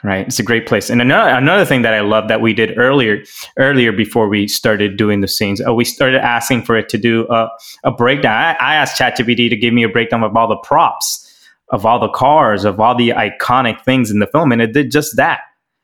right 0.02 0.26
it's 0.26 0.38
a 0.38 0.42
great 0.42 0.66
place 0.66 0.90
and 0.90 1.00
another, 1.00 1.30
another 1.30 1.64
thing 1.64 1.82
that 1.82 1.94
i 1.94 2.00
love 2.00 2.28
that 2.28 2.40
we 2.40 2.52
did 2.52 2.76
earlier 2.78 3.22
earlier 3.58 3.92
before 3.92 4.28
we 4.28 4.46
started 4.48 4.96
doing 4.96 5.20
the 5.20 5.28
scenes 5.28 5.60
uh, 5.66 5.74
we 5.74 5.84
started 5.84 6.24
asking 6.24 6.62
for 6.62 6.76
it 6.76 6.88
to 6.88 6.98
do 6.98 7.26
a, 7.28 7.48
a 7.84 7.90
breakdown 7.90 8.32
I, 8.32 8.52
I 8.60 8.74
asked 8.74 9.00
chatgpt 9.00 9.50
to 9.50 9.56
give 9.56 9.74
me 9.74 9.82
a 9.82 9.88
breakdown 9.88 10.22
of 10.22 10.36
all 10.36 10.48
the 10.48 10.56
props 10.58 11.26
of 11.70 11.86
all 11.86 11.98
the 11.98 12.08
cars 12.08 12.64
of 12.64 12.80
all 12.80 12.96
the 12.96 13.10
iconic 13.10 13.82
things 13.82 14.10
in 14.10 14.18
the 14.18 14.26
film 14.26 14.52
and 14.52 14.62
it 14.62 14.72
did 14.72 14.90
just 14.90 15.16
that 15.16 15.40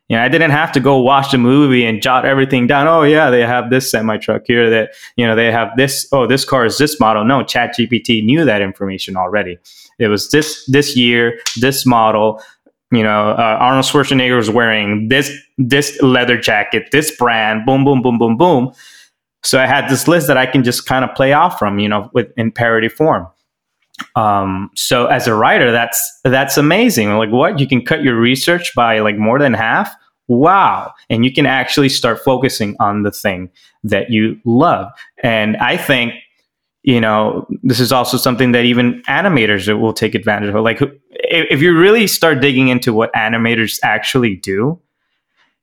you 0.09 0.17
know, 0.17 0.23
I 0.23 0.29
didn't 0.29 0.53
have 0.53 0.71
to 0.73 0.81
go 0.81 1.01
watch 1.01 1.33
the 1.33 1.39
movie 1.39 1.85
and 1.85 2.01
jot 2.01 2.25
everything 2.25 2.69
down. 2.69 2.87
Oh 2.87 3.03
yeah, 3.03 3.29
they 3.29 3.41
have 3.41 3.71
this 3.71 3.91
semi 3.91 4.17
truck 4.19 4.43
here. 4.47 4.71
That 4.71 4.91
you 5.17 5.27
know 5.27 5.35
they 5.35 5.51
have 5.51 5.77
this. 5.77 6.07
Oh, 6.13 6.29
this 6.29 6.45
car 6.45 6.65
is 6.65 6.79
this 6.79 7.01
model. 7.01 7.25
No, 7.25 7.41
ChatGPT 7.43 8.25
knew 8.25 8.45
that 8.45 8.63
information 8.63 9.17
already. 9.17 9.59
It 9.99 10.07
was 10.07 10.31
this 10.31 10.65
this 10.67 10.97
year, 10.97 11.41
this 11.57 11.85
model 11.85 12.41
you 12.93 13.03
know, 13.03 13.31
uh, 13.31 13.59
Arnold 13.61 13.85
Schwarzenegger 13.85 14.37
was 14.37 14.51
wearing 14.51 15.09
this 15.09 15.31
this 15.59 16.01
leather 16.03 16.39
jacket, 16.39 16.89
this 16.93 17.15
brand, 17.17 17.67
boom, 17.67 17.85
boom, 17.85 18.03
boom, 18.03 18.19
boom, 18.19 18.37
boom. 18.37 18.73
So 19.43 19.61
I 19.61 19.67
had 19.67 19.89
this 19.89 20.09
list 20.09 20.27
that 20.29 20.37
I 20.37 20.47
can 20.47 20.65
just 20.65 20.87
kind 20.87 21.05
of 21.05 21.15
play 21.15 21.33
off 21.33 21.59
from, 21.59 21.79
you 21.79 21.89
know, 21.89 22.11
with 22.13 22.33
in 22.37 22.53
parody 22.53 22.89
form. 22.89 23.27
Um, 24.15 24.71
so 24.75 25.07
as 25.07 25.27
a 25.27 25.35
writer, 25.35 25.73
that's 25.73 26.21
that's 26.25 26.57
amazing. 26.57 27.17
Like 27.17 27.31
what 27.31 27.59
you 27.59 27.67
can 27.67 27.85
cut 27.85 28.03
your 28.03 28.19
research 28.19 28.75
by 28.75 29.01
like 29.01 29.17
more 29.17 29.39
than 29.39 29.55
half. 29.55 29.95
Wow. 30.29 30.93
And 31.09 31.25
you 31.25 31.33
can 31.33 31.47
actually 31.47 31.89
start 31.89 32.21
focusing 32.21 32.77
on 32.81 33.03
the 33.05 33.13
thing 33.13 33.51
that 33.85 34.11
you 34.11 34.41
love. 34.45 34.91
And 35.23 35.57
I 35.59 35.77
think 35.77 36.15
you 36.87 37.01
know, 37.01 37.47
this 37.65 37.81
is 37.81 37.91
also 37.91 38.17
something 38.17 38.53
that 38.53 38.65
even 38.65 39.03
animators 39.09 39.69
will 39.79 39.93
take 39.93 40.15
advantage 40.15 40.55
of. 40.55 40.63
Like, 40.63 40.81
if 41.11 41.61
you 41.61 41.77
really 41.77 42.07
start 42.07 42.41
digging 42.41 42.69
into 42.69 42.93
what 42.95 43.13
animators 43.13 43.81
actually 43.83 44.37
do, 44.37 44.81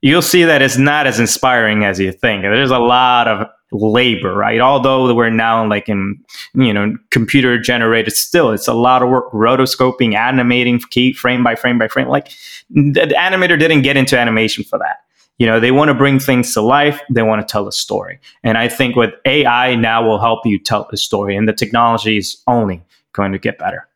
you'll 0.02 0.22
see 0.22 0.44
that 0.44 0.62
it's 0.62 0.78
not 0.78 1.08
as 1.08 1.22
inspiring 1.22 1.86
as 1.86 1.98
you 1.98 2.12
think. 2.12 2.42
There's 2.42 2.72
a 2.72 2.78
lot 2.78 3.30
of 3.30 3.48
labor, 3.72 4.34
right? 4.34 4.60
Although 4.60 5.16
we're 5.16 5.30
now 5.30 5.66
like 5.66 5.88
in, 5.88 6.22
you 6.56 6.74
know, 6.74 6.94
computer 7.10 7.58
generated 7.58 8.12
still, 8.12 8.52
it's 8.52 8.68
a 8.68 8.74
lot 8.74 9.02
of 9.02 9.08
work 9.08 9.32
rotoscoping, 9.32 10.16
animating 10.16 10.82
key 10.90 11.14
frame 11.14 11.42
by 11.42 11.56
frame 11.56 11.80
by 11.80 11.88
frame. 11.88 12.10
Like 12.10 12.34
the 12.70 13.16
animator 13.18 13.58
didn't 13.58 13.84
get 13.84 13.96
into 13.96 14.20
animation 14.20 14.66
for 14.66 14.78
that. 14.80 14.98
You 15.40 15.48
know, 15.48 15.60
they 15.60 15.72
want 15.72 15.90
to 15.90 15.94
bring 15.94 16.20
things 16.20 16.54
to 16.54 16.62
life. 16.62 17.02
They 17.10 17.24
want 17.24 17.46
to 17.46 17.52
tell 17.52 17.68
a 17.68 17.72
story. 17.72 18.20
And 18.44 18.58
I 18.58 18.68
think 18.68 18.96
with 18.96 19.14
AI 19.26 19.76
now 19.76 20.06
will 20.06 20.20
help 20.20 20.46
you 20.46 20.60
tell 20.60 20.88
a 20.92 20.98
story 20.98 21.36
and 21.36 21.48
the 21.48 21.54
technology 21.54 22.18
is 22.18 22.42
only 22.48 22.84
going 23.14 23.32
to 23.32 23.40
get 23.40 23.58
better. 23.58 23.88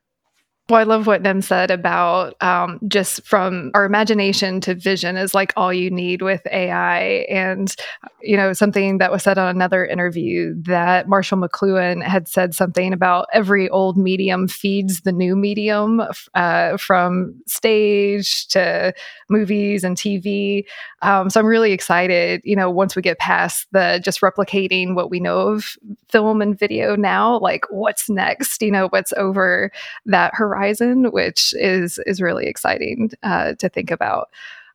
Well, 0.70 0.82
I 0.82 0.84
love 0.84 1.08
what 1.08 1.22
Nem 1.22 1.42
said 1.42 1.72
about 1.72 2.36
um, 2.44 2.80
just 2.90 3.26
from 3.26 3.72
our 3.74 3.86
imagination 3.86 4.60
to 4.62 4.76
vision 4.76 5.16
is 5.16 5.34
like 5.34 5.54
all 5.56 5.72
you 5.72 5.90
need 5.90 6.22
with 6.22 6.46
AI. 6.52 7.26
And, 7.30 7.74
you 8.22 8.36
know, 8.36 8.52
something 8.52 8.98
that 8.98 9.10
was 9.10 9.24
said 9.24 9.38
on 9.38 9.48
another 9.48 9.86
interview 9.86 10.54
that 10.64 11.08
Marshall 11.08 11.38
McLuhan 11.38 12.04
had 12.04 12.28
said 12.28 12.54
something 12.54 12.92
about 12.92 13.28
every 13.32 13.70
old 13.70 13.98
medium 13.98 14.50
feeds 14.50 15.02
the 15.02 15.14
new 15.14 15.38
medium 15.38 16.02
uh, 16.34 16.76
from 16.76 17.34
stage 17.48 18.48
to 18.48 18.94
movies 19.30 19.84
and 19.84 19.98
TV. 19.98 20.66
Um, 21.02 21.30
so 21.30 21.40
I'm 21.40 21.46
really 21.46 21.72
excited, 21.72 22.42
you 22.44 22.56
know, 22.56 22.70
once 22.70 22.96
we 22.96 23.02
get 23.02 23.20
past 23.20 23.68
the 23.72 24.02
just 24.04 24.22
replicating 24.22 24.96
what 24.96 25.10
we 25.10 25.20
know 25.20 25.40
of 25.40 25.78
film 26.10 26.42
and 26.42 26.58
video 26.58 26.96
now, 26.96 27.40
like 27.40 27.66
what's 27.70 28.10
next, 28.10 28.62
you 28.62 28.72
know, 28.72 28.88
what's 28.90 29.14
over 29.14 29.72
that 30.06 30.34
horizon 30.34 31.12
which 31.12 31.54
is 31.58 32.00
is 32.06 32.22
really 32.22 32.48
exciting 32.48 33.12
uh, 33.24 33.54
to 33.54 33.70
think 33.70 33.92
about. 33.92 34.30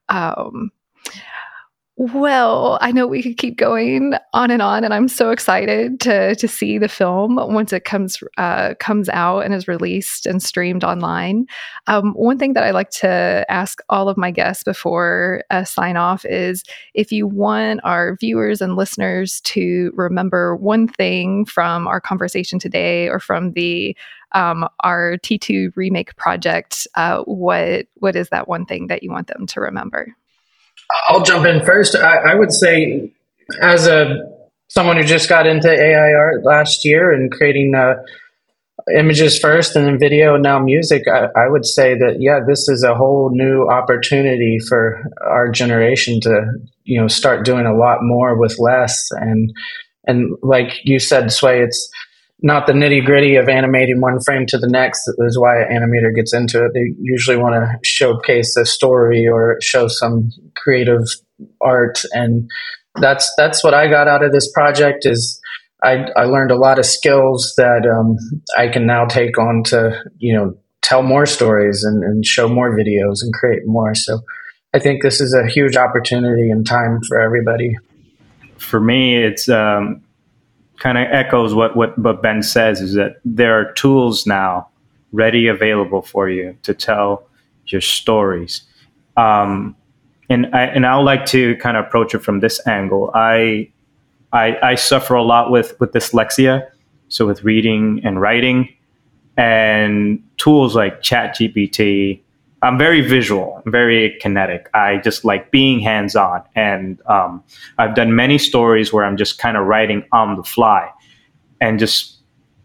Um, 0.09 0.71
well, 2.11 2.79
I 2.81 2.91
know 2.91 3.07
we 3.07 3.23
could 3.23 3.39
keep 3.39 3.57
going 3.57 4.15
on 4.33 4.51
and 4.51 4.61
on, 4.61 4.83
and 4.83 4.93
I'm 4.93 5.07
so 5.07 5.31
excited 5.31 6.01
to 6.01 6.35
to 6.35 6.49
see 6.49 6.77
the 6.77 6.89
film 6.89 7.37
once 7.37 7.73
it 7.73 7.85
comes 7.85 8.21
uh, 8.39 8.75
comes 8.81 9.09
out 9.11 9.45
and 9.45 9.55
is 9.55 9.69
released 9.69 10.27
and 10.27 10.43
streamed 10.43 10.83
online. 10.83 11.47
Um, 11.87 12.13
one 12.15 12.39
thing 12.39 12.55
that 12.55 12.65
I 12.65 12.73
like 12.73 12.91
to 12.91 13.47
ask 13.49 13.79
all 13.89 14.09
of 14.09 14.17
my 14.17 14.33
guests 14.33 14.65
before 14.65 15.45
a 15.51 15.65
sign 15.65 15.97
off 15.97 16.25
is 16.25 16.65
if 16.95 17.13
you 17.13 17.29
want 17.29 17.79
our 17.85 18.17
viewers 18.17 18.61
and 18.61 18.75
listeners 18.75 19.41
to 19.43 19.93
remember 19.95 20.57
one 20.57 20.89
thing 20.89 21.45
from 21.45 21.87
our 21.87 22.01
conversation 22.01 22.59
today 22.59 23.09
or 23.09 23.21
from 23.21 23.53
the 23.53 23.97
um, 24.33 24.69
our 24.81 25.19
T2 25.19 25.71
remake 25.77 26.17
project, 26.17 26.89
uh, 26.97 27.23
what 27.27 27.87
what 27.95 28.17
is 28.17 28.29
that 28.31 28.49
one 28.49 28.67
thing 28.67 28.89
that 28.89 29.05
you 29.05 29.13
want 29.13 29.29
them 29.29 29.47
to 29.47 29.61
remember? 29.61 30.17
I'll 31.09 31.22
jump 31.22 31.47
in 31.47 31.64
first. 31.64 31.97
I, 31.97 32.32
I 32.32 32.34
would 32.34 32.53
say, 32.53 33.11
as 33.61 33.86
a 33.86 34.18
someone 34.68 34.97
who 34.97 35.05
just 35.05 35.28
got 35.28 35.47
into 35.47 35.70
AI 35.70 36.14
art 36.14 36.45
last 36.45 36.84
year 36.84 37.12
and 37.12 37.30
creating 37.30 37.74
uh, 37.74 37.95
images 38.97 39.38
first 39.38 39.76
and 39.76 39.86
then 39.86 39.99
video 39.99 40.34
and 40.34 40.43
now 40.43 40.59
music, 40.59 41.03
I, 41.07 41.26
I, 41.38 41.49
would 41.49 41.66
say 41.66 41.95
that 41.95 42.16
yeah, 42.20 42.40
this 42.47 42.68
is 42.68 42.82
a 42.82 42.95
whole 42.95 43.30
new 43.30 43.68
opportunity 43.68 44.59
for 44.66 45.05
our 45.20 45.51
generation 45.51 46.20
to 46.22 46.55
you 46.84 47.01
know 47.01 47.09
start 47.09 47.45
doing 47.45 47.66
a 47.66 47.76
lot 47.76 47.99
more 48.01 48.38
with 48.38 48.59
less 48.59 49.09
and 49.12 49.53
and 50.05 50.36
like 50.43 50.80
you 50.84 50.99
said, 50.99 51.30
Sway, 51.32 51.62
it's 51.62 51.90
not 52.43 52.66
the 52.66 52.72
nitty 52.72 53.05
gritty 53.05 53.36
of 53.36 53.49
animating 53.49 54.01
one 54.01 54.20
frame 54.20 54.47
to 54.47 54.59
the 54.59 54.66
next 54.68 55.09
is 55.18 55.38
why 55.38 55.62
an 55.62 55.68
animator 55.70 56.14
gets 56.14 56.34
into 56.34 56.64
it. 56.64 56.72
They 56.74 56.93
usually 57.01 57.36
want 57.36 57.55
to 57.55 57.78
showcase 57.84 58.57
a 58.57 58.66
story 58.66 59.26
or 59.28 59.59
show 59.61 59.86
some 59.86 60.30
creative 60.57 61.05
art, 61.61 62.03
and 62.12 62.51
that's 63.01 63.32
that's 63.36 63.62
what 63.62 63.74
I 63.74 63.88
got 63.88 64.09
out 64.09 64.24
of 64.24 64.32
this 64.32 64.51
project. 64.53 65.07
Is 65.07 65.40
I, 65.84 66.07
I 66.16 66.24
learned 66.24 66.51
a 66.51 66.57
lot 66.57 66.78
of 66.80 66.84
skills 66.84 67.55
that 67.57 67.86
um, 67.86 68.16
I 68.59 68.68
can 68.68 68.86
now 68.86 69.07
take 69.07 69.38
on 69.38 69.62
to 69.66 70.03
you 70.18 70.36
know 70.36 70.57
tell 70.82 71.03
more 71.03 71.26
stories 71.26 71.84
and, 71.84 72.03
and 72.03 72.26
show 72.26 72.49
more 72.49 72.76
videos 72.76 73.22
and 73.22 73.32
create 73.32 73.62
more. 73.66 73.95
So 73.95 74.20
I 74.74 74.80
think 74.80 75.03
this 75.03 75.20
is 75.20 75.32
a 75.32 75.49
huge 75.49 75.76
opportunity 75.76 76.51
and 76.51 76.66
time 76.66 77.01
for 77.07 77.20
everybody. 77.20 77.76
For 78.59 78.80
me, 78.80 79.22
it's 79.22 79.49
um, 79.49 80.03
kind 80.83 80.99
of 80.99 81.07
echoes 81.12 81.55
what, 81.55 81.76
what, 81.76 81.97
what 81.97 82.22
Ben 82.22 82.43
says 82.43 82.80
is 82.80 82.95
that 82.95 83.20
there 83.24 83.57
are 83.57 83.72
tools 83.74 84.26
now 84.26 84.68
ready 85.12 85.47
available 85.47 86.03
for 86.03 86.28
you 86.28 86.57
to 86.64 86.74
tell 86.74 87.24
your 87.66 87.80
stories. 87.80 88.62
Um, 89.16 89.76
and 90.28 90.47
I, 90.53 90.62
and 90.64 90.85
I 90.85 90.97
would 90.97 91.05
like 91.05 91.24
to 91.26 91.55
kind 91.59 91.76
of 91.76 91.87
approach 91.87 92.16
it 92.16 92.18
from 92.18 92.41
this 92.41 92.61
angle. 92.66 93.12
I, 93.14 93.70
I, 94.33 94.59
I 94.61 94.74
suffer 94.74 95.14
a 95.14 95.22
lot 95.22 95.53
with, 95.53 95.78
with 95.78 95.93
dyslexia. 95.93 96.66
So 97.09 97.28
with 97.28 97.45
reading 97.45 98.01
and 98.03 98.20
writing 98.20 98.68
and 99.37 100.20
tools 100.37 100.74
like 100.74 101.01
ChatGPT, 101.01 102.20
I'm 102.63 102.79
very 102.79 103.01
visual, 103.01 103.61
very 103.67 104.17
kinetic. 104.21 104.71
I 104.73 104.99
just 104.99 105.25
like 105.25 105.51
being 105.51 105.81
hands 105.81 106.15
on. 106.15 106.45
And 106.55 107.01
um, 107.07 107.43
I've 107.79 107.97
done 107.97 108.15
many 108.15 108.39
stories 108.39 108.93
where 108.93 109.05
I'm 109.05 109.17
just 109.17 109.39
kind 109.39 109.57
of 109.57 109.67
writing 109.67 110.05
on 110.13 110.37
the 110.37 110.45
fly 110.45 110.89
and 111.61 111.81
just 111.81 112.19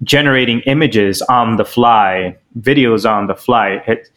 generating 0.03 0.59
images 0.61 1.23
on 1.23 1.57
the 1.57 1.65
fly, 1.65 2.37
videos 2.59 3.09
on 3.09 3.25
the 3.25 3.35
fly. 3.35 3.81
It, 3.87 4.09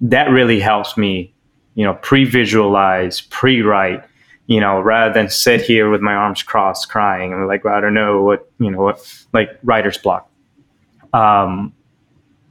that 0.00 0.28
really 0.28 0.58
helps 0.58 0.96
me, 0.96 1.32
you 1.76 1.84
know, 1.84 1.94
pre 1.94 2.24
visualize, 2.24 3.20
pre 3.20 3.62
write, 3.62 4.02
you 4.48 4.60
know, 4.60 4.80
rather 4.80 5.14
than 5.14 5.30
sit 5.30 5.62
here 5.62 5.88
with 5.88 6.00
my 6.00 6.14
arms 6.14 6.42
crossed 6.42 6.88
crying 6.88 7.32
and 7.32 7.46
like, 7.46 7.62
well, 7.62 7.74
I 7.74 7.80
don't 7.80 7.94
know 7.94 8.22
what, 8.22 8.50
you 8.58 8.72
know, 8.72 8.78
what, 8.78 9.24
like 9.32 9.50
writer's 9.62 9.98
block. 9.98 10.28
Um, 11.12 11.72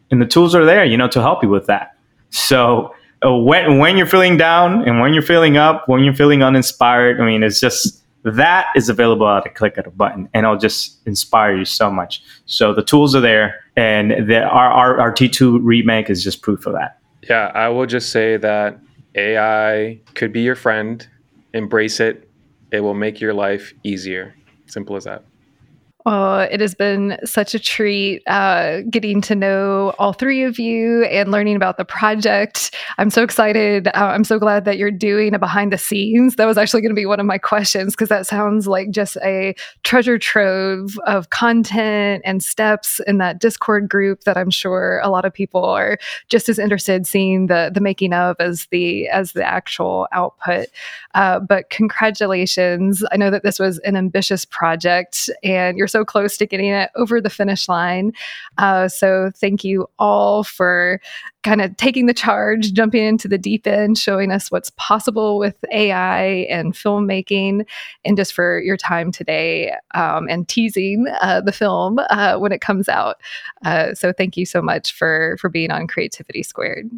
and 0.09 0.21
the 0.21 0.25
tools 0.25 0.55
are 0.55 0.63
there, 0.63 0.85
you 0.85 0.95
know, 0.95 1.09
to 1.09 1.21
help 1.21 1.43
you 1.43 1.49
with 1.49 1.65
that. 1.65 1.96
So 2.29 2.93
uh, 3.25 3.35
when 3.35 3.79
when 3.79 3.97
you're 3.97 4.07
feeling 4.07 4.37
down 4.37 4.87
and 4.87 4.99
when 4.99 5.13
you're 5.13 5.23
feeling 5.23 5.57
up, 5.57 5.87
when 5.87 6.03
you're 6.03 6.13
feeling 6.13 6.43
uninspired, 6.43 7.19
I 7.19 7.25
mean, 7.25 7.43
it's 7.43 7.59
just 7.59 8.03
that 8.23 8.67
is 8.75 8.89
available 8.89 9.27
at 9.27 9.45
a 9.45 9.49
click 9.49 9.77
of 9.77 9.87
a 9.87 9.91
button, 9.91 10.29
and 10.33 10.45
it'll 10.45 10.57
just 10.57 10.99
inspire 11.07 11.55
you 11.55 11.65
so 11.65 11.89
much. 11.89 12.21
So 12.45 12.73
the 12.73 12.83
tools 12.83 13.15
are 13.15 13.21
there, 13.21 13.55
and 13.75 14.29
the, 14.29 14.43
our, 14.43 14.69
our 14.71 14.99
our 14.99 15.11
T2 15.11 15.59
remake 15.61 16.09
is 16.09 16.23
just 16.23 16.41
proof 16.41 16.65
of 16.65 16.73
that. 16.73 16.99
Yeah, 17.29 17.51
I 17.53 17.69
will 17.69 17.85
just 17.85 18.11
say 18.11 18.37
that 18.37 18.79
AI 19.15 19.99
could 20.13 20.31
be 20.31 20.41
your 20.41 20.55
friend. 20.55 21.07
Embrace 21.53 21.99
it. 21.99 22.29
It 22.71 22.81
will 22.81 22.93
make 22.93 23.19
your 23.19 23.33
life 23.33 23.73
easier. 23.83 24.35
Simple 24.67 24.95
as 24.95 25.05
that. 25.05 25.23
Well, 26.07 26.39
it 26.39 26.61
has 26.61 26.73
been 26.73 27.17
such 27.25 27.53
a 27.53 27.59
treat 27.59 28.25
uh, 28.27 28.79
getting 28.89 29.19
to 29.23 29.35
know 29.35 29.93
all 29.99 30.13
three 30.13 30.41
of 30.43 30.57
you 30.57 31.03
and 31.03 31.31
learning 31.33 31.57
about 31.57 31.75
the 31.75 31.83
project. 31.83 32.73
I'm 32.97 33.09
so 33.09 33.23
excited. 33.23 33.89
Uh, 33.89 33.91
I'm 33.93 34.23
so 34.23 34.39
glad 34.39 34.63
that 34.63 34.77
you're 34.77 34.89
doing 34.89 35.33
a 35.33 35.39
behind 35.39 35.73
the 35.73 35.77
scenes. 35.77 36.37
That 36.37 36.45
was 36.45 36.57
actually 36.57 36.79
going 36.79 36.95
to 36.95 36.95
be 36.95 37.05
one 37.05 37.19
of 37.19 37.25
my 37.25 37.37
questions 37.37 37.91
because 37.93 38.07
that 38.07 38.25
sounds 38.25 38.67
like 38.67 38.89
just 38.89 39.17
a 39.17 39.53
treasure 39.83 40.17
trove 40.17 40.97
of 41.05 41.29
content 41.29 42.21
and 42.23 42.41
steps 42.41 43.01
in 43.05 43.17
that 43.17 43.39
Discord 43.39 43.89
group 43.89 44.21
that 44.21 44.37
I'm 44.37 44.49
sure 44.49 45.01
a 45.03 45.09
lot 45.09 45.25
of 45.25 45.33
people 45.33 45.65
are 45.65 45.97
just 46.29 46.47
as 46.47 46.57
interested 46.57 47.05
seeing 47.05 47.47
the 47.47 47.69
the 47.73 47.81
making 47.81 48.13
of 48.13 48.37
as 48.39 48.67
the 48.71 49.09
as 49.09 49.33
the 49.33 49.43
actual 49.43 50.07
output. 50.13 50.67
Uh, 51.15 51.41
but 51.41 51.69
congratulations! 51.69 53.03
I 53.11 53.17
know 53.17 53.29
that 53.29 53.43
this 53.43 53.59
was 53.59 53.79
an 53.79 53.97
ambitious 53.97 54.45
project, 54.45 55.29
and 55.43 55.77
you're 55.77 55.87
so 55.89 55.96
so 55.97 56.05
close 56.05 56.37
to 56.37 56.45
getting 56.45 56.69
it 56.69 56.91
over 56.95 57.19
the 57.19 57.29
finish 57.29 57.67
line. 57.67 58.11
Uh, 58.57 58.87
so 58.87 59.31
thank 59.35 59.63
you 59.63 59.87
all 59.97 60.43
for 60.43 61.01
kind 61.43 61.61
of 61.61 61.75
taking 61.77 62.05
the 62.05 62.13
charge, 62.13 62.73
jumping 62.73 63.03
into 63.03 63.27
the 63.27 63.37
deep 63.37 63.65
end, 63.65 63.97
showing 63.97 64.31
us 64.31 64.51
what's 64.51 64.69
possible 64.71 65.39
with 65.39 65.55
AI 65.71 66.45
and 66.49 66.73
filmmaking, 66.73 67.65
and 68.05 68.15
just 68.15 68.33
for 68.33 68.59
your 68.59 68.77
time 68.77 69.11
today 69.11 69.73
um, 69.95 70.27
and 70.29 70.47
teasing 70.47 71.07
uh, 71.21 71.41
the 71.41 71.51
film 71.51 71.99
uh, 72.11 72.37
when 72.37 72.51
it 72.51 72.61
comes 72.61 72.87
out. 72.87 73.15
Uh, 73.65 73.93
so 73.95 74.13
thank 74.13 74.37
you 74.37 74.45
so 74.45 74.61
much 74.61 74.93
for 74.93 75.37
for 75.39 75.49
being 75.49 75.71
on 75.71 75.87
Creativity 75.87 76.43
Squared. 76.43 76.89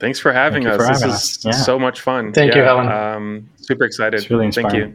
Thanks 0.00 0.18
for 0.18 0.32
having 0.32 0.64
Thank 0.64 0.80
us. 0.80 0.86
For 0.86 0.92
this 0.92 1.00
having 1.00 1.14
is 1.14 1.20
us. 1.20 1.44
Yeah. 1.44 1.52
so 1.52 1.78
much 1.78 2.00
fun. 2.00 2.32
Thank 2.32 2.54
you, 2.54 2.62
Helen. 2.62 2.88
Um, 2.88 3.50
super 3.56 3.84
excited. 3.84 4.18
It's 4.20 4.30
really 4.30 4.50
Thank 4.50 4.72
you. 4.72 4.94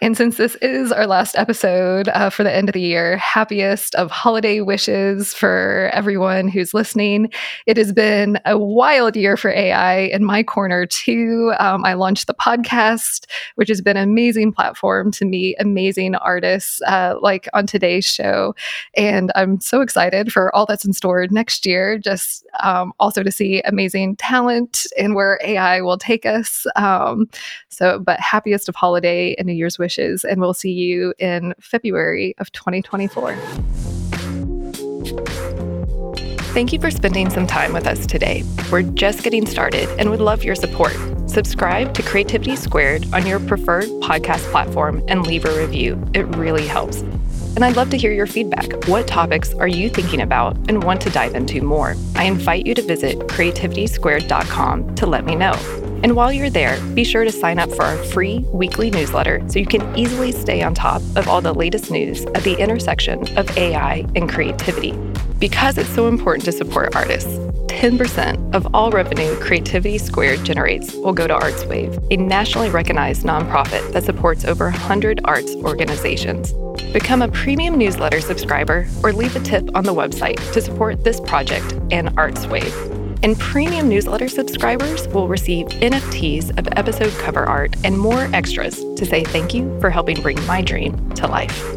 And 0.00 0.16
since 0.16 0.36
this 0.38 0.56
is 0.56 0.90
our 0.90 1.06
last 1.06 1.38
episode 1.38 2.08
uh, 2.08 2.28
for 2.28 2.42
the 2.42 2.52
end 2.52 2.68
of 2.68 2.72
the 2.72 2.80
year, 2.80 3.16
happiest 3.16 3.94
of 3.94 4.10
holiday 4.10 4.60
wishes 4.60 5.32
for 5.32 5.88
everyone 5.92 6.48
who's 6.48 6.74
listening. 6.74 7.30
It 7.66 7.76
has 7.76 7.92
been 7.92 8.40
a 8.44 8.58
wild 8.58 9.14
year 9.14 9.36
for 9.36 9.50
AI 9.50 9.98
in 9.98 10.24
my 10.24 10.42
corner, 10.42 10.84
too. 10.84 11.54
Um, 11.60 11.84
I 11.84 11.94
launched 11.94 12.26
the 12.26 12.34
podcast, 12.34 13.26
which 13.54 13.68
has 13.68 13.80
been 13.80 13.96
an 13.96 14.02
amazing 14.02 14.52
platform 14.52 15.12
to 15.12 15.24
meet 15.24 15.54
amazing 15.60 16.16
artists 16.16 16.82
uh, 16.82 17.14
like 17.22 17.48
on 17.54 17.64
today's 17.64 18.04
show. 18.04 18.56
And 18.96 19.30
I'm 19.36 19.60
so 19.60 19.80
excited 19.80 20.32
for 20.32 20.54
all 20.56 20.66
that's 20.66 20.84
in 20.84 20.92
store 20.92 21.24
next 21.30 21.66
year, 21.66 21.98
just 21.98 22.44
um, 22.64 22.92
also 22.98 23.22
to 23.22 23.30
see 23.30 23.62
amazing 23.64 24.16
talent 24.16 24.86
and 24.98 25.14
where 25.14 25.38
AI 25.44 25.82
will 25.82 25.98
take 25.98 26.26
us. 26.26 26.66
Um, 26.74 27.28
so, 27.68 27.98
but 28.00 28.18
happiest 28.20 28.68
of 28.68 28.74
holiday 28.74 29.34
and 29.38 29.46
New 29.46 29.54
Year's 29.54 29.78
wishes, 29.84 30.24
and 30.24 30.40
we'll 30.40 30.54
see 30.54 30.72
you 30.72 31.12
in 31.18 31.52
February 31.60 32.34
of 32.38 32.50
2024. 32.52 33.36
Thank 36.54 36.72
you 36.72 36.80
for 36.80 36.90
spending 36.90 37.28
some 37.28 37.46
time 37.46 37.74
with 37.74 37.86
us 37.86 38.06
today. 38.06 38.44
We're 38.72 38.82
just 38.82 39.22
getting 39.22 39.44
started 39.44 39.88
and 39.98 40.08
would 40.08 40.20
love 40.20 40.42
your 40.42 40.54
support. 40.54 40.96
Subscribe 41.26 41.92
to 41.94 42.02
Creativity 42.02 42.56
Squared 42.56 43.12
on 43.12 43.26
your 43.26 43.40
preferred 43.40 43.88
podcast 44.00 44.48
platform 44.52 45.02
and 45.08 45.26
leave 45.26 45.44
a 45.44 45.58
review. 45.58 46.02
It 46.14 46.22
really 46.36 46.66
helps. 46.66 47.00
And 47.56 47.64
I'd 47.64 47.76
love 47.76 47.90
to 47.90 47.98
hear 47.98 48.12
your 48.12 48.28
feedback. 48.28 48.86
What 48.86 49.06
topics 49.06 49.52
are 49.54 49.68
you 49.68 49.90
thinking 49.90 50.22
about 50.22 50.56
and 50.68 50.82
want 50.84 51.00
to 51.02 51.10
dive 51.10 51.34
into 51.34 51.60
more? 51.60 51.96
I 52.14 52.24
invite 52.24 52.66
you 52.66 52.74
to 52.74 52.82
visit 52.82 53.18
creativitysquared.com 53.18 54.94
to 54.94 55.06
let 55.06 55.24
me 55.24 55.34
know. 55.34 55.54
And 56.04 56.14
while 56.16 56.30
you're 56.30 56.50
there, 56.50 56.78
be 56.94 57.02
sure 57.02 57.24
to 57.24 57.32
sign 57.32 57.58
up 57.58 57.70
for 57.70 57.82
our 57.82 57.96
free 57.96 58.40
weekly 58.52 58.90
newsletter 58.90 59.42
so 59.48 59.58
you 59.58 59.64
can 59.64 59.96
easily 59.96 60.32
stay 60.32 60.60
on 60.60 60.74
top 60.74 61.00
of 61.16 61.28
all 61.28 61.40
the 61.40 61.54
latest 61.54 61.90
news 61.90 62.26
at 62.26 62.42
the 62.42 62.56
intersection 62.56 63.26
of 63.38 63.56
AI 63.56 64.04
and 64.14 64.28
creativity. 64.28 64.92
Because 65.38 65.78
it's 65.78 65.88
so 65.88 66.06
important 66.06 66.44
to 66.44 66.52
support 66.52 66.94
artists, 66.94 67.38
10% 67.68 68.54
of 68.54 68.66
all 68.74 68.90
revenue 68.90 69.34
Creativity 69.36 69.96
Squared 69.96 70.44
generates 70.44 70.92
will 70.92 71.14
go 71.14 71.26
to 71.26 71.34
ArtsWave, 71.34 72.06
a 72.10 72.18
nationally 72.18 72.68
recognized 72.68 73.22
nonprofit 73.22 73.90
that 73.94 74.04
supports 74.04 74.44
over 74.44 74.66
100 74.66 75.22
arts 75.24 75.54
organizations. 75.54 76.52
Become 76.92 77.22
a 77.22 77.28
premium 77.28 77.78
newsletter 77.78 78.20
subscriber 78.20 78.86
or 79.02 79.14
leave 79.14 79.34
a 79.36 79.40
tip 79.40 79.74
on 79.74 79.84
the 79.84 79.94
website 79.94 80.36
to 80.52 80.60
support 80.60 81.02
this 81.02 81.18
project 81.20 81.72
and 81.90 82.14
ArtsWave. 82.18 83.03
And 83.22 83.38
premium 83.38 83.88
newsletter 83.88 84.28
subscribers 84.28 85.08
will 85.08 85.28
receive 85.28 85.66
NFTs 85.68 86.58
of 86.58 86.68
episode 86.72 87.12
cover 87.18 87.44
art 87.44 87.74
and 87.84 87.98
more 87.98 88.28
extras 88.32 88.84
to 88.96 89.06
say 89.06 89.24
thank 89.24 89.54
you 89.54 89.78
for 89.80 89.90
helping 89.90 90.20
bring 90.20 90.44
my 90.46 90.60
dream 90.60 91.10
to 91.14 91.26
life. 91.26 91.74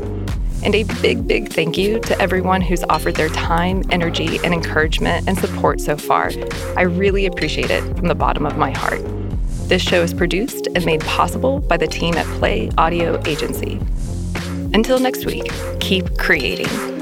And 0.63 0.75
a 0.75 0.83
big, 1.01 1.27
big 1.27 1.53
thank 1.53 1.77
you 1.77 1.99
to 1.99 2.19
everyone 2.19 2.61
who's 2.61 2.83
offered 2.89 3.15
their 3.15 3.29
time, 3.29 3.83
energy, 3.91 4.39
and 4.43 4.53
encouragement 4.53 5.27
and 5.27 5.37
support 5.37 5.79
so 5.79 5.95
far. 5.95 6.31
I 6.75 6.81
really 6.81 7.25
appreciate 7.25 7.69
it 7.69 7.83
from 7.95 8.07
the 8.07 8.15
bottom 8.15 8.45
of 8.45 8.57
my 8.57 8.71
heart. 8.71 9.01
This 9.67 9.81
show 9.81 10.01
is 10.01 10.13
produced 10.13 10.67
and 10.75 10.85
made 10.85 11.01
possible 11.01 11.59
by 11.59 11.77
the 11.77 11.87
team 11.87 12.15
at 12.15 12.25
Play 12.39 12.69
Audio 12.77 13.21
Agency. 13.25 13.79
Until 14.73 14.99
next 14.99 15.25
week, 15.25 15.51
keep 15.79 16.17
creating. 16.17 16.96